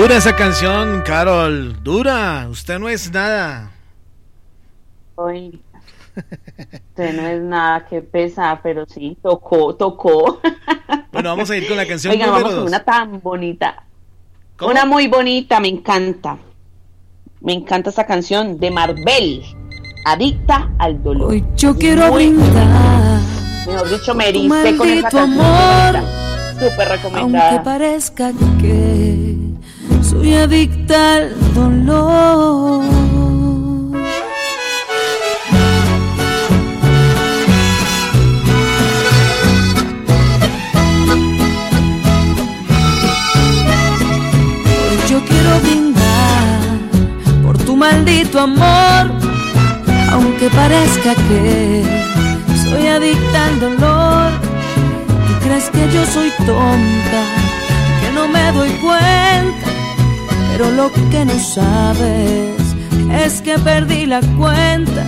Dura 0.00 0.16
esa 0.16 0.34
canción, 0.34 1.02
Carol. 1.02 1.76
Dura. 1.82 2.46
Usted 2.50 2.78
no 2.78 2.88
es 2.88 3.12
nada. 3.12 3.70
Hoy. 5.14 5.60
Usted 6.16 7.16
no 7.20 7.26
es 7.28 7.42
nada 7.42 7.84
que 7.86 8.00
pesa, 8.00 8.58
pero 8.62 8.86
sí, 8.86 9.18
tocó, 9.22 9.74
tocó. 9.74 10.40
Bueno, 11.12 11.28
vamos 11.28 11.50
a 11.50 11.56
ir 11.58 11.68
con 11.68 11.76
la 11.76 11.86
canción 11.86 12.12
Oigan, 12.12 12.28
número 12.30 12.44
vamos 12.46 12.54
con 12.54 12.64
dos. 12.64 12.70
una 12.70 12.82
tan 12.82 13.20
bonita. 13.20 13.84
¿Cómo? 14.56 14.70
Una 14.70 14.86
muy 14.86 15.06
bonita, 15.06 15.60
me 15.60 15.68
encanta. 15.68 16.38
Me 17.42 17.52
encanta 17.52 17.90
esa 17.90 18.06
canción 18.06 18.58
de 18.58 18.70
Marvel, 18.70 19.42
Adicta 20.06 20.70
al 20.78 21.02
dolor. 21.02 21.30
Hoy 21.32 21.44
yo 21.56 21.76
quiero 21.76 22.06
Muy- 22.08 22.28
brindar 22.30 23.20
Mejor 23.66 23.90
dicho, 23.90 24.14
me 24.14 24.32
tu 24.32 24.38
heriste 24.54 24.76
con 24.78 24.88
esa 24.88 25.08
canción. 25.10 25.40
amor. 25.40 26.02
Súper 26.54 26.88
aunque 26.88 26.96
recomendada. 26.96 27.62
parezca 27.62 28.32
que 28.60 29.49
soy 30.02 30.34
adicta 30.34 31.14
al 31.14 31.54
dolor. 31.54 32.84
Hoy 44.82 44.98
yo 45.08 45.24
quiero 45.24 45.60
brindar 45.60 46.60
por 47.44 47.58
tu 47.58 47.76
maldito 47.76 48.40
amor, 48.40 49.10
aunque 50.12 50.48
parezca 50.50 51.14
que 51.14 51.84
soy 52.62 52.86
adicta 52.86 53.46
al 53.46 53.60
dolor. 53.60 54.30
Tú 55.26 55.34
crees 55.44 55.70
que 55.70 55.88
yo 55.94 56.04
soy 56.06 56.30
tonta, 56.46 57.20
que 58.00 58.12
no 58.14 58.28
me 58.28 58.52
doy 58.52 58.70
cuenta, 58.84 59.69
pero 60.60 60.72
lo 60.72 60.92
que 61.10 61.24
no 61.24 61.38
sabes 61.38 62.60
es 63.24 63.40
que 63.40 63.58
perdí 63.60 64.04
la 64.04 64.20
cuenta 64.36 65.04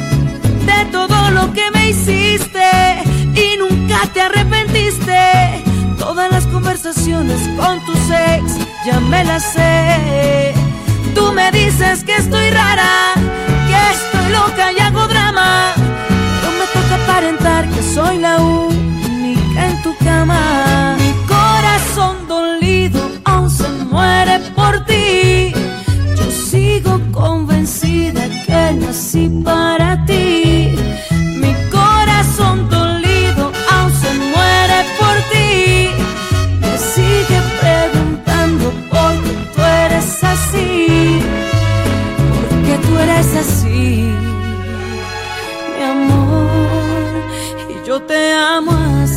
de 0.64 0.84
todo 0.90 1.30
lo 1.30 1.52
que 1.52 1.70
me 1.74 1.90
hiciste 1.90 2.70
y 3.34 3.58
nunca 3.58 3.98
te 4.14 4.22
arrepentiste. 4.22 5.62
Todas 5.98 6.32
las 6.32 6.46
conversaciones 6.46 7.38
con 7.58 7.84
tus 7.84 7.98
ex 8.10 8.56
ya 8.86 8.98
me 9.00 9.24
las 9.24 9.42
sé. 9.52 10.54
Tú 11.14 11.32
me 11.32 11.50
dices 11.52 12.02
que 12.02 12.16
estoy 12.16 12.48
rara, 12.48 13.12
que 13.68 13.94
estoy 13.94 14.32
loca 14.32 14.72
y 14.72 14.80
hago 14.80 15.06
drama. 15.06 15.74
Pero 15.76 16.52
me 16.52 16.66
toca 16.72 16.94
aparentar 17.04 17.68
que 17.68 17.82
soy 17.82 18.16
la 18.16 18.38
única 18.38 19.66
en 19.66 19.82
tu 19.82 19.94
cama. 19.98 20.96
Corazón 22.02 22.26
dolido 22.26 23.00
aún 23.24 23.48
se 23.48 23.68
muere 23.90 24.40
por 24.56 24.84
ti. 24.86 25.52
Yo 26.16 26.30
sigo 26.30 27.00
convencida 27.12 28.22
que 28.44 28.72
nací 28.80 29.28
para 29.44 30.04
ti. 30.04 30.74
Mi 31.40 31.54
corazón 31.70 32.68
dolido 32.68 33.52
aún 33.70 33.92
se 34.02 34.10
muere 34.32 34.78
por 34.98 35.16
ti. 35.32 35.90
Me 36.60 36.76
sigue 36.92 37.38
preguntando 37.60 38.64
por 38.90 39.12
qué 39.22 39.34
tú 39.54 39.62
eres 39.62 40.24
así. 40.24 41.20
Porque 42.34 42.74
tú 42.84 42.98
eres 42.98 43.36
así, 43.36 44.12
mi 45.76 45.82
amor. 45.84 46.50
Y 47.70 47.86
yo 47.86 48.02
te 48.02 48.32
amo 48.32 48.72
así. 49.02 49.11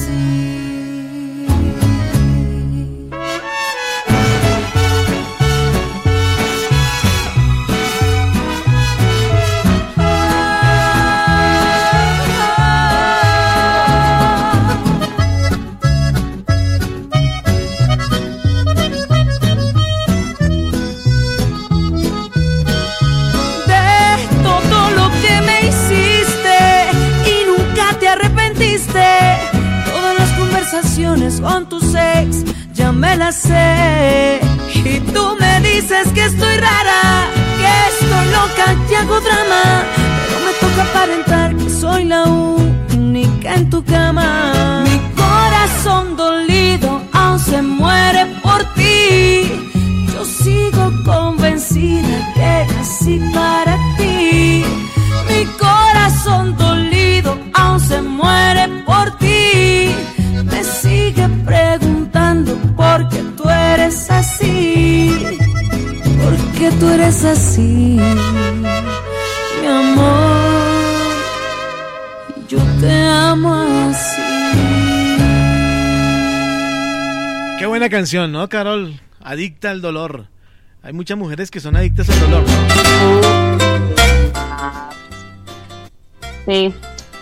Con 31.45 31.69
tus 31.69 31.93
ex, 31.93 32.43
ya 32.73 32.91
me 32.91 33.15
las 33.15 33.35
sé. 33.35 34.39
Y 34.73 34.99
tú 35.13 35.23
me 35.39 35.53
dices 35.61 36.05
que 36.15 36.25
estoy 36.25 36.55
rara, 36.57 37.03
que 37.59 37.73
estoy 37.91 38.25
loca, 38.37 38.65
que 38.87 38.95
hago 38.97 39.19
drama. 39.27 39.63
Pero 40.21 40.37
me 40.45 40.53
toca 40.63 40.81
aparentar 40.89 41.55
que 41.55 41.69
soy 41.69 42.05
la 42.05 42.23
única 42.23 43.53
en 43.53 43.69
tu 43.69 43.83
cama. 43.83 44.83
Mi 44.87 44.97
corazón 45.21 46.17
dolido 46.17 47.01
aún 47.13 47.39
se 47.39 47.61
muere 47.61 48.25
por 48.41 48.61
ti. 48.73 49.51
Yo 50.13 50.25
sigo 50.25 50.83
convencida 51.05 52.15
que 52.33 52.54
¿Por 66.57 66.63
qué 66.63 66.71
tú 66.77 66.87
eres 66.89 67.25
así, 67.25 67.97
mi 69.61 69.67
amor? 69.67 70.37
Yo 72.47 72.59
te 72.79 72.91
amo 72.93 73.53
así. 73.53 74.21
Qué 77.59 77.65
buena 77.65 77.89
canción, 77.89 78.31
¿no, 78.31 78.47
Carol? 78.47 78.97
Adicta 79.21 79.69
al 79.71 79.81
dolor. 79.81 80.27
Hay 80.81 80.93
muchas 80.93 81.17
mujeres 81.17 81.51
que 81.51 81.59
son 81.59 81.75
adictas 81.75 82.09
al 82.09 82.19
dolor, 82.21 82.43
¿no? 82.47 83.61
Sí, 86.45 86.73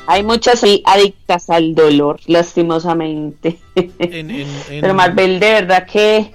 hay 0.05 0.21
muchas 0.23 0.59
sí, 0.59 0.83
adictas 0.85 1.49
al 1.49 1.73
dolor, 1.73 2.19
lastimosamente. 2.27 3.57
En- 3.75 4.29
en- 4.29 4.29
en- 4.29 4.81
Pero 4.81 4.93
Marvel, 4.93 5.39
de 5.39 5.53
verdad 5.53 5.87
que 5.87 6.33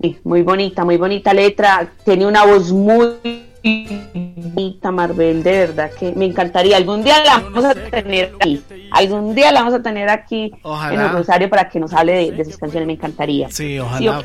sí, 0.00 0.18
muy 0.24 0.42
bonita, 0.42 0.84
muy 0.84 0.96
bonita 0.96 1.32
letra. 1.34 1.88
Tiene 2.04 2.26
una 2.26 2.44
voz 2.44 2.72
muy 2.72 3.44
bonita, 3.62 4.90
Marvel, 4.90 5.42
de 5.42 5.52
verdad 5.52 5.90
que 5.98 6.12
me 6.12 6.26
encantaría. 6.26 6.76
Algún 6.76 7.02
día 7.02 7.22
la 7.24 7.38
vamos 7.40 7.64
a 7.64 7.74
tener 7.74 8.32
aquí. 8.40 8.62
Algún 8.90 9.34
día 9.34 9.52
la 9.52 9.60
vamos 9.60 9.74
a 9.74 9.82
tener 9.82 10.08
aquí 10.08 10.52
Ojalá. 10.62 10.94
en 10.94 11.00
el 11.00 11.10
Rosario 11.10 11.50
para 11.50 11.68
que 11.68 11.80
nos 11.80 11.92
hable 11.92 12.12
de, 12.12 12.32
de 12.32 12.44
sus 12.44 12.56
canciones. 12.56 12.86
Me 12.86 12.94
encantaría. 12.94 13.50
Sí, 13.50 13.78
ojalá. 13.78 14.22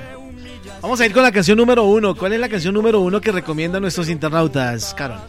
Vamos 0.82 1.00
a 1.00 1.06
ir 1.06 1.14
con 1.14 1.22
la 1.24 1.32
canción 1.32 1.58
número 1.58 1.84
uno. 1.84 2.16
¿Cuál 2.16 2.34
es 2.34 2.40
la 2.40 2.50
canción 2.50 2.74
número 2.74 3.00
uno 3.02 3.22
que 3.22 3.32
recomiendan 3.32 3.82
nuestros 3.82 4.10
internautas, 4.10 4.94
Carol? 4.96 5.20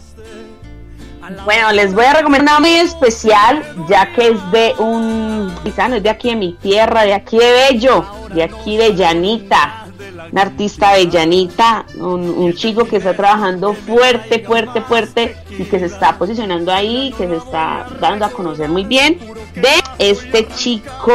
Bueno, 1.44 1.72
les 1.72 1.94
voy 1.94 2.04
a 2.04 2.14
recomendar 2.14 2.58
una 2.58 2.60
muy 2.60 2.76
especial, 2.78 3.62
ya 3.88 4.12
que 4.12 4.28
es 4.28 4.50
de 4.50 4.74
un 4.78 5.52
gitano, 5.62 5.96
es 5.96 6.02
de 6.02 6.10
aquí 6.10 6.30
de 6.30 6.36
mi 6.36 6.52
tierra, 6.54 7.04
de 7.04 7.14
aquí 7.14 7.38
de 7.38 7.52
Bello, 7.70 8.04
de 8.34 8.42
aquí 8.42 8.76
de 8.76 8.94
Llanita, 8.94 9.81
un 10.30 10.38
artista 10.38 10.94
de 10.94 11.08
Llanita, 11.08 11.86
un, 11.96 12.28
un 12.28 12.52
chico 12.54 12.84
que 12.84 12.96
está 12.96 13.14
trabajando 13.14 13.74
fuerte, 13.74 14.40
fuerte, 14.40 14.80
fuerte 14.82 15.36
y 15.50 15.64
que 15.64 15.78
se 15.78 15.86
está 15.86 16.18
posicionando 16.18 16.72
ahí, 16.72 17.14
que 17.16 17.26
se 17.26 17.36
está 17.36 17.86
dando 18.00 18.24
a 18.24 18.30
conocer 18.30 18.68
muy 18.68 18.84
bien, 18.84 19.18
de 19.54 19.82
este 19.98 20.48
chico 20.48 21.12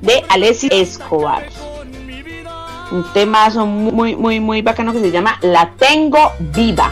de 0.00 0.24
Alexis 0.28 0.70
Escobar. 0.72 1.46
Un 2.90 3.04
temazo 3.12 3.66
muy, 3.66 4.16
muy, 4.16 4.40
muy 4.40 4.62
bacano 4.62 4.92
que 4.92 5.00
se 5.00 5.10
llama 5.10 5.38
La 5.42 5.72
Tengo 5.78 6.32
Viva. 6.38 6.90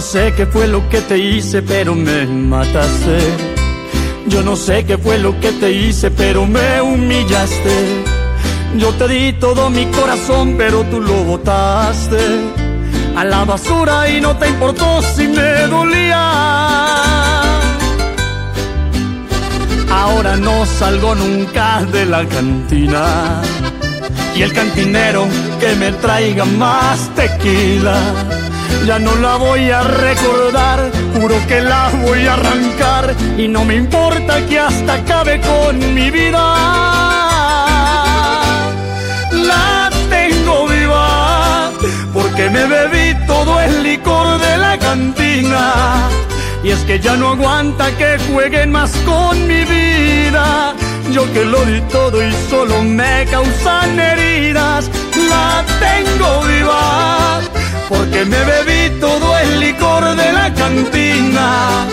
No 0.00 0.06
sé 0.06 0.32
qué 0.34 0.46
fue 0.46 0.66
lo 0.66 0.88
que 0.88 1.02
te 1.02 1.18
hice, 1.18 1.60
pero 1.60 1.94
me 1.94 2.24
mataste. 2.24 3.18
Yo 4.28 4.40
no 4.42 4.56
sé 4.56 4.86
qué 4.86 4.96
fue 4.96 5.18
lo 5.18 5.38
que 5.40 5.52
te 5.52 5.70
hice, 5.72 6.10
pero 6.10 6.46
me 6.46 6.80
humillaste. 6.80 8.02
Yo 8.78 8.94
te 8.94 9.06
di 9.08 9.34
todo 9.34 9.68
mi 9.68 9.84
corazón, 9.98 10.54
pero 10.56 10.84
tú 10.84 11.02
lo 11.02 11.22
botaste 11.24 12.16
a 13.14 13.24
la 13.24 13.44
basura 13.44 14.08
y 14.08 14.22
no 14.22 14.34
te 14.38 14.48
importó 14.48 15.02
si 15.02 15.28
me 15.28 15.66
dolía. 15.66 16.22
Ahora 19.90 20.34
no 20.34 20.64
salgo 20.64 21.14
nunca 21.14 21.84
de 21.92 22.06
la 22.06 22.24
cantina. 22.24 23.42
Y 24.34 24.40
el 24.40 24.52
cantinero 24.54 25.28
que 25.60 25.74
me 25.74 25.92
traiga 25.92 26.46
más 26.46 27.14
tequila. 27.14 27.98
Ya 28.86 28.98
no 28.98 29.14
la 29.16 29.36
voy 29.36 29.70
a 29.70 29.82
recordar, 29.82 30.90
juro 31.14 31.36
que 31.46 31.60
la 31.60 31.90
voy 32.02 32.26
a 32.26 32.34
arrancar. 32.34 33.14
Y 33.36 33.46
no 33.48 33.64
me 33.64 33.76
importa 33.76 34.44
que 34.46 34.58
hasta 34.58 34.94
acabe 34.94 35.40
con 35.40 35.78
mi 35.94 36.10
vida. 36.10 36.44
La 39.32 39.90
tengo 40.08 40.66
viva, 40.66 41.70
porque 42.12 42.50
me 42.50 42.66
bebí 42.66 43.26
todo 43.26 43.60
el 43.60 43.82
licor 43.82 44.38
de 44.40 44.58
la 44.58 44.78
cantina. 44.78 46.08
Y 46.62 46.70
es 46.70 46.80
que 46.80 47.00
ya 47.00 47.16
no 47.16 47.30
aguanta 47.30 47.90
que 47.96 48.18
jueguen 48.30 48.70
más 48.72 48.90
con 49.06 49.46
mi 49.46 49.64
vida. 49.64 50.74
Yo 51.10 51.30
que 51.32 51.44
lo 51.44 51.64
di 51.64 51.80
todo 51.92 52.24
y 52.24 52.32
solo 52.48 52.82
me 52.82 53.26
causan 53.30 53.98
heridas. 53.98 54.90
La 55.28 55.64
tengo 55.80 56.42
viva, 56.42 57.40
porque 57.90 58.24
me 58.24 58.42
bebí 58.44 59.00
todo 59.00 59.36
el 59.38 59.60
licor 59.60 60.16
de 60.16 60.32
la 60.32 60.54
cantina. 60.54 61.86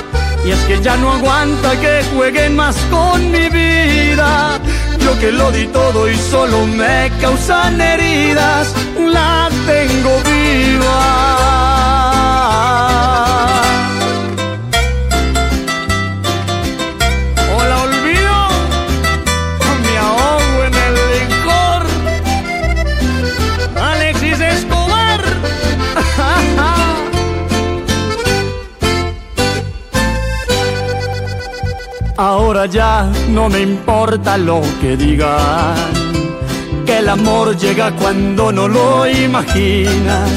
Y 0.46 0.52
es 0.52 0.60
que 0.68 0.80
ya 0.80 0.96
no 0.96 1.12
aguanta 1.12 1.72
que 1.82 2.04
jueguen 2.16 2.56
más 2.56 2.78
con 2.92 3.32
mi 3.32 3.50
vida. 3.50 4.60
Yo 5.00 5.20
que 5.20 5.32
lo 5.32 5.52
di 5.52 5.66
todo 5.68 6.10
y 6.10 6.16
solo 6.16 6.66
me 6.68 7.12
causan 7.20 7.82
heridas. 7.82 8.74
La 8.96 9.50
tengo 9.66 10.14
viva. 10.24 11.67
Ahora 32.20 32.66
ya 32.66 33.08
no 33.30 33.48
me 33.48 33.60
importa 33.62 34.40
lo 34.40 34.62
que 34.82 34.98
digan, 34.98 35.76
que 36.84 36.98
el 36.98 37.10
amor 37.10 37.56
llega 37.56 37.92
cuando 37.92 38.52
no 38.52 38.68
lo 38.68 39.08
imaginas. 39.08 40.32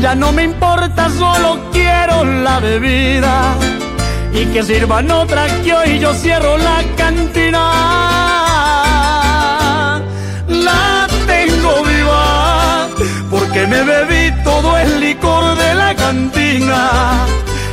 Ya 0.00 0.14
no 0.14 0.30
me 0.30 0.44
importa, 0.44 1.10
solo 1.10 1.58
quiero 1.72 2.24
la 2.24 2.60
bebida 2.60 3.56
y 4.32 4.44
que 4.46 4.62
sirvan 4.62 5.10
otra 5.10 5.46
que 5.64 5.74
hoy 5.74 5.98
yo 5.98 6.14
cierro 6.14 6.56
la 6.56 6.84
cantina. 6.96 7.64
La 10.46 11.08
tengo 11.26 11.82
viva 11.82 12.88
porque 13.28 13.66
me 13.66 13.82
bebí 13.82 14.42
todo 14.44 14.78
el 14.78 15.00
licor 15.00 15.56
de 15.56 15.74
la 15.74 15.96
cantina. 15.96 17.26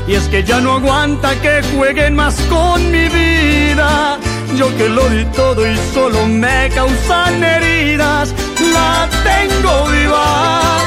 Y 0.09 0.15
es 0.15 0.27
que 0.27 0.43
ya 0.43 0.59
no 0.59 0.73
aguanta 0.73 1.35
que 1.39 1.61
jueguen 1.75 2.15
más 2.15 2.33
con 2.49 2.89
mi 2.89 3.07
vida. 3.09 4.17
Yo 4.57 4.75
que 4.75 4.89
lo 4.89 5.07
di 5.07 5.23
todo 5.35 5.71
y 5.71 5.77
solo 5.93 6.25
me 6.25 6.67
causan 6.73 7.43
heridas. 7.43 8.33
La 8.73 9.07
tengo 9.23 9.85
viva 9.85 10.79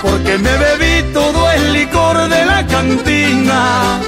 porque 0.00 0.38
me 0.38 0.56
bebí 0.56 1.12
todo 1.12 1.50
el 1.50 1.72
licor 1.72 2.28
de 2.28 2.46
la 2.46 2.64
cantina. 2.68 3.98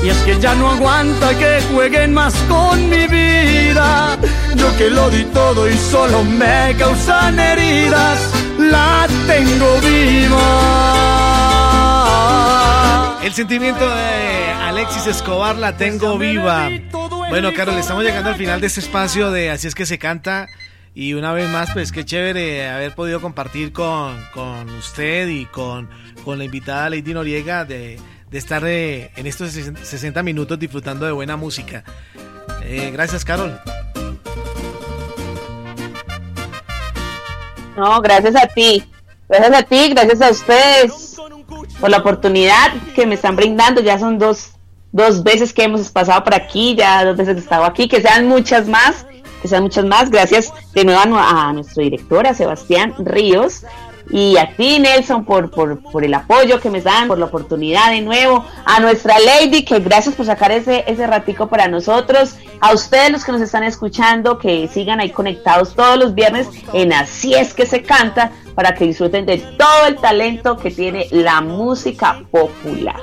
Y 0.00 0.10
es 0.10 0.18
que 0.18 0.38
ya 0.38 0.54
no 0.54 0.70
aguanta 0.70 1.36
que 1.36 1.60
jueguen 1.72 2.14
más 2.14 2.32
con 2.48 2.88
mi 2.88 3.08
vida. 3.08 4.16
Yo 4.54 4.76
que 4.76 4.90
lo 4.90 5.10
di 5.10 5.24
todo 5.24 5.68
y 5.68 5.76
solo 5.76 6.22
me 6.22 6.76
causan 6.78 7.36
heridas. 7.36 8.20
La 8.58 9.08
tengo 9.26 9.80
viva. 9.80 11.29
El 13.22 13.34
sentimiento 13.34 13.86
de 13.86 14.50
Alexis 14.62 15.06
Escobar 15.06 15.56
la 15.56 15.76
tengo 15.76 16.16
viva. 16.16 16.70
Bueno, 17.28 17.50
Carol, 17.54 17.76
estamos 17.76 18.02
llegando 18.02 18.30
al 18.30 18.36
final 18.36 18.60
de 18.62 18.66
este 18.66 18.80
espacio 18.80 19.30
de 19.30 19.50
Así 19.50 19.68
es 19.68 19.74
que 19.74 19.84
se 19.84 19.98
canta. 19.98 20.46
Y 20.94 21.12
una 21.12 21.32
vez 21.32 21.48
más, 21.50 21.70
pues 21.72 21.92
qué 21.92 22.04
chévere 22.04 22.68
haber 22.68 22.94
podido 22.94 23.20
compartir 23.20 23.72
con, 23.72 24.18
con 24.32 24.70
usted 24.70 25.28
y 25.28 25.44
con, 25.46 25.90
con 26.24 26.38
la 26.38 26.44
invitada 26.44 26.88
Lady 26.88 27.12
Noriega 27.12 27.64
de, 27.64 28.00
de 28.30 28.38
estar 28.38 28.62
eh, 28.64 29.10
en 29.16 29.26
estos 29.26 29.52
60 29.52 30.22
minutos 30.22 30.58
disfrutando 30.58 31.04
de 31.04 31.12
buena 31.12 31.36
música. 31.36 31.84
Eh, 32.62 32.90
gracias, 32.90 33.24
Carol. 33.24 33.60
No, 37.76 38.00
gracias 38.00 38.34
a 38.34 38.46
ti. 38.46 38.84
Gracias 39.28 39.54
a 39.54 39.62
ti, 39.62 39.88
gracias 39.90 40.22
a 40.22 40.30
ustedes 40.30 41.16
por 41.80 41.90
la 41.90 41.98
oportunidad 41.98 42.72
que 42.94 43.06
me 43.06 43.14
están 43.14 43.36
brindando. 43.36 43.80
Ya 43.80 43.98
son 43.98 44.18
dos, 44.18 44.52
dos 44.92 45.22
veces 45.22 45.52
que 45.52 45.64
hemos 45.64 45.90
pasado 45.90 46.22
por 46.22 46.34
aquí, 46.34 46.74
ya 46.76 47.04
dos 47.04 47.16
veces 47.16 47.34
que 47.34 47.40
he 47.40 47.42
estado 47.42 47.64
aquí, 47.64 47.88
que 47.88 48.00
sean 48.00 48.28
muchas 48.28 48.68
más, 48.68 49.06
que 49.42 49.48
sean 49.48 49.62
muchas 49.62 49.84
más. 49.84 50.10
Gracias 50.10 50.52
de 50.74 50.84
nuevo 50.84 51.16
a, 51.16 51.48
a 51.48 51.52
nuestro 51.52 51.82
director, 51.82 52.26
a 52.26 52.34
Sebastián 52.34 52.94
Ríos, 52.98 53.64
y 54.12 54.36
a 54.36 54.56
ti, 54.56 54.78
Nelson, 54.80 55.24
por, 55.24 55.50
por, 55.50 55.80
por, 55.80 56.04
el 56.04 56.14
apoyo 56.14 56.60
que 56.60 56.68
me 56.68 56.80
dan, 56.80 57.06
por 57.08 57.18
la 57.18 57.26
oportunidad 57.26 57.90
de 57.90 58.00
nuevo. 58.00 58.44
A 58.64 58.80
nuestra 58.80 59.14
Lady, 59.18 59.64
que 59.64 59.78
gracias 59.78 60.14
por 60.14 60.26
sacar 60.26 60.50
ese, 60.50 60.84
ese 60.86 61.06
ratico 61.06 61.48
para 61.48 61.68
nosotros. 61.68 62.36
A 62.60 62.72
ustedes 62.72 63.12
los 63.12 63.24
que 63.24 63.32
nos 63.32 63.40
están 63.40 63.62
escuchando, 63.62 64.38
que 64.38 64.68
sigan 64.68 65.00
ahí 65.00 65.10
conectados 65.10 65.74
todos 65.74 65.96
los 65.96 66.14
viernes 66.14 66.48
en 66.72 66.92
Así 66.92 67.34
es 67.34 67.54
que 67.54 67.66
se 67.66 67.82
canta, 67.82 68.32
para 68.54 68.74
que 68.74 68.84
disfruten 68.84 69.26
de 69.26 69.38
todo 69.38 69.86
el 69.86 69.96
talento 69.96 70.56
que 70.56 70.70
tiene 70.70 71.06
la 71.10 71.40
música 71.40 72.22
popular. 72.30 73.00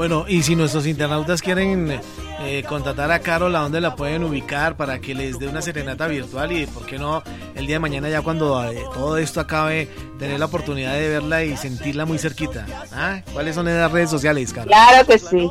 Bueno, 0.00 0.24
y 0.26 0.42
si 0.42 0.56
nuestros 0.56 0.86
internautas 0.86 1.42
quieren 1.42 2.00
eh, 2.40 2.64
contratar 2.66 3.12
a 3.12 3.18
Carol, 3.18 3.54
¿a 3.54 3.60
dónde 3.60 3.82
la 3.82 3.96
pueden 3.96 4.24
ubicar 4.24 4.74
para 4.74 4.98
que 4.98 5.14
les 5.14 5.38
dé 5.38 5.46
una 5.46 5.60
serenata 5.60 6.06
virtual? 6.06 6.52
Y 6.52 6.64
por 6.64 6.86
qué 6.86 6.98
no, 6.98 7.22
el 7.54 7.66
día 7.66 7.76
de 7.76 7.80
mañana 7.80 8.08
ya 8.08 8.22
cuando 8.22 8.64
eh, 8.64 8.82
todo 8.94 9.18
esto 9.18 9.40
acabe, 9.40 9.90
tener 10.18 10.38
la 10.38 10.46
oportunidad 10.46 10.94
de 10.94 11.06
verla 11.06 11.44
y 11.44 11.54
sentirla 11.58 12.06
muy 12.06 12.16
cerquita. 12.16 12.64
¿Ah? 12.94 13.20
¿Cuáles 13.34 13.54
son 13.54 13.66
las 13.66 13.92
redes 13.92 14.08
sociales, 14.08 14.54
Carol? 14.54 14.68
Claro 14.68 15.06
que 15.06 15.18
sí. 15.18 15.50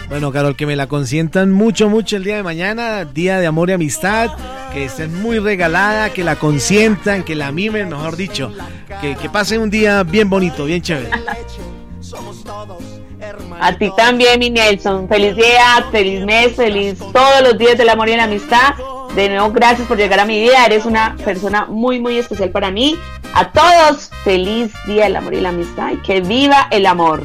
Bueno, 0.09 0.33
Carol, 0.33 0.57
que 0.57 0.67
me 0.67 0.77
la 0.77 0.87
consientan 0.87 1.53
mucho, 1.53 1.89
mucho 1.89 2.17
el 2.17 2.25
día 2.25 2.37
de 2.37 2.43
mañana, 2.43 3.05
día 3.05 3.39
de 3.39 3.47
amor 3.47 3.71
y 3.71 3.73
amistad, 3.73 4.31
que 4.73 4.85
estén 4.85 5.23
muy 5.23 5.39
regalada, 5.39 6.11
que 6.11 6.25
la 6.25 6.37
consientan, 6.37 7.25
que 7.25 7.35
la 7.35 7.51
mimen, 7.51 7.89
mejor 7.89 8.17
dicho, 8.17 8.53
que, 9.01 9.17
que 9.17 9.31
pasen 9.31 9.63
un 9.63 9.71
día 9.71 10.03
bien 10.03 10.29
bonito, 10.29 10.67
bien 10.67 10.83
chévere. 10.83 11.09
A 13.61 13.79
ti 13.79 13.91
también, 13.97 14.41
mi 14.41 14.51
Nelson. 14.51 15.09
Feliz 15.09 15.37
día, 15.37 15.87
feliz 15.91 16.25
mes, 16.25 16.55
feliz 16.57 16.99
todos 16.99 17.43
los 17.43 17.57
días 17.57 17.79
del 17.79 17.89
amor 17.89 18.09
y 18.09 18.17
la 18.17 18.25
amistad. 18.25 18.75
De 19.15 19.29
nuevo, 19.29 19.51
gracias 19.53 19.87
por 19.87 19.99
llegar 19.99 20.21
a 20.21 20.25
mi 20.25 20.41
vida. 20.41 20.65
Eres 20.65 20.87
una 20.87 21.17
persona 21.23 21.67
muy, 21.67 22.01
muy 22.01 22.17
especial 22.17 22.49
para 22.51 22.71
mí. 22.71 22.99
A 23.35 23.53
todos, 23.53 24.11
feliz 24.25 24.73
día 24.87 25.05
del 25.05 25.17
amor 25.17 25.35
y 25.35 25.41
la 25.41 25.51
amistad. 25.51 25.93
Y 25.93 25.97
que 25.99 26.23
viva 26.23 26.69
el 26.71 26.87
amor. 26.87 27.23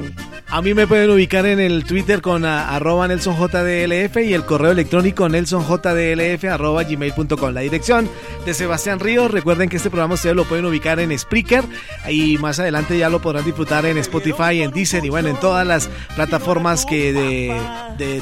A 0.49 0.61
mí 0.61 0.73
me 0.73 0.87
pueden 0.87 1.09
ubicar 1.09 1.45
en 1.45 1.59
el 1.59 1.83
Twitter 1.83 2.21
con 2.21 2.45
a, 2.45 2.73
arroba 2.73 3.05
NelsonJDLF 3.09 4.17
y 4.17 4.33
el 4.33 4.45
correo 4.45 4.71
electrónico 4.71 5.27
nelsonjdlf 5.27 6.45
arroba 6.45 6.83
gmail.com. 6.83 7.53
La 7.53 7.61
dirección 7.61 8.09
de 8.45 8.53
Sebastián 8.53 9.01
Ríos. 9.01 9.29
Recuerden 9.29 9.67
que 9.67 9.75
este 9.75 9.89
programa 9.89 10.13
ustedes 10.13 10.37
lo 10.37 10.45
pueden 10.45 10.65
ubicar 10.65 11.01
en 11.01 11.17
Spreaker 11.17 11.65
y 12.09 12.37
más 12.37 12.59
adelante 12.59 12.97
ya 12.97 13.09
lo 13.09 13.21
podrán 13.21 13.43
disfrutar 13.43 13.85
en 13.85 13.97
Spotify, 13.97 14.61
en 14.61 14.71
Deezer 14.71 15.03
y 15.03 15.09
bueno, 15.09 15.27
en 15.27 15.35
todas 15.37 15.67
las 15.67 15.89
plataformas 16.15 16.85
que 16.85 17.53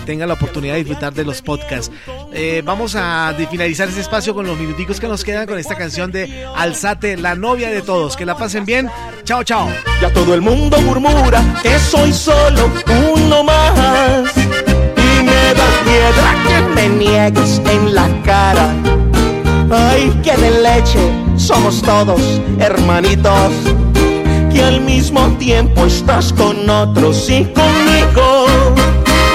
tengan 0.05 0.27
la 0.27 0.33
oportunidad 0.33 0.73
de 0.73 0.79
disfrutar 0.79 1.13
de 1.13 1.25
los 1.25 1.43
podcasts. 1.43 1.91
Eh, 2.33 2.63
vamos 2.65 2.95
a 2.95 3.35
finalizar 3.51 3.87
este 3.87 4.01
espacio 4.01 4.33
con 4.33 4.47
los 4.47 4.57
minuticos 4.57 4.99
que 4.99 5.07
nos 5.07 5.23
quedan 5.23 5.45
con 5.45 5.59
esta 5.59 5.75
canción 5.75 6.11
de 6.11 6.45
Alzate, 6.55 7.17
la 7.17 7.35
novia 7.35 7.69
de 7.69 7.83
todos. 7.83 8.17
Que 8.17 8.25
la 8.25 8.35
pasen 8.35 8.65
bien. 8.65 8.89
Chao, 9.23 9.43
chao. 9.43 9.69
Ya 10.01 10.11
todo 10.11 10.33
el 10.33 10.41
mundo 10.41 10.81
murmura 10.81 11.43
que 11.61 11.77
soy 11.79 12.14
solo 12.15 12.71
uno 13.13 13.43
más. 13.43 14.31
Y 14.37 15.23
me 15.23 15.53
da 15.53 15.67
piedra 15.83 16.35
que 16.47 16.61
me 16.73 16.89
niegues 16.89 17.61
en 17.69 17.93
la 17.93 18.07
cara. 18.23 18.73
Ay, 19.69 20.09
que 20.23 20.35
de 20.37 20.61
leche 20.61 20.99
somos 21.35 21.81
todos 21.81 22.21
hermanitos. 22.59 23.51
Que 24.51 24.63
al 24.63 24.81
mismo 24.81 25.27
tiempo 25.37 25.85
estás 25.85 26.31
con 26.31 26.69
otros 26.69 27.29
y 27.29 27.43
conmigo. 27.45 28.45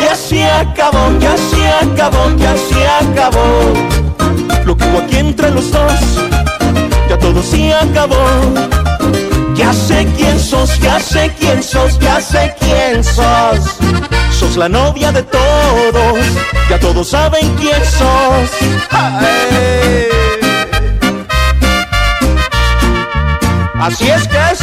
Ya 0.03 0.15
se 0.15 0.45
acabó, 0.45 1.11
ya 1.21 1.37
se 1.37 1.69
acabó, 1.69 2.31
ya 2.39 2.57
se 2.57 2.87
acabó. 2.87 3.75
Lo 4.65 4.77
que 4.77 4.85
hubo 4.87 4.99
aquí 5.01 5.19
entre 5.19 5.51
los 5.51 5.71
dos, 5.71 6.01
ya 7.09 7.19
todo 7.19 7.43
se 7.43 7.75
acabó. 7.75 8.17
Ya 9.61 9.75
sé 9.75 10.09
quién 10.17 10.41
sos, 10.41 10.79
ya 10.81 10.99
sé 10.99 11.31
quién 11.39 11.63
sos, 11.63 11.99
ya 11.99 12.19
sé 12.19 12.55
quién 12.61 13.05
sos. 13.05 13.77
Sos 14.33 14.57
la 14.57 14.71
novia 14.71 15.13
de 15.13 15.23
todos, 15.23 16.19
ya 16.71 16.79
todos 16.81 17.11
saben 17.11 17.47
quién 17.57 17.85
sos. 17.85 18.51
Así 23.79 24.09
es 24.09 24.27
que 24.29 24.39
es, 24.51 24.61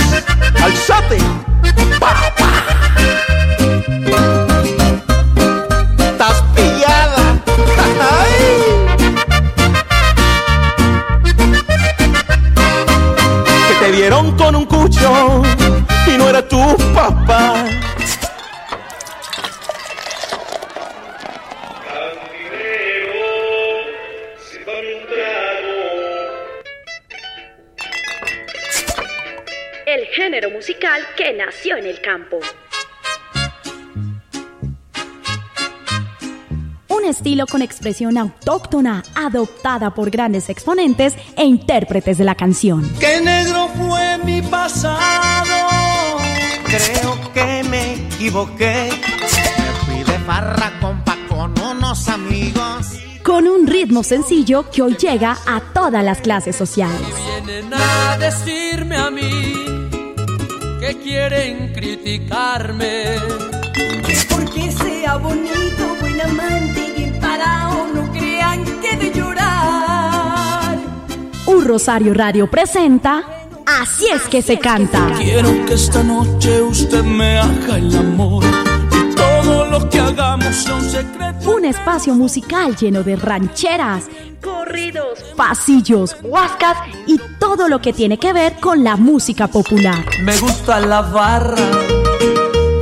alzate. 0.64 1.20
¡Pa, 2.00 2.16
pa! 2.36 2.78
Y 16.08 16.18
no 16.18 16.30
era 16.30 16.48
tu 16.48 16.58
papá. 16.94 17.66
El 29.86 30.06
género 30.08 30.50
musical 30.50 31.02
que 31.16 31.34
nació 31.34 31.78
en 31.78 31.86
el 31.86 32.02
campo. 32.02 32.40
Estilo 37.08 37.46
con 37.48 37.62
expresión 37.62 38.18
autóctona, 38.18 39.04
adoptada 39.16 39.94
por 39.94 40.10
grandes 40.10 40.50
exponentes 40.50 41.16
e 41.36 41.46
intérpretes 41.46 42.18
de 42.18 42.24
la 42.24 42.36
canción. 42.36 42.90
Que 43.00 43.22
negro 43.22 43.70
fue 43.76 44.18
mi 44.20 44.42
pasado. 44.42 46.18
Creo 46.66 47.34
que 47.34 47.64
me 47.70 47.94
equivoqué. 47.94 48.90
Me 48.92 49.86
fui 49.86 50.04
de 50.04 50.20
farra, 50.20 50.74
compa, 50.82 51.18
con 51.30 51.58
unos 51.60 52.08
amigos. 52.10 52.88
Con 53.24 53.48
un 53.48 53.68
ritmo 53.68 54.04
sencillo 54.04 54.70
que 54.70 54.82
hoy 54.82 54.96
llega 54.96 55.38
a 55.46 55.62
todas 55.74 56.04
las 56.04 56.20
clases 56.20 56.56
sociales. 56.56 57.02
Vienen 57.46 57.74
a 57.74 58.18
decirme 58.18 58.98
a 58.98 59.10
mí 59.10 59.54
que 60.80 60.98
quieren 61.02 61.74
criticarme. 61.74 63.16
Porque 64.30 64.72
sea 64.72 65.18
bonito, 65.18 65.96
buen 66.02 66.22
amante 66.22 66.87
Un 71.58 71.66
Rosario 71.66 72.14
Radio 72.14 72.48
presenta 72.48 73.24
Así 73.66 74.06
es 74.14 74.22
que 74.30 74.44
se 74.44 74.60
canta. 74.60 75.12
Quiero 75.18 75.50
que 75.66 75.74
esta 75.74 76.04
noche 76.04 76.62
usted 76.62 77.04
me 77.04 77.40
haga 77.40 77.78
el 77.78 77.98
amor 77.98 78.44
y 78.92 79.16
todo 79.16 79.66
lo 79.66 79.90
que 79.90 80.00
hagamos 80.00 80.56
sea 80.56 80.76
un 80.76 80.84
secreto. 80.88 81.50
Un 81.52 81.66
espacio 81.66 82.14
musical 82.14 82.76
lleno 82.76 83.02
de 83.02 83.16
rancheras, 83.16 84.04
Corridos, 84.40 85.18
pasillos, 85.36 86.16
huascas 86.22 86.78
y 87.08 87.20
todo 87.40 87.68
lo 87.68 87.82
que 87.82 87.92
tiene 87.92 88.20
que 88.20 88.34
ver 88.34 88.54
con 88.60 88.84
la 88.84 88.96
música 88.96 89.48
popular. 89.48 90.06
Me 90.22 90.38
gusta 90.38 90.80
la 90.80 91.02
barra, 91.02 91.58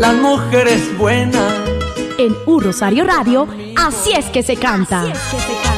las 0.02 0.16
mujeres 0.16 0.98
buenas. 0.98 1.54
En 2.18 2.36
Un 2.46 2.62
Rosario 2.62 3.06
Radio, 3.06 3.48
Así 3.78 4.12
es 4.12 4.26
que 4.26 4.44
se 4.44 4.58
canta. 4.58 5.06
Que 5.06 5.16
se 5.16 5.38
canta. 5.64 5.75